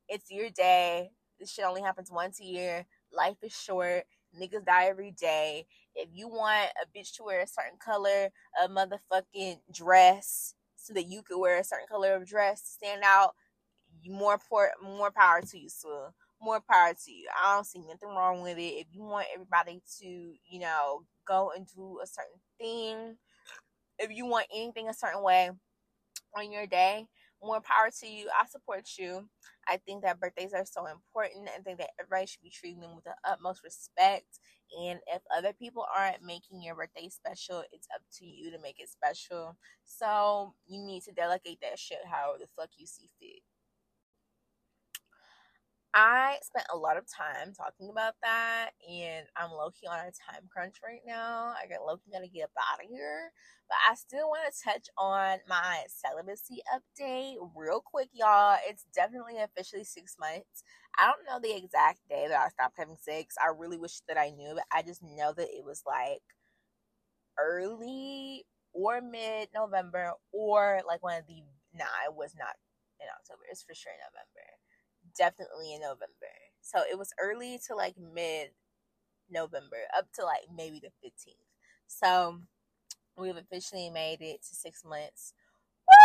it's 0.08 0.30
your 0.30 0.50
day. 0.50 1.10
This 1.40 1.52
shit 1.52 1.64
only 1.64 1.82
happens 1.82 2.10
once 2.10 2.40
a 2.40 2.44
year. 2.44 2.86
Life 3.12 3.38
is 3.42 3.52
short. 3.52 4.04
Niggas 4.38 4.64
die 4.64 4.86
every 4.86 5.12
day. 5.12 5.66
If 5.94 6.08
you 6.12 6.28
want 6.28 6.70
a 6.82 6.98
bitch 6.98 7.16
to 7.16 7.24
wear 7.24 7.40
a 7.40 7.46
certain 7.46 7.78
color 7.78 8.30
of 8.62 8.70
motherfucking 8.70 9.60
dress 9.72 10.54
so 10.76 10.92
that 10.94 11.08
you 11.08 11.22
could 11.22 11.38
wear 11.38 11.58
a 11.58 11.64
certain 11.64 11.86
color 11.88 12.14
of 12.14 12.26
dress 12.26 12.62
to 12.62 12.68
stand 12.68 13.02
out, 13.04 13.34
more 14.10 14.38
poor, 14.48 14.70
more 14.82 15.10
power 15.10 15.40
to 15.42 15.58
you, 15.58 15.68
so 15.68 16.08
more 16.40 16.60
power 16.60 16.92
to 16.92 17.12
you. 17.12 17.28
I 17.42 17.54
don't 17.54 17.66
see 17.66 17.80
nothing 17.80 18.08
wrong 18.08 18.42
with 18.42 18.58
it. 18.58 18.62
If 18.62 18.86
you 18.92 19.02
want 19.02 19.28
everybody 19.32 19.82
to, 20.00 20.06
you 20.06 20.60
know, 20.60 21.04
go 21.26 21.52
and 21.54 21.66
do 21.66 22.00
a 22.02 22.06
certain 22.06 22.40
thing, 22.58 23.16
if 23.98 24.10
you 24.10 24.26
want 24.26 24.46
anything 24.54 24.88
a 24.88 24.94
certain 24.94 25.22
way 25.22 25.50
on 26.36 26.52
your 26.52 26.66
day, 26.66 27.06
more 27.42 27.60
power 27.60 27.90
to 28.00 28.06
you. 28.06 28.28
I 28.38 28.46
support 28.46 28.88
you. 28.98 29.28
I 29.68 29.76
think 29.76 30.02
that 30.02 30.20
birthdays 30.20 30.52
are 30.54 30.64
so 30.64 30.86
important. 30.86 31.48
I 31.48 31.60
think 31.60 31.78
that 31.78 31.90
everybody 32.00 32.26
should 32.26 32.42
be 32.42 32.50
treating 32.50 32.80
them 32.80 32.94
with 32.94 33.04
the 33.04 33.14
utmost 33.24 33.62
respect. 33.64 34.38
And 34.80 35.00
if 35.08 35.22
other 35.36 35.52
people 35.52 35.84
aren't 35.94 36.22
making 36.22 36.62
your 36.62 36.74
birthday 36.74 37.08
special, 37.08 37.62
it's 37.72 37.88
up 37.94 38.02
to 38.18 38.26
you 38.26 38.50
to 38.52 38.58
make 38.62 38.80
it 38.80 38.88
special. 38.88 39.56
So 39.84 40.54
you 40.66 40.80
need 40.84 41.02
to 41.04 41.12
delegate 41.12 41.60
that 41.62 41.78
shit 41.78 41.98
however 42.10 42.38
the 42.40 42.46
fuck 42.56 42.70
you 42.76 42.86
see 42.86 43.10
fit. 43.20 43.42
I 45.94 46.38
spent 46.42 46.64
a 46.72 46.76
lot 46.76 46.96
of 46.96 47.04
time 47.06 47.52
talking 47.52 47.90
about 47.90 48.14
that, 48.22 48.70
and 48.88 49.26
I'm 49.36 49.50
low 49.50 49.70
key 49.70 49.86
on 49.86 49.98
a 49.98 50.04
time 50.04 50.48
crunch 50.50 50.76
right 50.82 51.02
now. 51.06 51.52
I 51.52 51.66
got 51.68 51.84
low 51.86 51.98
key 51.98 52.12
gotta 52.12 52.28
get 52.28 52.44
up 52.44 52.50
out 52.56 52.82
of 52.82 52.88
here, 52.88 53.30
but 53.68 53.76
I 53.90 53.94
still 53.96 54.28
want 54.30 54.50
to 54.50 54.62
touch 54.64 54.88
on 54.96 55.38
my 55.46 55.84
celibacy 55.88 56.62
update 56.72 57.36
real 57.54 57.82
quick, 57.84 58.08
y'all. 58.14 58.56
It's 58.66 58.86
definitely 58.94 59.36
officially 59.38 59.84
six 59.84 60.16
months. 60.18 60.64
I 60.98 61.12
don't 61.12 61.26
know 61.28 61.40
the 61.46 61.54
exact 61.56 62.00
day 62.08 62.26
that 62.26 62.40
I 62.40 62.48
stopped 62.48 62.78
having 62.78 62.96
sex. 62.98 63.34
I 63.38 63.48
really 63.48 63.76
wish 63.76 64.00
that 64.08 64.18
I 64.18 64.30
knew, 64.30 64.52
but 64.54 64.64
I 64.72 64.80
just 64.80 65.02
know 65.02 65.34
that 65.36 65.48
it 65.50 65.64
was 65.64 65.82
like 65.86 66.22
early 67.38 68.44
or 68.72 69.00
mid 69.00 69.48
November, 69.54 70.12
or 70.32 70.80
like 70.86 71.02
one 71.02 71.18
of 71.18 71.26
the. 71.26 71.42
Nah, 71.74 71.84
it 72.08 72.14
was 72.14 72.34
not 72.38 72.56
in 73.00 73.06
October. 73.08 73.42
It's 73.50 73.62
for 73.62 73.74
sure 73.74 73.92
November 73.92 74.44
definitely 75.16 75.74
in 75.74 75.80
November. 75.80 76.32
So 76.60 76.80
it 76.90 76.98
was 76.98 77.12
early 77.20 77.58
to 77.66 77.74
like 77.74 77.94
mid 77.98 78.50
November, 79.30 79.88
up 79.96 80.12
to 80.14 80.24
like 80.24 80.42
maybe 80.54 80.80
the 80.80 80.92
15th. 81.06 81.34
So 81.86 82.40
we've 83.16 83.36
officially 83.36 83.90
made 83.90 84.20
it 84.20 84.42
to 84.42 84.54
six 84.54 84.84
months. 84.84 85.34
Woo! 85.88 85.96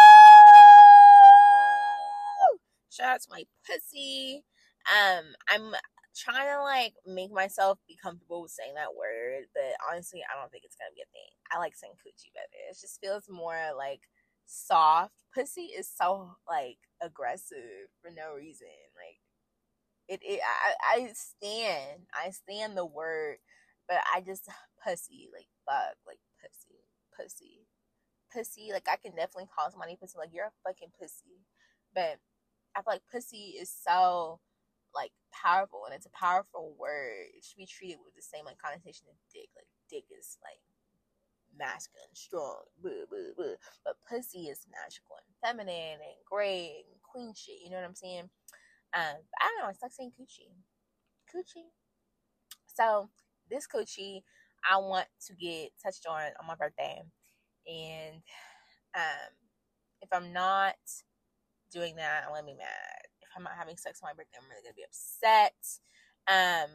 Shout 2.90 3.16
out 3.16 3.22
to 3.22 3.30
my 3.32 3.44
pussy. 3.66 4.44
Um, 4.88 5.36
I'm 5.50 5.74
trying 6.16 6.48
to 6.50 6.62
like 6.64 6.96
make 7.06 7.32
myself 7.32 7.78
be 7.88 7.98
comfortable 8.02 8.42
with 8.42 8.52
saying 8.52 8.74
that 8.76 8.96
word, 8.98 9.46
but 9.54 9.78
honestly, 9.92 10.24
I 10.26 10.40
don't 10.40 10.52
think 10.52 10.64
it's 10.66 10.76
gonna 10.76 10.96
be 10.96 11.06
a 11.06 11.12
thing. 11.14 11.30
I 11.52 11.60
like 11.60 11.76
saying 11.76 11.94
coochie 12.02 12.34
better. 12.34 12.58
It 12.70 12.78
just 12.82 13.00
feels 13.00 13.30
more 13.30 13.72
like 13.78 14.02
soft. 14.48 15.14
Pussy 15.34 15.74
is 15.78 15.90
so 15.90 16.38
like 16.48 16.80
aggressive 17.02 17.92
for 18.02 18.10
no 18.10 18.34
reason. 18.34 18.68
Like 18.96 19.20
it, 20.08 20.22
it 20.24 20.42
I, 20.44 21.02
I 21.02 21.14
stand, 21.14 22.08
I 22.14 22.32
stand 22.32 22.78
the 22.78 22.86
word, 22.86 23.38
but 23.88 23.98
I 24.14 24.22
just 24.22 24.48
pussy, 24.84 25.30
like 25.34 25.48
fuck, 25.66 25.98
like 26.08 26.20
pussy, 26.42 26.82
pussy, 27.16 27.68
pussy. 28.34 28.72
Like 28.74 28.88
I 28.90 28.96
can 28.96 29.16
definitely 29.16 29.50
call 29.54 29.70
somebody 29.70 29.98
pussy, 30.00 30.18
like 30.18 30.32
you're 30.34 30.46
a 30.46 30.62
fucking 30.66 30.92
pussy, 31.00 31.46
but 31.94 32.18
I 32.76 32.82
feel 32.82 32.94
like 32.94 33.12
pussy 33.12 33.58
is 33.60 33.70
so 33.72 34.40
like 34.96 35.12
powerful 35.34 35.84
and 35.86 35.94
it's 35.94 36.08
a 36.08 36.18
powerful 36.18 36.76
word. 36.80 37.30
It 37.36 37.44
should 37.44 37.58
be 37.58 37.68
treated 37.68 38.00
with 38.04 38.16
the 38.16 38.22
same 38.22 38.46
like 38.46 38.58
connotation 38.58 39.08
as 39.12 39.20
dick. 39.34 39.50
Like 39.56 39.68
dick 39.90 40.06
is 40.10 40.38
like 40.42 40.62
masculine, 41.58 42.14
strong, 42.14 42.64
but 42.82 43.96
pussy 44.10 44.48
is 44.48 44.66
magical 44.72 45.16
and 45.18 45.36
feminine 45.44 46.00
and 46.00 46.26
great 46.30 46.84
and 46.92 47.02
queen 47.02 47.34
shit. 47.36 47.62
You 47.64 47.72
know 47.72 47.78
what 47.78 47.86
I'm 47.86 47.96
saying? 47.96 48.30
Um, 48.94 49.16
I 49.40 49.48
don't 49.50 49.64
know. 49.64 49.70
It's 49.70 49.82
like 49.82 49.92
saying 49.92 50.12
coochie, 50.20 50.54
coochie. 51.34 51.70
So 52.68 53.10
this 53.50 53.68
coochie, 53.68 54.24
I 54.70 54.78
want 54.78 55.08
to 55.28 55.34
get 55.36 55.72
touched 55.84 56.06
on 56.08 56.22
on 56.40 56.48
my 56.48 56.56
birthday, 56.56 57.02
and 57.68 58.22
um, 58.96 59.32
if 60.02 60.10
I'm 60.12 60.32
not 60.34 60.76
doing 61.72 61.96
that, 61.98 62.24
I'm 62.26 62.34
gonna 62.34 62.46
be 62.46 62.54
mad. 62.54 63.02
If 63.22 63.30
I'm 63.36 63.44
not 63.44 63.54
having 63.58 63.78
sex 63.78 64.00
on 64.02 64.10
my 64.10 64.14
birthday, 64.14 64.38
I'm 64.42 64.50
really 64.50 64.64
gonna 64.64 64.74
be 64.74 64.86
upset. 64.86 65.54
Um, 66.28 66.70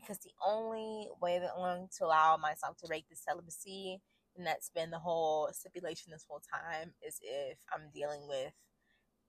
because 0.00 0.18
the 0.18 0.32
only 0.46 1.08
way 1.20 1.38
that 1.38 1.50
I'm 1.54 1.58
going 1.60 1.88
to 1.98 2.04
allow 2.04 2.36
myself 2.36 2.76
to 2.78 2.88
break 2.88 3.08
the 3.08 3.16
celibacy 3.16 4.00
and 4.36 4.46
that's 4.46 4.70
been 4.70 4.90
the 4.90 4.98
whole 4.98 5.48
stipulation 5.52 6.12
this 6.12 6.26
whole 6.28 6.40
time 6.40 6.92
is 7.06 7.18
if 7.22 7.58
I'm 7.72 7.90
dealing 7.94 8.26
with 8.28 8.52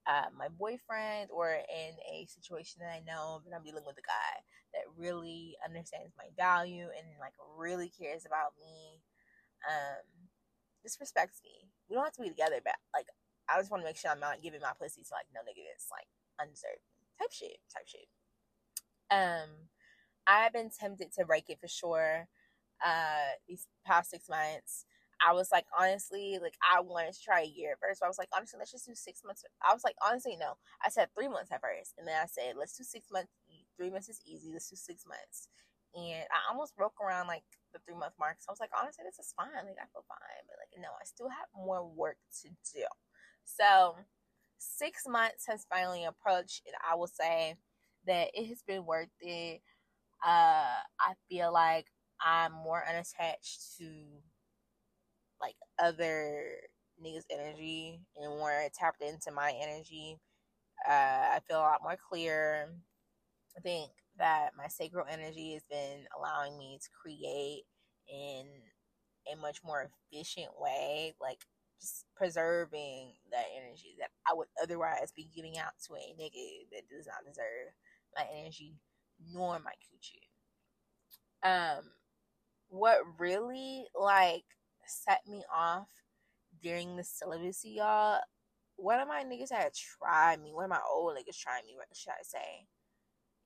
uh, 0.08 0.30
my 0.38 0.47
boyfriend 0.49 1.30
or 1.30 1.52
in 1.52 1.93
a 2.10 2.26
situation 2.26 2.82
that 2.82 2.93
I 2.93 3.02
know 3.06 3.41
that 3.45 3.56
I'm 3.56 3.64
dealing 3.64 3.86
with 3.86 3.97
a 3.97 4.08
guy 4.08 4.34
that 4.74 4.89
really 4.97 5.56
understands 5.66 6.14
my 6.18 6.30
value 6.38 6.89
and 6.89 7.08
like 7.20 7.34
really 7.58 7.91
cares 7.91 8.26
about 8.26 8.58
me, 8.58 9.02
um, 9.70 10.02
just 10.82 10.99
respects 10.99 11.41
me. 11.43 11.70
We 11.89 11.95
don't 11.95 12.06
have 12.06 12.14
to 12.18 12.24
be 12.24 12.30
together, 12.30 12.62
but 12.64 12.76
like 12.93 13.08
I 13.49 13.60
just 13.60 13.70
want 13.70 13.84
to 13.84 13.89
make 13.89 13.97
sure 13.97 14.12
I'm 14.12 14.20
not 14.20 14.41
giving 14.41 14.62
my 14.62 14.74
pussy 14.80 15.04
to 15.04 15.14
like 15.14 15.30
no 15.34 15.41
nigga 15.41 15.66
that's 15.70 15.91
like 15.91 16.10
undeserved 16.41 16.82
type 17.22 17.32
shit, 17.32 17.58
type 17.74 17.86
shit. 17.86 18.10
Um, 19.12 19.70
I've 20.26 20.54
been 20.54 20.70
tempted 20.72 21.12
to 21.14 21.26
break 21.26 21.49
it 21.49 21.60
for 21.60 21.68
sure. 21.68 22.28
Uh, 22.84 23.38
these 23.47 23.68
past 23.86 24.10
six 24.10 24.30
months, 24.30 24.86
I 25.26 25.34
was 25.34 25.49
like, 25.51 25.65
honestly, 25.78 26.39
like 26.41 26.55
I 26.61 26.82
wanted 26.82 27.13
to 27.13 27.22
try 27.24 27.41
a 27.41 27.45
year 27.47 27.76
first. 27.82 27.99
So 27.99 28.05
I 28.05 28.09
was 28.09 28.17
like, 28.17 28.30
honestly, 28.36 28.57
let's 28.59 28.72
just 28.72 28.88
do 28.88 28.95
six 28.95 29.22
months. 29.26 29.43
I 29.61 29.74
was 29.74 29.84
like, 29.84 29.95
honestly, 30.05 30.36
no. 30.39 30.57
I 30.84 30.89
said 30.89 31.09
three 31.15 31.28
months 31.28 31.51
at 31.51 31.61
first, 31.61 31.93
and 31.97 32.07
then 32.07 32.15
I 32.22 32.26
said, 32.26 32.55
let's 32.57 32.78
do 32.78 32.84
six 32.84 33.07
months. 33.11 33.30
Three 33.78 33.89
months 33.89 34.09
is 34.09 34.22
easy. 34.26 34.51
Let's 34.53 34.69
do 34.69 34.76
six 34.76 35.03
months. 35.07 35.47
And 35.93 36.24
I 36.32 36.51
almost 36.51 36.76
broke 36.76 36.95
around 37.03 37.28
like 37.28 37.43
the 37.74 37.80
three 37.86 37.95
month 37.95 38.13
mark. 38.19 38.38
So 38.39 38.49
I 38.49 38.53
was 38.53 38.59
like, 38.61 38.72
honestly, 38.78 39.03
this 39.05 39.19
is 39.19 39.34
fine. 39.36 39.51
Like 39.53 39.78
I 39.82 39.88
feel 39.91 40.05
fine, 40.07 40.43
but 40.47 40.57
like 40.57 40.74
no, 40.82 40.89
I 40.95 41.05
still 41.05 41.30
have 41.30 41.47
more 41.55 41.86
work 41.86 42.17
to 42.43 42.49
do. 42.74 42.86
So 43.45 43.95
six 44.57 45.03
months 45.07 45.45
has 45.47 45.65
finally 45.69 46.05
approached, 46.05 46.63
and 46.65 46.76
I 46.89 46.95
will 46.95 47.07
say 47.07 47.55
that 48.07 48.30
it 48.34 48.47
has 48.47 48.61
been 48.65 48.86
worth 48.86 49.09
it. 49.19 49.61
Uh, 50.26 50.82
I 50.99 51.13
feel 51.30 51.51
like 51.53 51.88
I'm 52.22 52.51
more 52.53 52.84
unattached 52.88 53.78
to 53.80 53.86
like 55.41 55.55
other 55.79 56.43
niggas' 57.03 57.23
energy 57.31 57.99
and 58.17 58.37
more 58.37 58.67
tapped 58.77 59.01
into 59.01 59.31
my 59.31 59.53
energy. 59.61 60.17
Uh, 60.87 60.91
I 61.35 61.39
feel 61.47 61.57
a 61.57 61.59
lot 61.59 61.83
more 61.83 61.97
clear. 62.09 62.69
I 63.57 63.61
think 63.61 63.91
that 64.17 64.51
my 64.57 64.67
sacral 64.67 65.05
energy 65.09 65.53
has 65.53 65.63
been 65.69 66.05
allowing 66.17 66.57
me 66.57 66.79
to 66.81 66.89
create 67.01 67.63
in 68.07 68.45
a 69.31 69.35
much 69.35 69.59
more 69.63 69.89
efficient 70.11 70.49
way, 70.59 71.13
like 71.21 71.39
just 71.79 72.05
preserving 72.15 73.13
that 73.31 73.45
energy 73.55 73.95
that 73.99 74.09
I 74.29 74.35
would 74.35 74.47
otherwise 74.61 75.11
be 75.15 75.29
giving 75.35 75.57
out 75.57 75.73
to 75.87 75.93
a 75.95 76.15
nigga 76.21 76.69
that 76.71 76.89
does 76.89 77.07
not 77.07 77.25
deserve 77.25 77.73
my 78.15 78.25
energy 78.39 78.75
nor 79.33 79.59
my 79.59 79.71
coochie. 79.71 80.27
Um, 81.43 81.83
what 82.69 82.99
really 83.19 83.85
like 83.99 84.45
set 84.91 85.21
me 85.27 85.43
off 85.53 85.87
during 86.61 86.95
the 86.95 87.03
celibacy, 87.03 87.71
y'all. 87.77 88.21
One 88.75 88.99
of 88.99 89.07
my 89.07 89.23
niggas 89.23 89.51
had 89.51 89.73
tried 89.73 90.41
me. 90.41 90.53
One 90.53 90.65
of 90.65 90.69
my 90.69 90.81
old 90.89 91.15
niggas 91.15 91.37
tried 91.39 91.65
me, 91.65 91.75
what 91.75 91.87
should 91.93 92.11
I 92.11 92.23
say. 92.23 92.67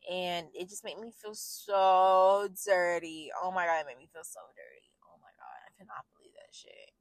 And 0.10 0.48
it 0.54 0.70
just 0.70 0.84
made 0.84 1.00
me 1.00 1.12
feel 1.12 1.34
so 1.34 2.48
dirty. 2.66 3.32
Oh 3.42 3.52
my 3.52 3.66
god, 3.66 3.82
it 3.82 3.88
made 3.88 3.98
me 3.98 4.10
feel 4.12 4.24
so 4.24 4.40
dirty. 4.56 4.94
Oh 5.10 5.18
my 5.22 5.32
god, 5.38 5.60
I 5.66 5.72
cannot 5.78 6.06
believe 6.16 6.34
that 6.36 6.54
shit. 6.54 6.92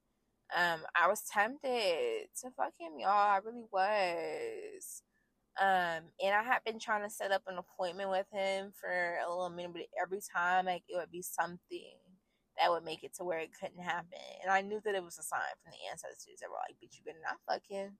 Um, 0.55 0.81
I 0.95 1.07
was 1.07 1.21
tempted 1.31 2.29
to 2.41 2.51
fuck 2.51 2.73
him, 2.79 2.99
y'all. 2.99 3.09
I 3.09 3.39
really 3.43 3.65
was. 3.71 5.03
Um, 5.59 6.11
and 6.21 6.35
I 6.35 6.43
had 6.43 6.63
been 6.65 6.79
trying 6.79 7.03
to 7.03 7.09
set 7.09 7.31
up 7.31 7.43
an 7.47 7.57
appointment 7.57 8.09
with 8.09 8.27
him 8.31 8.73
for 8.79 9.17
a 9.25 9.29
little 9.29 9.49
minute, 9.49 9.71
but 9.73 9.83
every 10.01 10.19
time 10.35 10.65
like 10.65 10.83
it 10.89 10.97
would 10.97 11.11
be 11.11 11.21
something 11.21 11.95
that 12.59 12.71
would 12.71 12.83
make 12.83 13.03
it 13.03 13.13
to 13.15 13.23
where 13.23 13.39
it 13.39 13.51
couldn't 13.59 13.83
happen. 13.83 14.19
And 14.41 14.51
I 14.51 14.61
knew 14.61 14.81
that 14.85 14.95
it 14.95 15.03
was 15.03 15.17
a 15.19 15.23
sign 15.23 15.41
from 15.63 15.71
the 15.71 15.91
ancestors 15.91 16.39
that 16.41 16.49
were 16.49 16.57
like, 16.67 16.77
bitch, 16.77 16.97
you 16.97 17.05
better 17.05 17.19
not 17.23 17.39
fucking. 17.47 17.97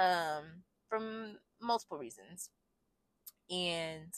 Um, 0.00 0.62
from 0.88 1.38
multiple 1.60 1.98
reasons. 1.98 2.50
And 3.50 4.12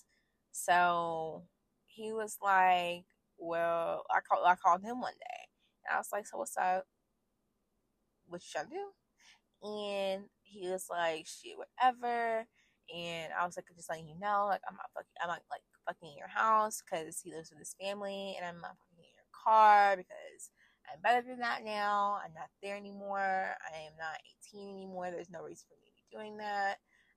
so 0.53 1.45
he 1.87 2.12
was 2.12 2.39
like, 2.43 3.05
Well, 3.39 4.05
I 4.11 4.21
called 4.21 4.47
I 4.47 4.55
called 4.57 4.83
him 4.83 5.01
one 5.01 5.14
day. 5.14 5.49
And 5.87 5.95
I 5.95 5.99
was 5.99 6.09
like, 6.12 6.27
So 6.27 6.39
what's 6.39 6.57
up? 6.57 6.85
What 8.27 8.43
trying 8.43 8.66
to 8.66 8.71
do? 8.71 9.69
And 9.69 10.25
he 10.43 10.69
was 10.69 10.87
like, 10.91 11.27
shit, 11.27 11.57
whatever. 11.57 12.47
And 12.95 13.33
I 13.39 13.45
was 13.45 13.57
like, 13.57 13.66
just 13.77 13.91
letting 13.91 14.09
you 14.09 14.19
know, 14.19 14.47
like 14.49 14.62
I'm 14.69 14.77
not 14.77 14.91
fucking 14.95 15.19
I'm 15.23 15.29
not 15.29 15.43
like 15.51 15.62
fucking 15.87 16.11
in 16.11 16.16
your 16.19 16.29
house 16.29 16.83
because 16.83 17.21
he 17.21 17.33
lives 17.33 17.51
with 17.51 17.59
his 17.59 17.75
family 17.81 18.35
and 18.39 18.47
I'm 18.47 18.61
not 18.61 18.77
car 19.45 19.97
because 19.97 20.51
I'm 20.93 21.01
better 21.03 21.26
than 21.26 21.39
that 21.41 21.64
now. 21.64 22.18
I'm 22.24 22.34
not 22.34 22.49
there 22.62 22.76
anymore. 22.76 23.18
I 23.20 23.78
am 23.86 23.93
not 23.99 24.20
18 24.55 24.68
anymore. 24.74 25.11
There's 25.11 25.30
no 25.30 25.43
reason 25.43 25.66
for 25.68 25.76
me 25.82 25.89
to 25.89 25.93
be 25.95 26.16
doing 26.16 26.36
that. 26.39 26.76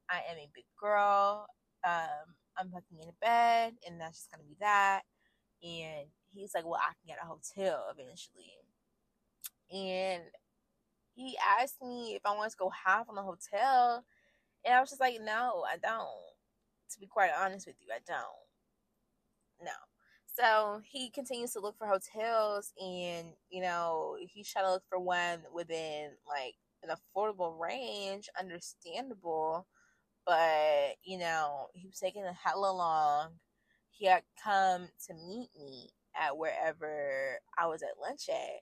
I 0.09 0.17
am 0.29 0.37
a 0.37 0.49
big 0.53 0.65
girl. 0.79 1.47
Um, 1.85 2.35
I'm 2.57 2.69
fucking 2.69 2.99
in 3.01 3.09
a 3.09 3.25
bed, 3.25 3.73
and 3.87 3.99
that's 3.99 4.19
just 4.19 4.31
gonna 4.31 4.43
be 4.43 4.57
that. 4.59 5.01
And 5.63 6.07
he's 6.33 6.53
like, 6.53 6.65
Well, 6.65 6.79
I 6.81 6.93
can 6.93 7.07
get 7.07 7.23
a 7.23 7.27
hotel 7.27 7.85
eventually. 7.91 8.51
And 9.71 10.23
he 11.15 11.37
asked 11.59 11.81
me 11.81 12.15
if 12.15 12.21
I 12.25 12.35
wanted 12.35 12.51
to 12.51 12.57
go 12.57 12.69
half 12.69 13.09
on 13.09 13.15
the 13.15 13.21
hotel. 13.21 14.03
And 14.65 14.73
I 14.73 14.79
was 14.79 14.89
just 14.89 15.01
like, 15.01 15.17
no, 15.21 15.63
I 15.67 15.77
don't. 15.77 16.07
To 16.91 16.99
be 16.99 17.07
quite 17.07 17.31
honest 17.37 17.67
with 17.67 17.77
you, 17.79 17.87
I 17.93 17.99
don't. 18.05 18.47
No. 19.63 19.71
So 20.33 20.81
he 20.89 21.09
continues 21.09 21.51
to 21.53 21.59
look 21.59 21.77
for 21.77 21.87
hotels 21.87 22.71
and, 22.79 23.27
you 23.49 23.61
know, 23.61 24.15
he's 24.19 24.49
trying 24.49 24.65
to 24.65 24.71
look 24.71 24.83
for 24.89 24.99
one 24.99 25.39
within 25.53 26.11
like 26.27 26.55
an 26.83 26.89
affordable 26.95 27.59
range, 27.59 28.29
understandable. 28.39 29.67
But, 30.25 30.95
you 31.03 31.19
know, 31.19 31.67
he 31.73 31.87
was 31.87 31.99
taking 31.99 32.23
a 32.23 32.33
hella 32.33 32.71
long. 32.71 33.31
He 33.89 34.05
had 34.05 34.23
come 34.41 34.87
to 35.07 35.13
meet 35.13 35.49
me 35.59 35.89
at 36.19 36.37
wherever 36.37 37.39
I 37.57 37.67
was 37.67 37.83
at 37.83 37.99
lunch 38.01 38.29
at. 38.29 38.61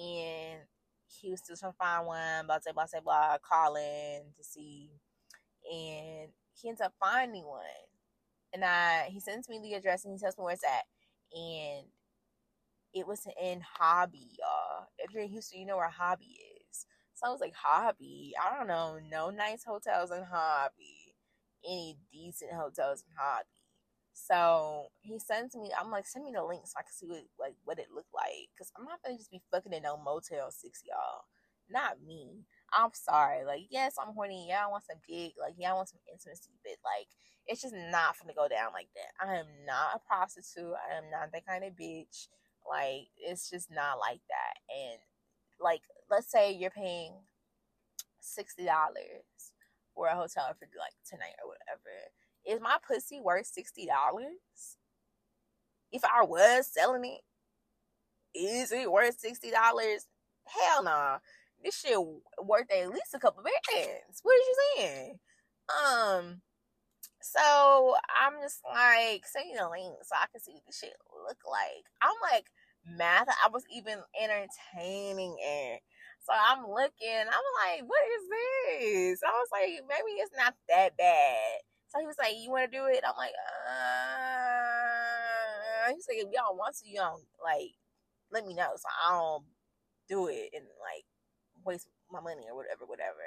And 0.00 0.60
he 1.08 1.30
was 1.30 1.40
still 1.40 1.56
trying 1.56 1.72
to 1.72 1.76
find 1.78 2.06
one, 2.06 2.46
blah, 2.46 2.58
blah, 2.64 2.72
blah, 2.72 2.86
blah, 2.92 3.00
blah, 3.00 3.38
calling 3.38 4.22
to 4.36 4.44
see. 4.44 4.90
And 5.70 6.30
he 6.54 6.68
ends 6.68 6.80
up 6.80 6.94
finding 7.00 7.44
one. 7.46 7.62
And 8.52 8.64
I 8.64 9.08
he 9.10 9.20
sends 9.20 9.48
me 9.48 9.60
the 9.62 9.74
address 9.74 10.04
and 10.04 10.12
he 10.14 10.18
tells 10.18 10.38
me 10.38 10.44
where 10.44 10.54
it's 10.54 10.64
at. 10.64 10.84
And 11.32 11.86
it 12.92 13.06
was 13.06 13.26
in 13.40 13.60
Hobby, 13.60 14.28
y'all. 14.38 14.86
If 14.98 15.12
you're 15.12 15.22
in 15.22 15.30
Houston, 15.30 15.60
you 15.60 15.66
know 15.66 15.76
where 15.76 15.88
Hobby 15.90 16.38
is. 16.70 16.86
So 17.14 17.26
I 17.26 17.30
was 17.30 17.40
like, 17.40 17.54
Hobby? 17.54 18.32
I 18.40 18.56
don't 18.56 18.66
know. 18.66 18.98
No 19.10 19.30
nice 19.30 19.64
hotels 19.64 20.10
in 20.10 20.24
Hobby. 20.24 21.14
Any 21.64 21.98
decent 22.12 22.52
hotels 22.52 23.02
in 23.06 23.14
Hobby. 23.16 23.46
So 24.12 24.88
he 25.00 25.18
sends 25.18 25.54
me. 25.54 25.70
I'm 25.78 25.90
like, 25.90 26.06
send 26.06 26.24
me 26.24 26.32
the 26.34 26.44
link 26.44 26.62
so 26.66 26.74
I 26.78 26.82
can 26.82 26.92
see 26.92 27.06
what 27.06 27.22
like 27.38 27.54
what 27.64 27.78
it 27.78 27.88
looked 27.94 28.14
like. 28.14 28.48
Cause 28.58 28.70
I'm 28.78 28.84
not 28.84 29.00
gonna 29.04 29.16
just 29.16 29.30
be 29.30 29.42
fucking 29.50 29.72
in 29.72 29.82
no 29.82 29.96
Motel 29.96 30.50
Six, 30.50 30.82
y'all. 30.86 31.24
Not 31.70 32.02
me. 32.04 32.44
I'm 32.72 32.90
sorry. 32.92 33.44
Like, 33.44 33.66
yes, 33.70 33.96
I'm 34.00 34.14
horny. 34.14 34.46
Yeah, 34.48 34.64
I 34.66 34.70
want 34.70 34.84
some 34.84 34.98
dick. 35.08 35.34
Like, 35.40 35.54
yeah, 35.58 35.72
I 35.72 35.74
want 35.74 35.88
some 35.88 36.00
intimacy. 36.10 36.50
But 36.62 36.76
like, 36.84 37.08
it's 37.46 37.62
just 37.62 37.74
not 37.74 38.16
gonna 38.20 38.34
go 38.34 38.48
down 38.48 38.72
like 38.72 38.88
that. 38.94 39.12
I 39.26 39.36
am 39.36 39.46
not 39.66 39.96
a 39.96 40.00
prostitute. 40.06 40.74
I 40.74 40.98
am 40.98 41.10
not 41.10 41.32
that 41.32 41.46
kind 41.46 41.64
of 41.64 41.72
bitch. 41.74 42.28
Like, 42.68 43.08
it's 43.18 43.50
just 43.50 43.70
not 43.70 43.98
like 43.98 44.20
that. 44.28 44.54
And 44.70 45.00
like, 45.60 45.82
let's 46.10 46.30
say 46.30 46.52
you're 46.52 46.70
paying 46.70 47.12
sixty 48.20 48.64
dollars 48.64 49.24
for 49.94 50.06
a 50.06 50.14
hotel 50.14 50.54
for 50.58 50.68
like 50.78 50.94
tonight 51.08 51.34
or 51.42 51.48
whatever 51.48 52.12
is 52.46 52.60
my 52.60 52.76
pussy 52.86 53.20
worth 53.20 53.46
sixty 53.46 53.86
dollars? 53.86 54.76
If 55.92 56.02
I 56.04 56.24
was 56.24 56.66
selling 56.72 57.04
it, 57.04 57.20
is 58.38 58.72
it 58.72 58.90
worth 58.90 59.18
sixty 59.18 59.50
dollars? 59.50 60.06
Hell 60.46 60.84
no. 60.84 60.90
Nah. 60.90 61.18
This 61.62 61.78
shit 61.78 61.98
worth 62.42 62.70
at 62.70 62.90
least 62.90 63.14
a 63.14 63.18
couple 63.18 63.42
bands. 63.42 64.20
What 64.22 64.32
are 64.32 64.36
you 64.36 64.54
saying? 64.76 65.18
Um, 65.68 66.42
so 67.20 67.94
I'm 68.08 68.40
just 68.42 68.60
like 68.64 69.24
sending 69.26 69.56
the 69.56 69.68
link 69.68 69.94
so 70.02 70.16
I 70.16 70.26
can 70.32 70.40
see 70.40 70.52
what 70.52 70.64
the 70.66 70.72
shit 70.72 70.96
look 71.26 71.38
like. 71.44 71.84
I'm 72.00 72.16
like 72.32 72.46
math. 72.86 73.28
I 73.28 73.48
was 73.52 73.64
even 73.74 73.98
entertaining 74.16 75.36
it. 75.38 75.80
So 76.20 76.32
I'm 76.32 76.64
looking. 76.64 77.28
I'm 77.28 77.46
like, 77.64 77.84
what 77.88 78.04
is 78.08 78.24
this? 78.30 79.20
I 79.22 79.32
was 79.32 79.48
like, 79.52 79.84
maybe 79.88 80.16
it's 80.20 80.36
not 80.36 80.54
that 80.68 80.96
bad. 80.96 81.60
So 81.88 81.98
he 81.98 82.06
was 82.06 82.18
like, 82.18 82.34
"You 82.38 82.50
want 82.50 82.70
to 82.70 82.78
do 82.78 82.86
it?" 82.86 83.02
I'm 83.02 83.16
like, 83.18 83.34
uh. 83.66 84.30
He's 85.92 86.06
like, 86.08 86.18
"If 86.18 86.30
y'all 86.32 86.56
want 86.56 86.76
to, 86.76 86.88
y'all 86.88 87.20
like 87.42 87.74
let 88.30 88.46
me 88.46 88.54
know, 88.54 88.70
so 88.76 88.86
I 88.86 89.10
don't 89.10 89.44
do 90.08 90.28
it 90.28 90.50
and 90.54 90.64
like 90.78 91.04
waste 91.64 91.88
my 92.10 92.20
money 92.20 92.46
or 92.50 92.56
whatever, 92.56 92.86
whatever." 92.86 93.24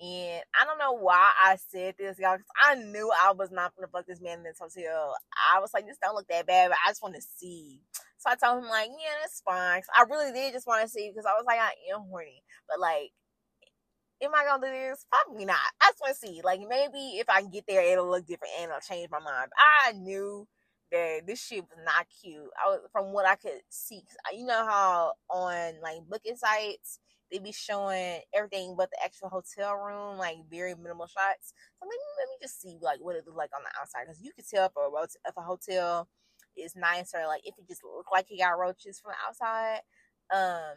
And 0.00 0.42
I 0.58 0.64
don't 0.64 0.78
know 0.78 0.92
why 0.92 1.30
I 1.44 1.56
said 1.56 1.94
this, 1.98 2.18
y'all, 2.18 2.36
because 2.36 2.50
I 2.64 2.74
knew 2.74 3.10
I 3.22 3.32
was 3.32 3.50
not 3.50 3.74
gonna 3.76 3.88
fuck 3.88 4.06
this 4.06 4.20
man 4.20 4.38
in 4.38 4.44
this 4.44 4.58
hotel. 4.58 5.14
I 5.54 5.60
was 5.60 5.70
like, 5.74 5.86
this 5.86 5.98
don't 6.02 6.14
look 6.14 6.28
that 6.28 6.46
bad, 6.46 6.70
but 6.70 6.78
I 6.84 6.90
just 6.90 7.02
want 7.02 7.14
to 7.14 7.22
see. 7.22 7.80
So 8.18 8.30
I 8.30 8.36
told 8.36 8.64
him 8.64 8.70
like, 8.70 8.88
yeah, 8.88 9.14
that's 9.20 9.42
fine. 9.44 9.82
I 9.94 10.04
really 10.08 10.32
did 10.32 10.54
just 10.54 10.66
want 10.66 10.82
to 10.82 10.88
see 10.88 11.10
because 11.10 11.26
I 11.26 11.34
was 11.34 11.44
like, 11.46 11.60
I 11.60 11.72
am 11.94 12.06
horny, 12.08 12.42
but 12.68 12.80
like 12.80 13.12
am 14.22 14.34
I 14.34 14.44
gonna 14.44 14.66
do 14.66 14.72
this? 14.72 15.04
Probably 15.10 15.44
not. 15.44 15.56
I 15.80 15.90
just 15.90 16.00
want 16.00 16.14
to 16.14 16.26
see. 16.26 16.40
Like 16.42 16.60
maybe 16.68 17.18
if 17.18 17.28
I 17.28 17.40
can 17.40 17.50
get 17.50 17.64
there, 17.66 17.82
it'll 17.82 18.08
look 18.08 18.26
different 18.26 18.54
and 18.60 18.70
it'll 18.70 18.80
change 18.80 19.08
my 19.10 19.18
mind. 19.18 19.50
I 19.58 19.92
knew 19.92 20.46
that 20.90 21.26
this 21.26 21.44
shit 21.44 21.62
was 21.62 21.78
not 21.84 22.06
cute. 22.22 22.50
I 22.64 22.70
was 22.70 22.80
from 22.92 23.12
what 23.12 23.26
I 23.26 23.36
could 23.36 23.60
see. 23.68 24.02
Uh, 24.26 24.36
you 24.36 24.46
know 24.46 24.64
how 24.64 25.12
on 25.28 25.80
like 25.82 26.00
booking 26.08 26.36
sites 26.36 26.98
they 27.32 27.38
be 27.38 27.52
showing 27.52 28.20
everything 28.34 28.74
but 28.76 28.90
the 28.90 29.02
actual 29.04 29.30
hotel 29.30 29.74
room, 29.76 30.18
like 30.18 30.36
very 30.50 30.74
minimal 30.74 31.06
shots. 31.06 31.54
So 31.80 31.88
maybe 31.88 32.02
let 32.18 32.28
me 32.28 32.36
just 32.42 32.60
see 32.60 32.78
like 32.80 33.00
what 33.00 33.16
it 33.16 33.24
look 33.26 33.36
like 33.36 33.50
on 33.56 33.62
the 33.64 33.80
outside 33.80 34.04
because 34.06 34.20
you 34.22 34.32
can 34.34 34.44
tell 34.44 34.66
if 34.66 34.72
a 34.76 35.28
if 35.28 35.36
a 35.36 35.42
hotel 35.42 36.08
is 36.56 36.76
nice 36.76 37.12
or 37.14 37.26
like 37.26 37.40
if 37.44 37.54
it 37.58 37.66
just 37.68 37.82
look 37.84 38.06
like 38.12 38.26
he 38.28 38.38
got 38.38 38.58
roaches 38.58 39.00
from 39.00 39.12
the 39.12 39.26
outside. 39.26 39.80
Um, 40.32 40.76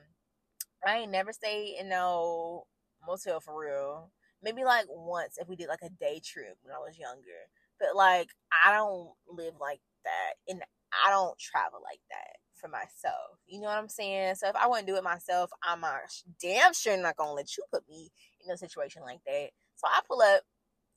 I 0.88 1.00
ain't 1.00 1.12
never 1.12 1.34
stayed 1.34 1.78
in 1.80 1.90
no 1.90 2.66
motel 3.06 3.40
for 3.42 3.60
real. 3.60 4.12
Maybe 4.42 4.64
like 4.64 4.86
once 4.90 5.38
if 5.38 5.48
we 5.50 5.56
did 5.56 5.68
like 5.70 5.84
a 5.84 5.90
day 5.90 6.22
trip 6.24 6.58
when 6.64 6.74
I 6.74 6.80
was 6.80 6.98
younger. 6.98 7.50
But 7.80 7.96
like 7.96 8.30
I 8.66 8.72
don't 8.72 9.12
live 9.28 9.56
like 9.60 9.82
that 10.06 10.34
and 10.48 10.62
I 11.06 11.10
don't 11.10 11.38
travel 11.38 11.80
like 11.84 12.00
that 12.12 12.38
for 12.66 12.72
myself. 12.72 13.40
You 13.48 13.62
know 13.62 13.68
what 13.68 13.78
I'm 13.78 13.90
saying? 13.90 14.36
So 14.36 14.48
if 14.50 14.56
I 14.56 14.68
to 14.80 14.86
do 14.86 14.98
it 14.98 15.04
myself, 15.04 15.52
I'm 15.64 15.84
uh, 15.84 15.98
damn 16.42 16.74
sure 16.74 16.98
not 16.98 17.18
gonna 17.18 17.34
let 17.34 17.56
you 17.58 17.64
put 17.72 17.88
me 17.90 18.10
in 18.46 18.52
a 18.52 18.58
situation 18.58 19.04
like 19.04 19.20
that. 19.26 19.50
So 19.76 19.88
I 19.88 20.00
pull 20.08 20.22
up 20.22 20.42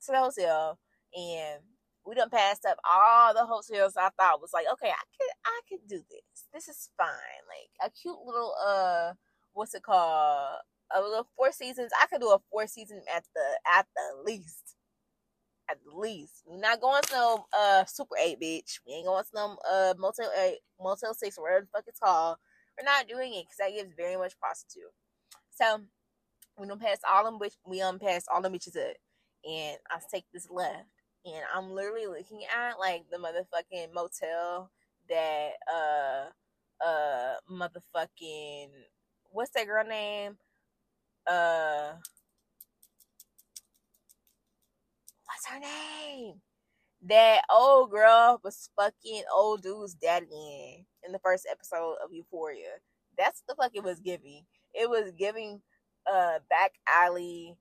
to 0.05 0.11
the 0.11 0.17
hotel 0.19 0.79
and 1.15 1.61
we 2.05 2.15
done 2.15 2.29
passed 2.29 2.65
up 2.65 2.77
all 2.89 3.33
the 3.33 3.45
hotels 3.45 3.93
I 3.97 4.09
thought 4.19 4.41
was 4.41 4.51
like, 4.53 4.65
okay, 4.73 4.89
I 4.89 5.03
could 5.17 5.31
I 5.45 5.59
could 5.69 5.87
do 5.87 6.01
this. 6.09 6.45
This 6.53 6.67
is 6.67 6.89
fine. 6.97 7.07
Like 7.47 7.89
a 7.89 7.91
cute 7.91 8.17
little 8.25 8.53
uh 8.65 9.13
what's 9.53 9.75
it 9.75 9.83
called? 9.83 10.59
a 10.91 11.01
little 11.01 11.27
four 11.35 11.51
seasons. 11.51 11.91
I 12.01 12.07
could 12.07 12.21
do 12.21 12.29
a 12.29 12.39
four 12.51 12.67
season 12.67 13.01
at 13.15 13.23
the 13.35 13.77
at 13.77 13.85
the 13.95 14.23
least. 14.23 14.75
At 15.69 15.77
least. 15.95 16.43
We're 16.45 16.59
not 16.59 16.81
going 16.81 17.03
to 17.03 17.13
no 17.13 17.45
uh 17.57 17.85
super 17.85 18.15
eight 18.21 18.41
bitch. 18.41 18.79
We 18.87 18.93
ain't 18.95 19.07
going 19.07 19.23
to 19.23 19.29
no 19.35 19.57
uh 19.71 19.95
motel 19.99 20.31
eight 20.41 20.59
motel 20.81 21.13
six 21.13 21.37
or 21.37 21.43
whatever 21.43 21.61
the 21.61 21.67
fuck 21.73 21.85
it's 21.87 21.99
called. 21.99 22.37
We're 22.79 22.85
not 22.85 23.07
doing 23.09 23.33
it 23.33 23.43
because 23.45 23.57
that 23.59 23.73
gives 23.75 23.93
very 23.97 24.17
much 24.17 24.39
prostitute. 24.39 24.91
So 25.51 25.81
we 26.59 26.67
don't 26.67 26.81
pass 26.81 26.99
all 27.09 27.25
them 27.25 27.39
bitch 27.39 27.55
we 27.65 27.81
um 27.81 27.99
pass 27.99 28.25
all 28.33 28.41
them 28.41 28.53
bitches 28.53 28.77
up. 28.77 28.95
And 29.49 29.77
I 29.91 29.99
take 30.11 30.25
this 30.33 30.49
left. 30.51 30.85
And 31.25 31.43
I'm 31.55 31.71
literally 31.73 32.07
looking 32.07 32.41
at 32.45 32.79
like 32.79 33.05
the 33.11 33.17
motherfucking 33.17 33.93
motel 33.93 34.71
that 35.09 35.51
uh 35.73 36.85
uh 36.85 37.35
motherfucking 37.51 38.69
what's 39.31 39.51
that 39.51 39.67
girl 39.67 39.85
name? 39.85 40.37
uh 41.27 41.93
what's 45.29 45.47
her 45.47 45.59
name? 45.59 46.41
That 47.07 47.43
old 47.53 47.91
girl 47.91 48.41
was 48.43 48.69
fucking 48.77 49.23
old 49.35 49.63
dude's 49.63 49.95
daddy 49.95 50.27
in 50.31 50.85
in 51.05 51.11
the 51.13 51.19
first 51.19 51.47
episode 51.51 51.95
of 52.03 52.11
Euphoria. 52.13 52.79
That's 53.17 53.43
the 53.47 53.55
fuck 53.55 53.71
it 53.75 53.83
was 53.83 53.99
giving. 54.01 54.45
It 54.73 54.89
was 54.89 55.13
giving 55.17 55.61
uh 56.11 56.39
back 56.49 56.73
alley, 56.87 57.55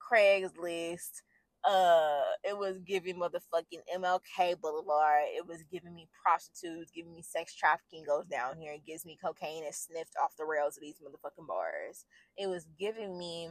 Craigslist, 0.00 1.22
uh 1.64 2.22
it 2.44 2.58
was 2.58 2.78
giving 2.86 3.16
motherfucking 3.16 3.82
MLK 3.96 4.60
Boulevard. 4.60 5.24
It 5.36 5.46
was 5.46 5.64
giving 5.72 5.94
me 5.94 6.08
prostitutes, 6.24 6.92
giving 6.92 7.12
me 7.12 7.22
sex 7.22 7.54
trafficking 7.56 8.04
goes 8.06 8.26
down 8.26 8.58
here. 8.58 8.72
and 8.74 8.84
gives 8.86 9.06
me 9.06 9.18
cocaine 9.22 9.64
and 9.64 9.74
sniffed 9.74 10.14
off 10.22 10.36
the 10.38 10.44
rails 10.46 10.76
of 10.76 10.82
these 10.82 11.00
motherfucking 11.04 11.48
bars. 11.48 12.06
It 12.38 12.48
was 12.48 12.66
giving 12.78 13.18
me 13.18 13.50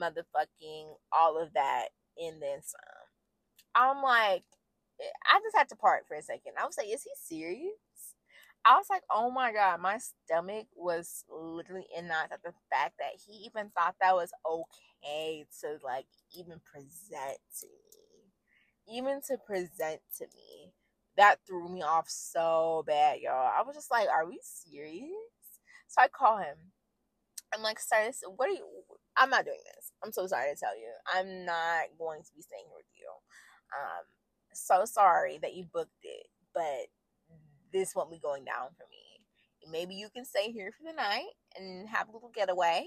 motherfucking 0.00 0.94
all 1.12 1.42
of 1.42 1.54
that 1.54 1.88
and 2.18 2.42
then 2.42 2.60
some. 2.62 3.03
I'm 3.74 4.02
like, 4.02 4.44
I 5.00 5.40
just 5.42 5.56
had 5.56 5.68
to 5.70 5.76
part 5.76 6.04
for 6.06 6.16
a 6.16 6.22
second. 6.22 6.54
I 6.60 6.66
was 6.66 6.76
like, 6.78 6.88
is 6.88 7.02
he 7.02 7.10
serious? 7.16 7.72
I 8.64 8.76
was 8.76 8.86
like, 8.88 9.02
oh 9.12 9.30
my 9.30 9.52
god, 9.52 9.80
my 9.80 9.98
stomach 9.98 10.66
was 10.74 11.24
literally 11.28 11.86
in 11.96 12.08
knots 12.08 12.32
at 12.32 12.42
the 12.42 12.52
fact 12.70 12.94
that 12.98 13.12
he 13.26 13.44
even 13.44 13.70
thought 13.76 13.96
that 14.00 14.14
was 14.14 14.30
okay 14.48 15.44
to 15.60 15.78
like 15.84 16.06
even 16.34 16.60
present 16.64 17.38
to 17.60 17.66
me. 17.66 18.96
Even 18.98 19.20
to 19.28 19.36
present 19.46 20.00
to 20.18 20.24
me. 20.34 20.72
That 21.16 21.36
threw 21.46 21.68
me 21.68 21.82
off 21.82 22.08
so 22.08 22.84
bad, 22.86 23.20
y'all. 23.20 23.52
I 23.56 23.62
was 23.62 23.76
just 23.76 23.90
like, 23.90 24.08
are 24.08 24.26
we 24.26 24.40
serious? 24.42 25.10
So 25.88 26.02
I 26.02 26.08
call 26.08 26.38
him. 26.38 26.56
I'm 27.54 27.62
like, 27.62 27.78
sorry, 27.78 28.10
what 28.36 28.48
are 28.48 28.52
you? 28.52 28.66
I'm 29.16 29.30
not 29.30 29.44
doing 29.44 29.60
this. 29.76 29.92
I'm 30.02 30.10
so 30.12 30.26
sorry 30.26 30.52
to 30.52 30.58
tell 30.58 30.76
you. 30.76 30.90
I'm 31.14 31.44
not 31.44 31.84
going 31.98 32.22
to 32.22 32.30
be 32.34 32.42
staying 32.42 32.66
with 32.74 32.86
you. 32.98 33.06
Um, 33.74 34.04
so 34.52 34.84
sorry 34.84 35.38
that 35.42 35.54
you 35.54 35.64
booked 35.72 35.90
it, 36.02 36.26
but 36.54 36.86
this 37.72 37.94
won't 37.94 38.10
be 38.10 38.18
going 38.18 38.44
down 38.44 38.68
for 38.76 38.86
me. 38.90 39.70
Maybe 39.70 39.94
you 39.94 40.08
can 40.10 40.24
stay 40.24 40.52
here 40.52 40.72
for 40.72 40.84
the 40.86 40.96
night 40.96 41.32
and 41.58 41.88
have 41.88 42.08
a 42.08 42.12
little 42.12 42.30
getaway, 42.34 42.84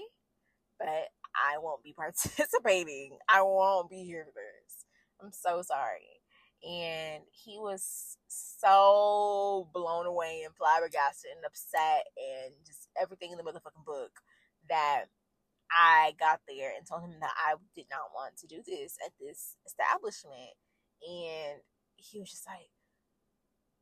but 0.78 1.08
I 1.34 1.58
won't 1.58 1.82
be 1.82 1.92
participating. 1.96 3.18
I 3.28 3.42
won't 3.42 3.90
be 3.90 4.04
here 4.04 4.24
for 4.24 4.40
this. 4.40 4.84
I'm 5.20 5.32
so 5.32 5.62
sorry. 5.62 6.22
And 6.68 7.22
he 7.30 7.58
was 7.58 8.16
so 8.26 9.68
blown 9.72 10.06
away 10.06 10.42
and 10.44 10.54
flabbergasted 10.56 11.30
and 11.36 11.44
upset 11.46 12.06
and 12.16 12.54
just 12.66 12.88
everything 13.00 13.30
in 13.30 13.38
the 13.38 13.44
motherfucking 13.44 13.84
book 13.86 14.10
that 14.68 15.04
I 15.70 16.14
got 16.18 16.40
there 16.48 16.72
and 16.76 16.86
told 16.86 17.02
him 17.02 17.14
that 17.20 17.34
I 17.36 17.54
did 17.76 17.86
not 17.90 18.10
want 18.14 18.36
to 18.38 18.46
do 18.46 18.62
this 18.66 18.96
at 19.04 19.12
this 19.20 19.56
establishment. 19.66 20.56
And 21.02 21.60
he 21.96 22.20
was 22.20 22.30
just 22.30 22.46
like, 22.46 22.70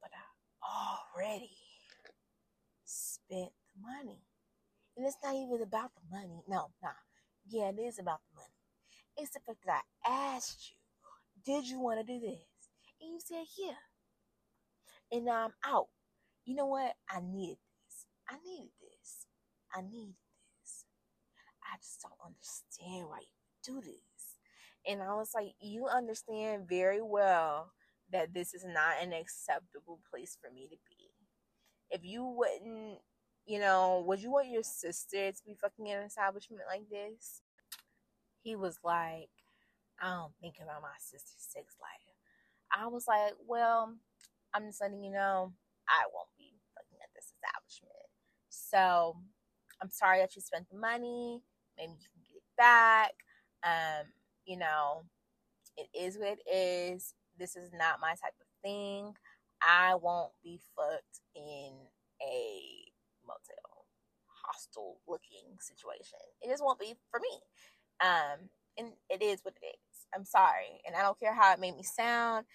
but 0.01 0.11
I 0.13 1.15
already 1.15 1.51
spent 2.85 3.51
the 3.53 3.81
money. 3.81 4.21
And 4.97 5.07
it's 5.07 5.17
not 5.23 5.35
even 5.35 5.63
about 5.63 5.93
the 5.95 6.03
money. 6.11 6.43
No, 6.49 6.71
nah. 6.83 6.91
Yeah, 7.49 7.71
it 7.71 7.81
is 7.81 7.99
about 7.99 8.21
the 8.31 8.37
money. 8.37 8.49
It's 9.17 9.33
the 9.33 9.41
fact 9.41 9.59
that 9.67 9.83
I 10.05 10.35
asked 10.37 10.71
you, 10.71 10.77
did 11.45 11.69
you 11.69 11.81
want 11.81 12.01
to 12.01 12.07
do 12.07 12.21
this? 12.21 12.47
And 13.01 13.13
you 13.13 13.21
said, 13.25 13.45
yeah. 13.59 13.75
And 15.13 15.27
now 15.27 15.45
I'm 15.45 15.55
out. 15.65 15.89
You 16.45 16.55
know 16.57 16.67
what? 16.67 16.95
I 17.09 17.21
needed 17.21 17.59
this. 17.59 18.07
I 18.29 18.37
needed 18.45 18.73
this. 18.81 19.27
I 19.75 19.83
needed 19.83 20.17
this. 20.61 20.85
I 21.63 21.77
just 21.79 22.01
don't 22.03 22.21
understand 22.25 23.09
why 23.09 23.21
you 23.21 23.75
do 23.75 23.81
this. 23.81 24.06
And 24.89 25.03
I 25.03 25.15
was 25.15 25.33
like, 25.35 25.53
you 25.61 25.87
understand 25.87 26.69
very 26.69 27.03
well 27.03 27.73
that 28.13 28.33
this 28.33 28.55
is 28.55 28.65
not 28.65 29.03
an 29.03 29.13
acceptable 29.13 30.01
place 30.11 30.39
for 30.41 30.53
me 30.53 30.69
to 30.69 30.77
be. 30.89 31.11
If 31.91 32.05
you 32.05 32.25
wouldn't, 32.25 32.99
you 33.47 33.59
know, 33.59 34.05
would 34.07 34.21
you 34.21 34.31
want 34.31 34.49
your 34.49 34.63
sister 34.63 35.33
to 35.33 35.45
be 35.45 35.55
fucking 35.61 35.87
in 35.87 35.99
an 35.99 36.05
establishment 36.07 36.63
like 36.69 36.89
this? 36.89 37.43
He 38.43 38.55
was 38.55 38.79
like, 38.85 39.31
I 40.01 40.11
don't 40.11 40.33
think 40.41 40.57
about 40.63 40.83
my 40.83 40.95
sister's 40.99 41.35
sex 41.39 41.75
life. 41.81 42.15
I 42.77 42.87
was 42.87 43.07
like, 43.09 43.33
well, 43.47 43.95
I'm 44.55 44.67
just 44.67 44.81
letting 44.81 45.03
you 45.03 45.13
know 45.13 45.53
I 45.89 46.05
won't 46.13 46.29
be 46.39 46.55
fucking 46.75 46.99
at 47.03 47.11
this 47.15 47.33
establishment. 47.35 48.07
So 48.49 49.17
I'm 49.83 49.91
sorry 49.91 50.19
that 50.21 50.35
you 50.37 50.43
spent 50.43 50.69
the 50.71 50.79
money. 50.79 51.43
Maybe 51.77 51.93
you 51.93 52.09
can 52.13 52.23
get 52.23 52.37
it 52.37 52.57
back. 52.57 53.13
Um, 53.65 54.07
you 54.47 54.57
know, 54.59 55.05
it 55.77 55.89
is 55.99 56.19
what 56.19 56.39
it 56.39 56.51
is. 56.51 57.15
This 57.39 57.57
is 57.57 57.71
not 57.73 58.01
my 58.01 58.11
type 58.11 58.35
of 58.41 58.47
thing. 58.63 59.15
I 59.63 59.95
won't 59.97 60.33
be 60.43 60.61
fucked 60.77 61.21
in 61.35 61.73
a 62.23 62.93
motel, 63.27 63.87
hostile 64.29 64.99
looking 65.09 65.59
situation. 65.61 66.19
It 66.43 66.51
just 66.51 66.65
won't 66.65 66.81
be 66.81 66.95
for 67.11 67.21
me. 67.21 67.41
Um, 68.01 68.51
and 68.79 68.89
it 69.11 69.23
is 69.23 69.41
what 69.43 69.55
it 69.63 69.67
is. 69.67 70.07
I'm 70.15 70.25
sorry, 70.25 70.81
and 70.87 70.95
I 70.97 71.03
don't 71.03 71.19
care 71.19 71.35
how 71.35 71.53
it 71.53 71.61
made 71.61 71.77
me 71.77 71.83
sound. 71.83 72.47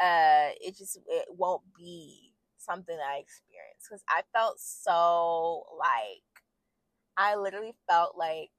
Uh, 0.00 0.50
it 0.60 0.76
just 0.76 0.98
it 1.08 1.26
won't 1.30 1.62
be 1.76 2.34
something 2.58 2.96
I 2.96 3.18
experienced 3.18 3.86
because 3.88 4.02
I 4.08 4.22
felt 4.34 4.58
so 4.60 5.64
like 5.78 6.22
I 7.16 7.36
literally 7.36 7.74
felt 7.88 8.16
like 8.16 8.50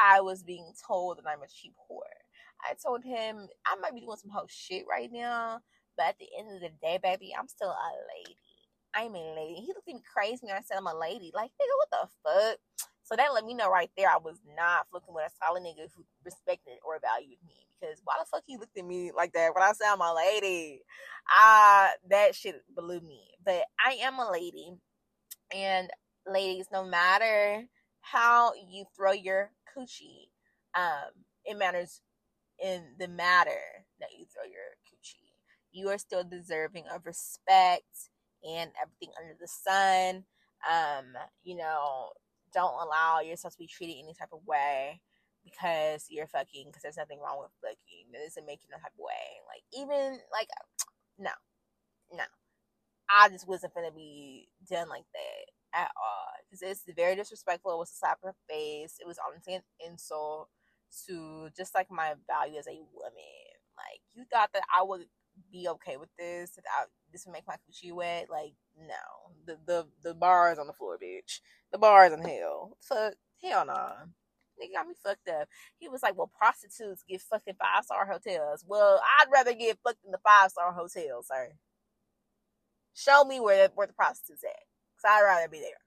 I 0.00 0.20
was 0.22 0.42
being 0.42 0.72
told 0.86 1.18
that 1.18 1.28
I'm 1.28 1.42
a 1.42 1.48
cheap 1.48 1.74
whore. 1.90 2.00
I 2.62 2.74
told 2.84 3.04
him 3.04 3.48
I 3.66 3.76
might 3.80 3.94
be 3.94 4.00
doing 4.00 4.16
some 4.16 4.30
whole 4.30 4.48
shit 4.48 4.84
right 4.88 5.10
now, 5.12 5.60
but 5.96 6.06
at 6.06 6.18
the 6.18 6.28
end 6.38 6.54
of 6.54 6.60
the 6.60 6.70
day, 6.82 6.98
baby, 7.02 7.34
I'm 7.38 7.48
still 7.48 7.70
a 7.70 7.92
lady. 8.16 8.36
I'm 8.94 9.14
a 9.14 9.34
lady. 9.34 9.60
He 9.60 9.68
looked 9.68 9.88
at 9.88 9.94
me 9.94 10.02
crazy 10.12 10.40
when 10.42 10.56
I 10.56 10.60
said 10.62 10.78
I'm 10.78 10.86
a 10.86 10.98
lady. 10.98 11.30
Like, 11.34 11.50
nigga, 11.52 11.76
what 11.78 11.90
the 11.90 12.08
fuck? 12.24 12.88
So 13.04 13.16
that 13.16 13.34
let 13.34 13.44
me 13.44 13.54
know 13.54 13.70
right 13.70 13.90
there 13.96 14.08
I 14.08 14.18
was 14.18 14.38
not 14.56 14.86
fucking 14.92 15.14
with 15.14 15.26
a 15.26 15.44
solid 15.44 15.62
nigga 15.62 15.88
who 15.94 16.04
respected 16.24 16.78
or 16.84 17.00
valued 17.00 17.38
me. 17.46 17.66
Because 17.80 18.00
why 18.04 18.14
the 18.20 18.26
fuck 18.26 18.42
he 18.46 18.56
looked 18.56 18.78
at 18.78 18.84
me 18.86 19.10
like 19.16 19.32
that 19.32 19.54
when 19.54 19.64
I 19.64 19.72
said 19.72 19.92
I'm 19.92 20.00
a 20.00 20.14
lady? 20.14 20.82
Ah, 21.28 21.90
that 22.10 22.34
shit 22.34 22.62
blew 22.74 23.00
me. 23.00 23.22
But 23.44 23.64
I 23.84 23.94
am 24.02 24.18
a 24.18 24.30
lady. 24.30 24.72
And 25.54 25.90
ladies, 26.26 26.66
no 26.72 26.84
matter 26.84 27.64
how 28.00 28.52
you 28.70 28.84
throw 28.96 29.12
your 29.12 29.50
coochie, 29.76 30.28
um, 30.74 31.10
it 31.44 31.56
matters 31.58 32.00
in 32.62 32.82
the 32.98 33.08
matter 33.08 33.86
that 34.00 34.10
you 34.18 34.26
throw 34.26 34.44
your 34.44 34.76
coochie. 34.88 35.32
You 35.72 35.88
are 35.90 35.98
still 35.98 36.24
deserving 36.24 36.84
of 36.94 37.06
respect 37.06 38.10
and 38.44 38.70
everything 38.80 39.12
under 39.20 39.34
the 39.40 39.48
sun. 39.48 40.24
Um, 40.68 41.14
you 41.42 41.56
know, 41.56 42.10
don't 42.52 42.74
allow 42.82 43.20
yourself 43.20 43.54
to 43.54 43.58
be 43.58 43.66
treated 43.66 43.96
any 44.02 44.14
type 44.14 44.30
of 44.32 44.46
way 44.46 45.00
because 45.44 46.06
you're 46.10 46.26
fucking 46.26 46.66
because 46.68 46.82
there's 46.82 46.96
nothing 46.98 47.20
wrong 47.20 47.38
with 47.40 47.50
fucking. 47.62 48.12
That 48.12 48.24
doesn't 48.24 48.46
make 48.46 48.60
you 48.64 48.70
no 48.70 48.78
type 48.78 48.92
of 48.94 49.04
way. 49.04 49.40
Like 49.48 49.62
even 49.72 50.18
like 50.32 50.48
no. 51.18 51.30
No. 52.12 52.24
I 53.10 53.28
just 53.28 53.48
wasn't 53.48 53.74
gonna 53.74 53.92
be 53.92 54.48
done 54.70 54.88
like 54.88 55.04
that 55.14 55.52
at 55.74 55.90
all. 55.96 56.30
Because 56.48 56.62
it's 56.62 56.96
very 56.96 57.16
disrespectful. 57.16 57.72
It 57.72 57.78
was 57.78 57.90
a 57.90 57.96
slap 57.96 58.18
in 58.22 58.30
the 58.30 58.54
face. 58.54 58.96
It 59.00 59.06
was 59.06 59.18
honestly 59.24 59.54
an 59.54 59.62
insult 59.86 60.48
to 61.06 61.48
just 61.56 61.74
like 61.74 61.90
my 61.90 62.14
value 62.26 62.58
as 62.58 62.66
a 62.66 62.82
woman. 62.92 63.54
Like 63.76 64.00
you 64.14 64.24
thought 64.30 64.50
that 64.54 64.64
I 64.74 64.82
would 64.82 65.06
be 65.52 65.68
okay 65.68 65.96
with 65.96 66.10
this, 66.18 66.52
that 66.56 66.64
this 67.12 67.24
would 67.26 67.32
make 67.32 67.46
my 67.46 67.56
coochie 67.56 67.92
wet. 67.92 68.28
Like 68.30 68.54
no, 68.78 69.32
the 69.46 69.58
the 69.66 69.86
the 70.02 70.14
bar 70.14 70.52
is 70.52 70.58
on 70.58 70.66
the 70.66 70.72
floor, 70.72 70.98
bitch. 71.02 71.40
The 71.72 71.78
bar 71.78 72.06
is 72.06 72.12
in 72.12 72.22
hell. 72.22 72.76
Fuck, 72.80 73.14
hell 73.42 73.66
no. 73.66 73.74
Nah. 73.74 73.92
Nigga 74.60 74.74
got 74.74 74.88
me 74.88 74.94
fucked 75.02 75.28
up. 75.28 75.48
He 75.78 75.88
was 75.88 76.02
like, 76.02 76.18
"Well, 76.18 76.30
prostitutes 76.36 77.02
get 77.08 77.22
fucked 77.22 77.48
in 77.48 77.54
five 77.54 77.84
star 77.84 78.06
hotels." 78.06 78.64
Well, 78.66 79.00
I'd 79.20 79.30
rather 79.32 79.54
get 79.54 79.78
fucked 79.82 80.04
in 80.04 80.10
the 80.12 80.18
five 80.18 80.50
star 80.50 80.72
hotel, 80.72 81.22
sir. 81.22 81.52
Show 82.94 83.24
me 83.24 83.40
where 83.40 83.68
the, 83.68 83.74
where 83.74 83.86
the 83.86 83.92
prostitutes 83.94 84.44
at, 84.44 84.64
cause 85.02 85.10
I'd 85.10 85.22
rather 85.24 85.48
be 85.48 85.60
there. 85.60 85.80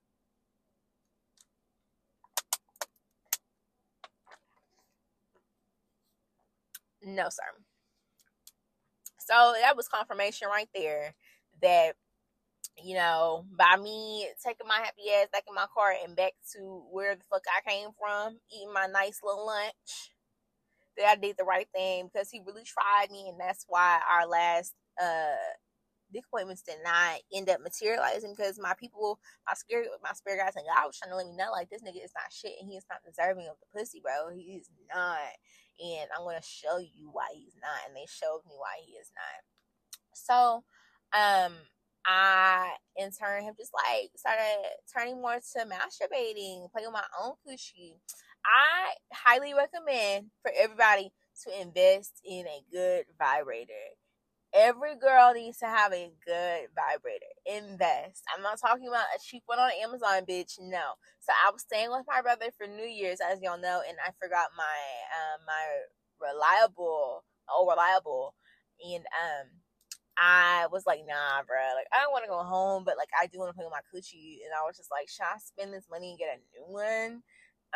No, 7.03 7.29
sir. 7.29 7.43
So 9.19 9.53
that 9.61 9.77
was 9.77 9.87
confirmation 9.87 10.47
right 10.49 10.69
there 10.75 11.15
that, 11.61 11.95
you 12.83 12.95
know, 12.95 13.45
by 13.57 13.77
me 13.81 14.27
taking 14.45 14.67
my 14.67 14.77
happy 14.77 15.03
ass 15.15 15.29
back 15.31 15.43
in 15.47 15.55
my 15.55 15.67
car 15.73 15.93
and 16.03 16.15
back 16.15 16.33
to 16.53 16.83
where 16.91 17.15
the 17.15 17.23
fuck 17.29 17.43
I 17.47 17.69
came 17.69 17.89
from, 17.99 18.39
eating 18.53 18.73
my 18.73 18.87
nice 18.87 19.19
little 19.23 19.45
lunch, 19.45 20.11
that 20.97 21.07
I 21.07 21.15
did 21.15 21.35
the 21.37 21.45
right 21.45 21.67
thing 21.75 22.09
because 22.11 22.29
he 22.29 22.41
really 22.45 22.63
tried 22.63 23.11
me, 23.11 23.29
and 23.29 23.39
that's 23.39 23.65
why 23.67 23.99
our 24.11 24.27
last 24.27 24.73
uh 25.01 25.35
appointments 26.19 26.61
did 26.63 26.77
not 26.83 27.19
end 27.33 27.49
up 27.49 27.61
materializing 27.61 28.35
because 28.37 28.59
my 28.59 28.73
people, 28.79 29.19
my 29.47 29.53
spirit, 29.55 29.89
my 30.03 30.13
spirit 30.13 30.39
guys 30.39 30.55
and 30.55 30.65
God 30.67 30.87
was 30.87 30.99
trying 30.99 31.11
to 31.11 31.17
let 31.17 31.27
me 31.27 31.35
know 31.35 31.51
like 31.51 31.69
this 31.69 31.81
nigga 31.81 32.03
is 32.03 32.13
not 32.15 32.31
shit 32.31 32.53
and 32.59 32.69
he 32.69 32.77
is 32.77 32.85
not 32.89 33.01
deserving 33.05 33.47
of 33.47 33.57
the 33.61 33.79
pussy, 33.79 34.01
bro. 34.01 34.33
He 34.35 34.61
is 34.61 34.69
not 34.93 35.19
and 35.79 36.09
I'm 36.15 36.25
gonna 36.25 36.41
show 36.43 36.77
you 36.77 37.09
why 37.11 37.27
he's 37.33 37.55
not. 37.61 37.87
And 37.87 37.95
they 37.95 38.05
showed 38.07 38.41
me 38.47 38.55
why 38.57 38.81
he 38.85 38.93
is 38.93 39.11
not. 39.15 39.43
So, 40.15 40.63
um, 41.13 41.53
I 42.05 42.73
in 42.97 43.11
turn 43.11 43.45
have 43.45 43.57
just 43.57 43.71
like 43.73 44.11
started 44.15 44.63
turning 44.95 45.21
more 45.21 45.35
to 45.35 45.59
masturbating, 45.65 46.71
playing 46.71 46.87
with 46.87 46.93
my 46.93 47.05
own 47.23 47.33
coochie. 47.47 47.95
I 48.45 48.93
highly 49.13 49.53
recommend 49.53 50.31
for 50.41 50.51
everybody 50.57 51.13
to 51.45 51.61
invest 51.61 52.21
in 52.25 52.45
a 52.47 52.63
good 52.71 53.05
vibrator. 53.17 53.73
Every 54.53 54.95
girl 54.95 55.33
needs 55.33 55.57
to 55.59 55.65
have 55.65 55.93
a 55.93 56.11
good 56.25 56.67
vibrator. 56.75 57.33
Invest. 57.45 58.21
I'm 58.35 58.43
not 58.43 58.59
talking 58.61 58.87
about 58.87 59.09
a 59.15 59.19
cheap 59.23 59.43
one 59.47 59.59
on 59.59 59.71
Amazon, 59.81 60.25
bitch. 60.29 60.59
No. 60.59 60.93
So 61.21 61.33
I 61.33 61.49
was 61.51 61.61
staying 61.63 61.89
with 61.89 62.05
my 62.07 62.21
brother 62.21 62.45
for 62.57 62.67
New 62.67 62.85
Year's, 62.85 63.19
as 63.19 63.41
y'all 63.41 63.59
know, 63.59 63.81
and 63.87 63.97
I 64.05 64.11
forgot 64.21 64.49
my 64.55 64.79
um 65.09 65.41
my 65.47 65.65
reliable, 66.21 67.23
oh 67.49 67.67
reliable, 67.67 68.35
and 68.85 69.03
um 69.05 69.47
I 70.17 70.67
was 70.71 70.85
like, 70.85 71.01
nah, 71.07 71.41
bro. 71.47 71.57
Like, 71.75 71.87
I 71.91 72.01
don't 72.01 72.11
want 72.11 72.23
to 72.25 72.29
go 72.29 72.43
home, 72.43 72.83
but 72.85 72.97
like, 72.97 73.09
I 73.19 73.25
do 73.27 73.39
want 73.39 73.49
to 73.49 73.55
play 73.55 73.65
with 73.65 73.73
my 73.73 73.81
coochie. 73.89 74.45
And 74.45 74.53
I 74.53 74.61
was 74.65 74.77
just 74.77 74.91
like, 74.91 75.09
should 75.09 75.25
I 75.25 75.37
spend 75.41 75.73
this 75.73 75.87
money 75.89 76.11
and 76.11 76.19
get 76.19 76.37
a 76.37 76.41
new 76.53 76.65
one? 76.71 77.23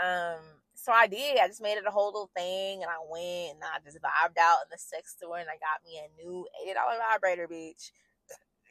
Um, 0.01 0.39
so 0.75 0.91
I 0.91 1.07
did. 1.07 1.39
I 1.39 1.47
just 1.47 1.61
made 1.61 1.77
it 1.77 1.87
a 1.87 1.91
whole 1.91 2.07
little 2.07 2.29
thing, 2.35 2.81
and 2.81 2.89
I 2.89 2.97
went 3.09 3.55
and 3.55 3.63
I 3.63 3.79
just 3.83 3.97
vibed 3.97 4.37
out 4.39 4.63
in 4.63 4.69
the 4.71 4.77
sex 4.77 5.15
store, 5.17 5.39
and 5.39 5.49
I 5.49 5.53
got 5.53 5.83
me 5.83 5.99
a 5.99 6.23
new 6.23 6.47
eighty 6.61 6.73
dollar 6.73 6.97
vibrator, 7.11 7.47
bitch. 7.47 7.91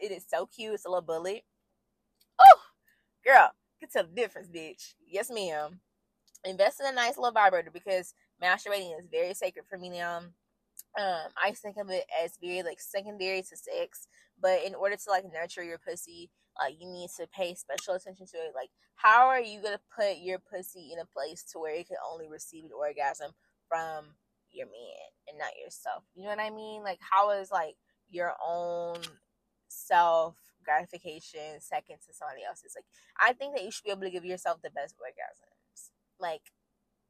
It 0.01 0.13
is 0.13 0.25
so 0.29 0.47
cute. 0.47 0.75
It's 0.75 0.85
a 0.85 0.89
little 0.89 1.03
bullet. 1.03 1.43
Oh, 2.39 2.61
girl, 3.25 3.51
can 3.81 3.89
tell 3.89 4.05
the 4.05 4.21
difference, 4.21 4.49
bitch. 4.49 4.95
Yes, 5.07 5.31
ma'am. 5.31 5.81
Invest 6.45 6.81
in 6.81 6.87
a 6.87 6.93
nice 6.93 7.17
little 7.17 7.33
vibrator 7.33 7.71
because 7.71 8.15
masturbating 8.43 8.99
is 8.99 9.09
very 9.11 9.35
sacred 9.35 9.65
for 9.69 9.79
me 9.79 9.91
now. 9.91 10.19
Um, 10.99 11.31
I 11.43 11.53
think 11.53 11.77
of 11.77 11.91
it 11.91 12.05
as 12.23 12.39
very 12.41 12.63
like 12.63 12.81
secondary 12.81 13.43
to 13.43 13.57
sex, 13.57 14.07
but 14.41 14.65
in 14.65 14.75
order 14.75 14.97
to 14.97 15.11
like 15.11 15.25
nurture 15.33 15.65
your 15.65 15.79
pussy, 15.79 16.31
like 16.61 16.77
you 16.81 16.89
need 16.89 17.11
to 17.19 17.27
pay 17.29 17.55
special 17.55 17.95
attention 17.95 18.27
to 18.27 18.37
it. 18.39 18.53
Like, 18.55 18.71
how 18.97 19.29
are 19.29 19.41
you 19.41 19.63
gonna 19.63 19.81
put 19.95 20.19
your 20.19 20.39
pussy 20.39 20.91
in 20.93 20.99
a 20.99 21.07
place 21.07 21.45
to 21.53 21.59
where 21.59 21.75
it 21.75 21.89
can 21.89 21.97
only 22.11 22.29
receive 22.29 22.65
an 22.65 22.71
orgasm 22.79 23.33
from 23.69 24.15
your 24.57 24.67
man 24.67 25.11
and 25.29 25.39
not 25.39 25.57
yourself. 25.63 26.03
You 26.15 26.25
know 26.25 26.31
what 26.31 26.41
I 26.41 26.51
mean? 26.51 26.83
Like 26.83 26.99
how 27.01 27.31
is 27.31 27.51
like 27.51 27.77
your 28.09 28.33
own 28.45 28.99
self 29.69 30.37
gratification 30.65 31.61
second 31.61 31.97
to 32.07 32.15
somebody 32.15 32.43
else's? 32.47 32.75
Like 32.75 32.87
I 33.21 33.33
think 33.35 33.55
that 33.55 33.65
you 33.65 33.71
should 33.71 33.85
be 33.85 33.91
able 33.91 34.03
to 34.03 34.11
give 34.11 34.25
yourself 34.25 34.61
the 34.63 34.71
best 34.71 34.97
orgasms. 34.97 35.91
Like 36.19 36.43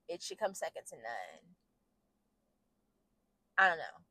it 0.09 0.23
should 0.23 0.39
come 0.39 0.55
second 0.55 0.83
to 0.91 0.97
none. 0.97 1.55
I 3.59 3.69
don't 3.69 3.79
know. 3.79 4.05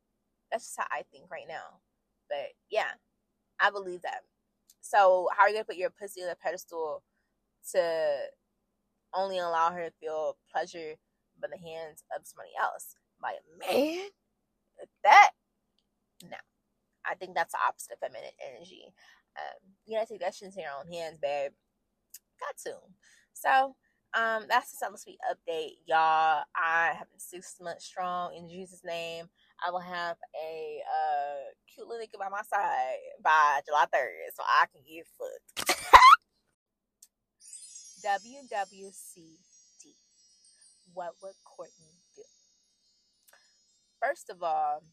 That's 0.52 0.66
just 0.66 0.80
how 0.80 0.86
I 0.90 1.04
think 1.12 1.30
right 1.30 1.48
now. 1.48 1.82
But 2.30 2.56
yeah, 2.72 2.98
I 3.60 3.70
believe 3.70 4.02
that. 4.02 4.24
So 4.86 5.30
how 5.36 5.44
are 5.44 5.50
you 5.50 5.56
gonna 5.56 5.66
put 5.66 5.78
your 5.78 5.90
pussy 5.90 6.22
on 6.24 6.30
a 6.30 6.36
pedestal 6.36 7.04
to 7.72 8.18
only 9.16 9.40
allow 9.40 9.72
her 9.72 9.86
to 9.86 9.94
feel 10.00 10.38
pleasure 10.52 10.96
by 11.42 11.48
the 11.52 11.58
hands 11.58 12.04
of 12.16 12.26
somebody 12.26 12.52
else? 12.62 12.96
By 13.22 13.34
a 13.34 13.60
man? 13.60 14.10
That 15.04 15.32
no. 16.24 16.38
I 17.06 17.16
think 17.16 17.36
that's 17.36 17.54
the 17.54 17.60
opposite 17.68 17.94
of 17.94 18.00
feminine 18.00 18.32
energy. 18.46 18.94
Um, 19.38 19.74
you 19.86 19.96
gotta 19.96 20.08
take 20.08 20.22
that 20.22 20.36
shit 20.36 20.48
into 20.48 20.62
your 20.62 20.72
own 20.80 20.92
hands, 20.92 21.20
babe. 21.22 21.52
Got 22.40 22.58
to. 22.72 22.78
So 23.34 23.76
um, 24.14 24.46
that's 24.50 24.72
the 24.72 24.78
Summer 24.78 24.98
Sweet 24.98 25.20
update, 25.32 25.78
y'all. 25.88 26.44
I 26.56 26.94
have 26.98 27.10
been 27.12 27.20
six 27.20 27.58
months 27.62 27.86
strong 27.86 28.36
in 28.36 28.50
Jesus' 28.50 28.84
name. 28.86 29.28
I 29.64 29.72
will 29.72 29.80
have 29.80 30.18
a 30.36 30.82
uh, 30.84 31.54
cute 31.74 31.88
little 31.88 32.06
nigga 32.06 32.20
by 32.20 32.30
my 32.30 32.42
side 32.44 32.98
by 33.24 33.62
July 33.66 33.86
3rd 33.94 34.36
so 34.36 34.44
I 34.44 34.66
can 34.72 34.82
get 34.86 35.06
fucked. 35.18 35.86
WWCD. 38.06 39.96
What 40.94 41.14
would 41.24 41.34
Courtney 41.44 41.98
do? 42.16 42.22
First 44.02 44.30
of 44.30 44.44
all, 44.44 44.84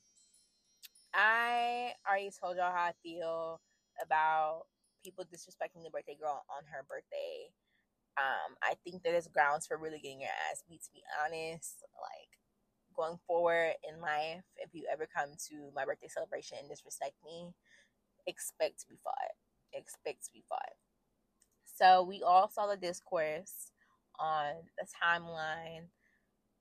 I 1.14 1.92
already 2.08 2.30
told 2.30 2.56
y'all 2.56 2.72
how 2.72 2.88
I 2.88 2.92
feel 3.02 3.60
about 4.02 4.62
people 5.04 5.24
disrespecting 5.24 5.84
the 5.84 5.90
birthday 5.90 6.16
girl 6.18 6.44
on 6.48 6.64
her 6.72 6.84
birthday. 6.88 7.52
Um, 8.16 8.56
I 8.62 8.74
think 8.84 9.02
that 9.02 9.12
there's 9.12 9.28
grounds 9.28 9.66
for 9.66 9.76
really 9.76 9.98
getting 9.98 10.20
your 10.20 10.30
ass 10.50 10.62
beat, 10.68 10.82
to 10.82 10.90
be 10.92 11.02
honest. 11.20 11.84
Like, 12.00 12.32
going 12.96 13.18
forward 13.26 13.74
in 13.88 14.00
life, 14.00 14.44
if 14.58 14.70
you 14.72 14.86
ever 14.92 15.06
come 15.14 15.30
to 15.50 15.70
my 15.74 15.84
birthday 15.84 16.08
celebration 16.08 16.58
and 16.60 16.68
disrespect 16.68 17.14
me, 17.24 17.50
expect 18.26 18.80
to 18.80 18.88
be 18.88 18.96
fought. 19.02 19.34
Expect 19.72 20.24
to 20.24 20.32
be 20.32 20.44
fought. 20.48 20.76
So 21.64 22.02
we 22.02 22.22
all 22.22 22.48
saw 22.48 22.66
the 22.66 22.76
discourse 22.76 23.72
on 24.18 24.54
the 24.78 24.86
timeline 25.02 25.88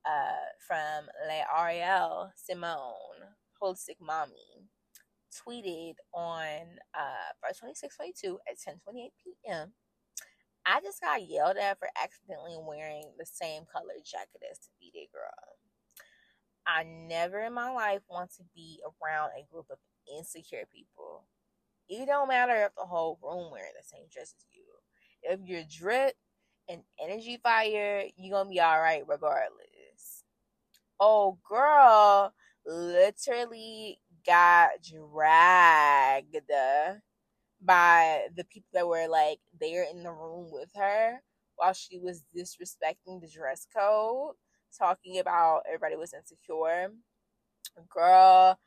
uh, 0.05 0.49
from 0.65 1.05
Le 1.27 1.43
Ariel 1.59 2.31
Simone, 2.35 3.35
Holistic 3.61 3.97
Mommy, 4.01 4.67
tweeted 5.31 5.95
on 6.13 6.79
uh, 6.95 7.31
2622 7.61 8.39
at 8.49 8.57
10:28 8.57 9.09
p.m. 9.23 9.73
I 10.65 10.79
just 10.81 11.01
got 11.01 11.27
yelled 11.27 11.57
at 11.57 11.79
for 11.79 11.89
accidentally 12.01 12.57
wearing 12.59 13.13
the 13.17 13.25
same 13.25 13.63
color 13.71 13.97
jacket 14.05 14.43
as 14.49 14.69
B-Day 14.79 15.09
girl. 15.11 15.60
I 16.67 16.83
never 16.83 17.41
in 17.41 17.53
my 17.53 17.71
life 17.71 18.01
want 18.09 18.31
to 18.37 18.43
be 18.55 18.79
around 18.85 19.31
a 19.37 19.45
group 19.51 19.67
of 19.71 19.77
insecure 20.17 20.65
people. 20.73 21.25
It 21.89 22.07
don't 22.07 22.29
matter 22.29 22.55
if 22.65 22.75
the 22.75 22.85
whole 22.85 23.19
room 23.23 23.51
wearing 23.51 23.73
the 23.77 23.83
same 23.85 24.05
dress 24.11 24.33
as 24.37 24.45
you. 24.53 24.63
If 25.23 25.41
you're 25.45 25.63
drip 25.69 26.15
and 26.69 26.81
energy 27.03 27.39
fire, 27.43 28.05
you're 28.17 28.37
gonna 28.37 28.49
be 28.49 28.61
alright 28.61 29.03
regardless. 29.07 30.23
Oh 30.99 31.37
girl 31.47 32.33
literally 32.65 33.99
got 34.25 34.71
dragged 34.83 36.35
by 37.61 38.27
the 38.35 38.43
people 38.45 38.69
that 38.73 38.87
were 38.87 39.07
like 39.07 39.39
there 39.59 39.85
in 39.91 40.03
the 40.03 40.11
room 40.11 40.49
with 40.51 40.71
her 40.75 41.21
while 41.57 41.73
she 41.73 41.99
was 41.99 42.23
disrespecting 42.35 43.21
the 43.21 43.29
dress 43.33 43.67
code 43.75 44.35
talking 44.77 45.19
about 45.19 45.63
everybody 45.67 45.95
was 45.95 46.13
insecure. 46.13 46.89
Girl, 47.89 48.59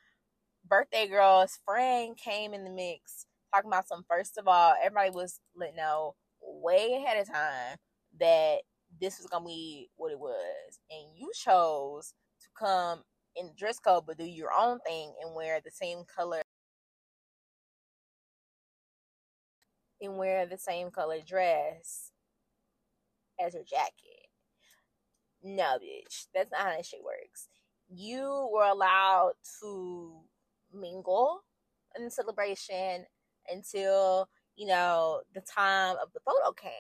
birthday 0.69 1.09
girl's 1.09 1.59
friend 1.65 2.17
came 2.17 2.55
in 2.55 2.65
the 2.65 2.71
mix 2.71 3.27
talking 3.55 3.71
about 3.71 3.89
some. 3.89 4.05
First 4.09 4.39
of 4.39 4.49
all, 4.49 4.75
everybody 4.83 5.11
was 5.11 5.41
let 5.57 5.77
know 5.77 6.15
way 6.43 6.95
ahead 7.03 7.21
of 7.21 7.29
time 7.33 7.79
that 8.21 8.59
this 9.01 9.19
was 9.19 9.27
gonna 9.29 9.47
be 9.47 9.91
what 9.97 10.13
it 10.13 10.19
was, 10.19 10.79
and 10.91 11.19
you 11.19 11.31
chose 11.35 12.15
to 12.43 12.49
come 12.59 13.03
in 13.37 13.51
dress 13.59 13.79
code 13.81 14.05
but 14.07 14.19
do 14.19 14.25
your 14.25 14.51
own 14.57 14.79
thing 14.87 15.13
and 15.23 15.35
wear 15.35 15.61
the 15.65 15.71
same 15.71 16.05
color 16.17 16.43
and 20.01 20.19
wear 20.19 20.47
the 20.47 20.59
same 20.59 20.91
color 20.91 21.19
dress 21.27 22.13
as 23.41 23.55
your 23.55 23.65
jacket 23.65 24.24
no, 25.45 25.79
bitch. 25.83 26.27
That's 26.35 26.53
not 26.53 26.63
how 26.63 26.71
that 26.71 26.87
shit 26.87 27.05
works. 27.05 27.49
You 27.91 28.51
were 28.53 28.67
allowed 28.67 29.35
to 29.63 30.13
mingle 30.75 31.43
in 31.99 32.11
celebration 32.11 33.07
until, 33.51 34.29
you 34.57 34.69
know, 34.69 35.23
the 35.35 35.43
time 35.43 35.97
of 36.03 36.13
the 36.15 36.21
photo 36.27 36.53
came 36.53 36.73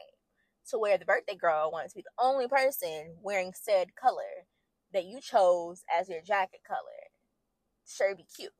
to 0.70 0.78
where 0.78 0.98
the 0.98 1.06
birthday 1.06 1.36
girl 1.36 1.70
wanted 1.72 1.90
to 1.90 1.96
be 1.96 2.02
the 2.02 2.24
only 2.24 2.48
person 2.48 3.16
wearing 3.22 3.52
said 3.54 3.94
color 3.96 4.46
that 4.94 5.06
you 5.06 5.20
chose 5.20 5.84
as 5.98 6.08
your 6.08 6.22
jacket 6.22 6.60
color. 6.66 6.80
Sure 7.86 8.16
be 8.16 8.26
cute. 8.36 8.52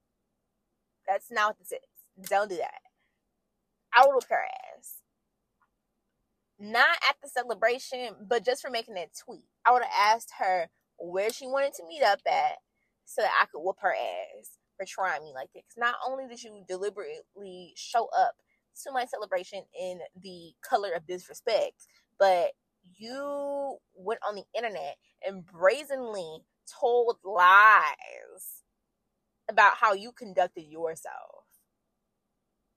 That's 1.09 1.33
not 1.33 1.51
what 1.51 1.59
this 1.59 1.73
is. 1.73 2.29
Don't 2.31 2.51
do 2.51 2.57
that. 2.59 2.81
I 3.95 4.07
would 4.07 4.15
whoop 4.15 4.25
her 4.31 4.45
ass 4.79 4.97
not 6.59 6.97
at 7.09 7.17
the 7.23 7.29
celebration, 7.29 8.11
but 8.29 8.45
just 8.45 8.63
for 8.63 8.71
making 8.71 8.95
that 8.95 9.11
tweet. 9.25 9.45
I 9.67 9.73
would 9.73 9.83
have 9.85 10.17
asked 10.17 10.33
her 10.39 10.69
where 10.99 11.31
she 11.31 11.47
wanted 11.47 11.75
to 11.75 11.87
meet 11.89 12.03
up 12.03 12.21
at 12.27 12.59
so 13.05 13.23
that 13.23 13.33
I 13.41 13.47
could 13.47 13.61
whoop 13.61 13.77
her 13.81 13.95
ass 13.95 14.59
for 14.77 14.87
trying 14.87 15.25
me 15.25 15.33
like. 15.35 15.51
Because 15.55 15.77
not 15.77 15.97
only 16.07 16.27
did 16.29 16.43
you 16.43 16.65
deliberately 16.69 17.73
show 17.77 18.09
up 18.19 18.35
to 18.85 18.93
my 18.93 19.05
celebration 19.07 19.63
in 19.79 20.01
the 20.21 20.53
color 20.69 20.93
of 20.95 21.07
disrespect, 21.07 21.87
but 22.19 22.53
you 22.99 23.79
went 23.97 24.21
on 24.27 24.35
the 24.37 24.45
internet 24.57 24.97
and 25.27 25.45
brazenly 25.47 26.41
told 26.81 27.17
lies 27.25 28.63
about 29.51 29.77
how 29.81 29.95
you 29.95 30.13
conducted 30.13 30.63
yourself. 30.63 31.45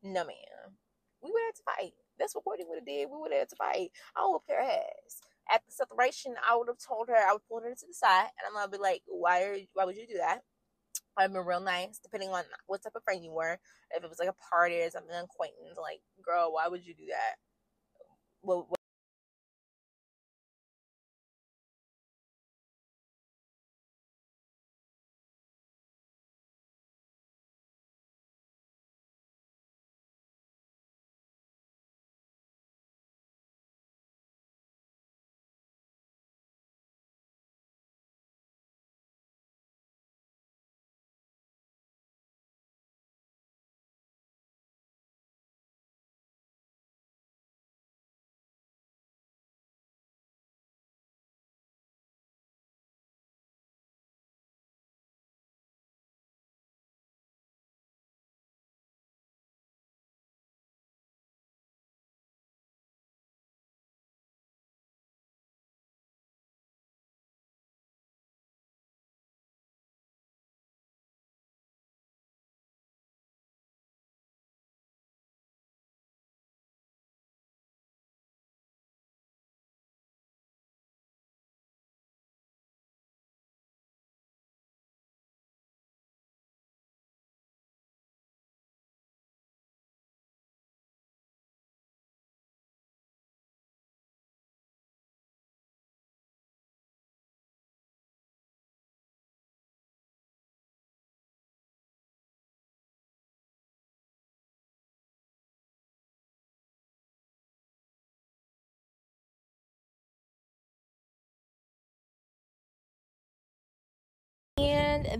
No, 0.03 0.23
ma'am. 0.25 0.77
We 1.21 1.31
would 1.31 1.41
have 1.47 1.55
to 1.55 1.63
fight. 1.63 1.93
That's 2.19 2.35
what 2.35 2.43
Courtney 2.43 2.65
would 2.67 2.79
have 2.79 2.85
did. 2.85 3.09
We 3.11 3.17
would 3.19 3.31
have 3.31 3.41
had 3.41 3.49
to 3.49 3.55
fight. 3.57 3.91
I 4.15 4.25
would 4.27 4.41
have 4.49 4.57
her 4.57 4.63
ass. 4.63 5.21
At 5.51 5.65
the 5.65 5.71
separation, 5.71 6.35
I 6.47 6.55
would 6.55 6.67
have 6.67 6.77
told 6.79 7.09
her, 7.09 7.15
I 7.15 7.33
would 7.33 7.47
pull 7.47 7.61
her 7.61 7.73
to 7.73 7.87
the 7.87 7.93
side, 7.93 8.29
and 8.37 8.47
I'm 8.47 8.53
gonna 8.53 8.69
be 8.69 8.77
like, 8.77 9.03
"Why 9.07 9.43
are? 9.43 9.57
Why 9.73 9.85
would 9.85 9.97
you 9.97 10.07
do 10.07 10.17
that?" 10.17 10.43
I've 11.17 11.33
been 11.33 11.45
real 11.45 11.59
nice, 11.61 11.99
depending 11.99 12.29
on 12.29 12.45
what 12.67 12.83
type 12.83 12.95
of 12.95 13.03
friend 13.03 13.23
you 13.23 13.31
were. 13.31 13.59
If 13.91 14.03
it 14.03 14.09
was 14.09 14.19
like 14.19 14.29
a 14.29 14.33
party 14.51 14.81
or 14.81 14.89
something, 14.91 15.15
acquaintance, 15.15 15.77
like, 15.77 16.01
girl, 16.23 16.53
why 16.53 16.67
would 16.67 16.85
you 16.85 16.95
do 16.95 17.07
that? 17.07 17.35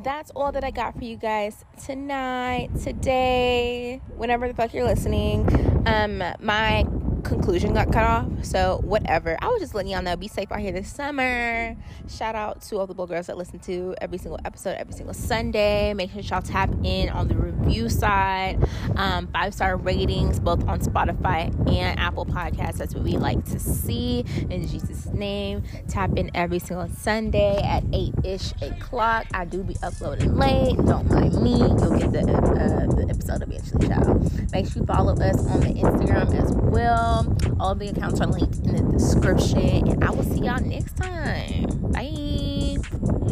That's 0.03 0.31
all 0.31 0.51
that 0.51 0.63
I 0.63 0.71
got 0.71 0.97
for 0.97 1.03
you 1.03 1.17
guys 1.17 1.65
tonight, 1.83 2.69
today, 2.81 4.01
whenever 4.15 4.47
the 4.47 4.53
fuck 4.53 4.73
you're 4.73 4.85
listening. 4.85 5.47
Um, 5.85 6.23
my 6.39 6.85
conclusion 7.27 7.73
got 7.73 7.91
cut 7.91 8.03
off. 8.03 8.27
So 8.43 8.79
whatever. 8.83 9.37
I 9.41 9.47
was 9.47 9.61
just 9.61 9.75
letting 9.75 9.91
y'all 9.91 10.01
know. 10.01 10.15
Be 10.15 10.27
safe 10.27 10.51
out 10.51 10.59
here 10.59 10.71
this 10.71 10.91
summer. 10.91 11.75
Shout 12.09 12.35
out 12.35 12.61
to 12.63 12.77
all 12.77 12.87
the 12.87 12.93
little 12.93 13.07
girls 13.07 13.27
that 13.27 13.37
listen 13.37 13.59
to 13.59 13.95
every 14.01 14.17
single 14.17 14.39
episode 14.45 14.75
every 14.77 14.93
single 14.93 15.13
Sunday. 15.13 15.93
Make 15.93 16.11
sure 16.11 16.21
y'all 16.21 16.41
tap 16.41 16.69
in 16.83 17.09
on 17.09 17.27
the 17.27 17.35
review 17.35 17.89
side. 17.89 18.63
Um, 18.95 19.27
five 19.27 19.53
star 19.53 19.77
ratings 19.77 20.39
both 20.39 20.65
on 20.67 20.79
Spotify 20.79 21.53
and 21.71 21.99
Apple 21.99 22.25
Podcasts. 22.25 22.77
That's 22.77 22.93
what 22.93 23.03
we 23.03 23.17
like 23.17 23.43
to 23.45 23.59
see. 23.59 24.23
In 24.49 24.67
Jesus' 24.67 25.07
name. 25.07 25.63
Tap 25.87 26.11
in 26.17 26.31
every 26.33 26.59
single 26.59 26.87
Sunday 26.89 27.61
at 27.63 27.83
8 27.93 28.13
ish 28.23 28.53
o'clock. 28.61 29.25
I 29.33 29.45
do 29.45 29.63
be 29.63 29.75
uploading 29.83 30.35
late. 30.35 30.77
Don't 30.77 31.09
mind 31.11 31.41
me. 31.41 31.57
You'll 31.57 31.97
get 31.97 32.11
the, 32.13 32.19
uh, 32.19 32.95
the 32.95 33.07
episode 33.09 33.41
eventually, 33.43 33.87
child. 33.87 34.51
Make 34.51 34.67
sure 34.67 34.81
you 34.81 34.85
follow 34.85 35.13
us 35.13 35.45
on 35.47 35.59
the 35.61 35.73
Instagram 35.73 36.33
as 36.35 36.51
well. 36.51 37.16
Um, 37.17 37.35
all 37.59 37.73
the 37.73 37.89
accounts 37.89 38.21
are 38.21 38.27
linked 38.27 38.57
in 38.57 38.75
the 38.75 38.91
description. 38.93 39.87
And 39.87 40.03
I 40.03 40.11
will 40.11 40.23
see 40.23 40.41
y'all 40.41 40.61
next 40.61 40.95
time. 40.97 41.65
Bye. 41.91 42.77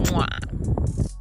Mwah. 0.09 1.14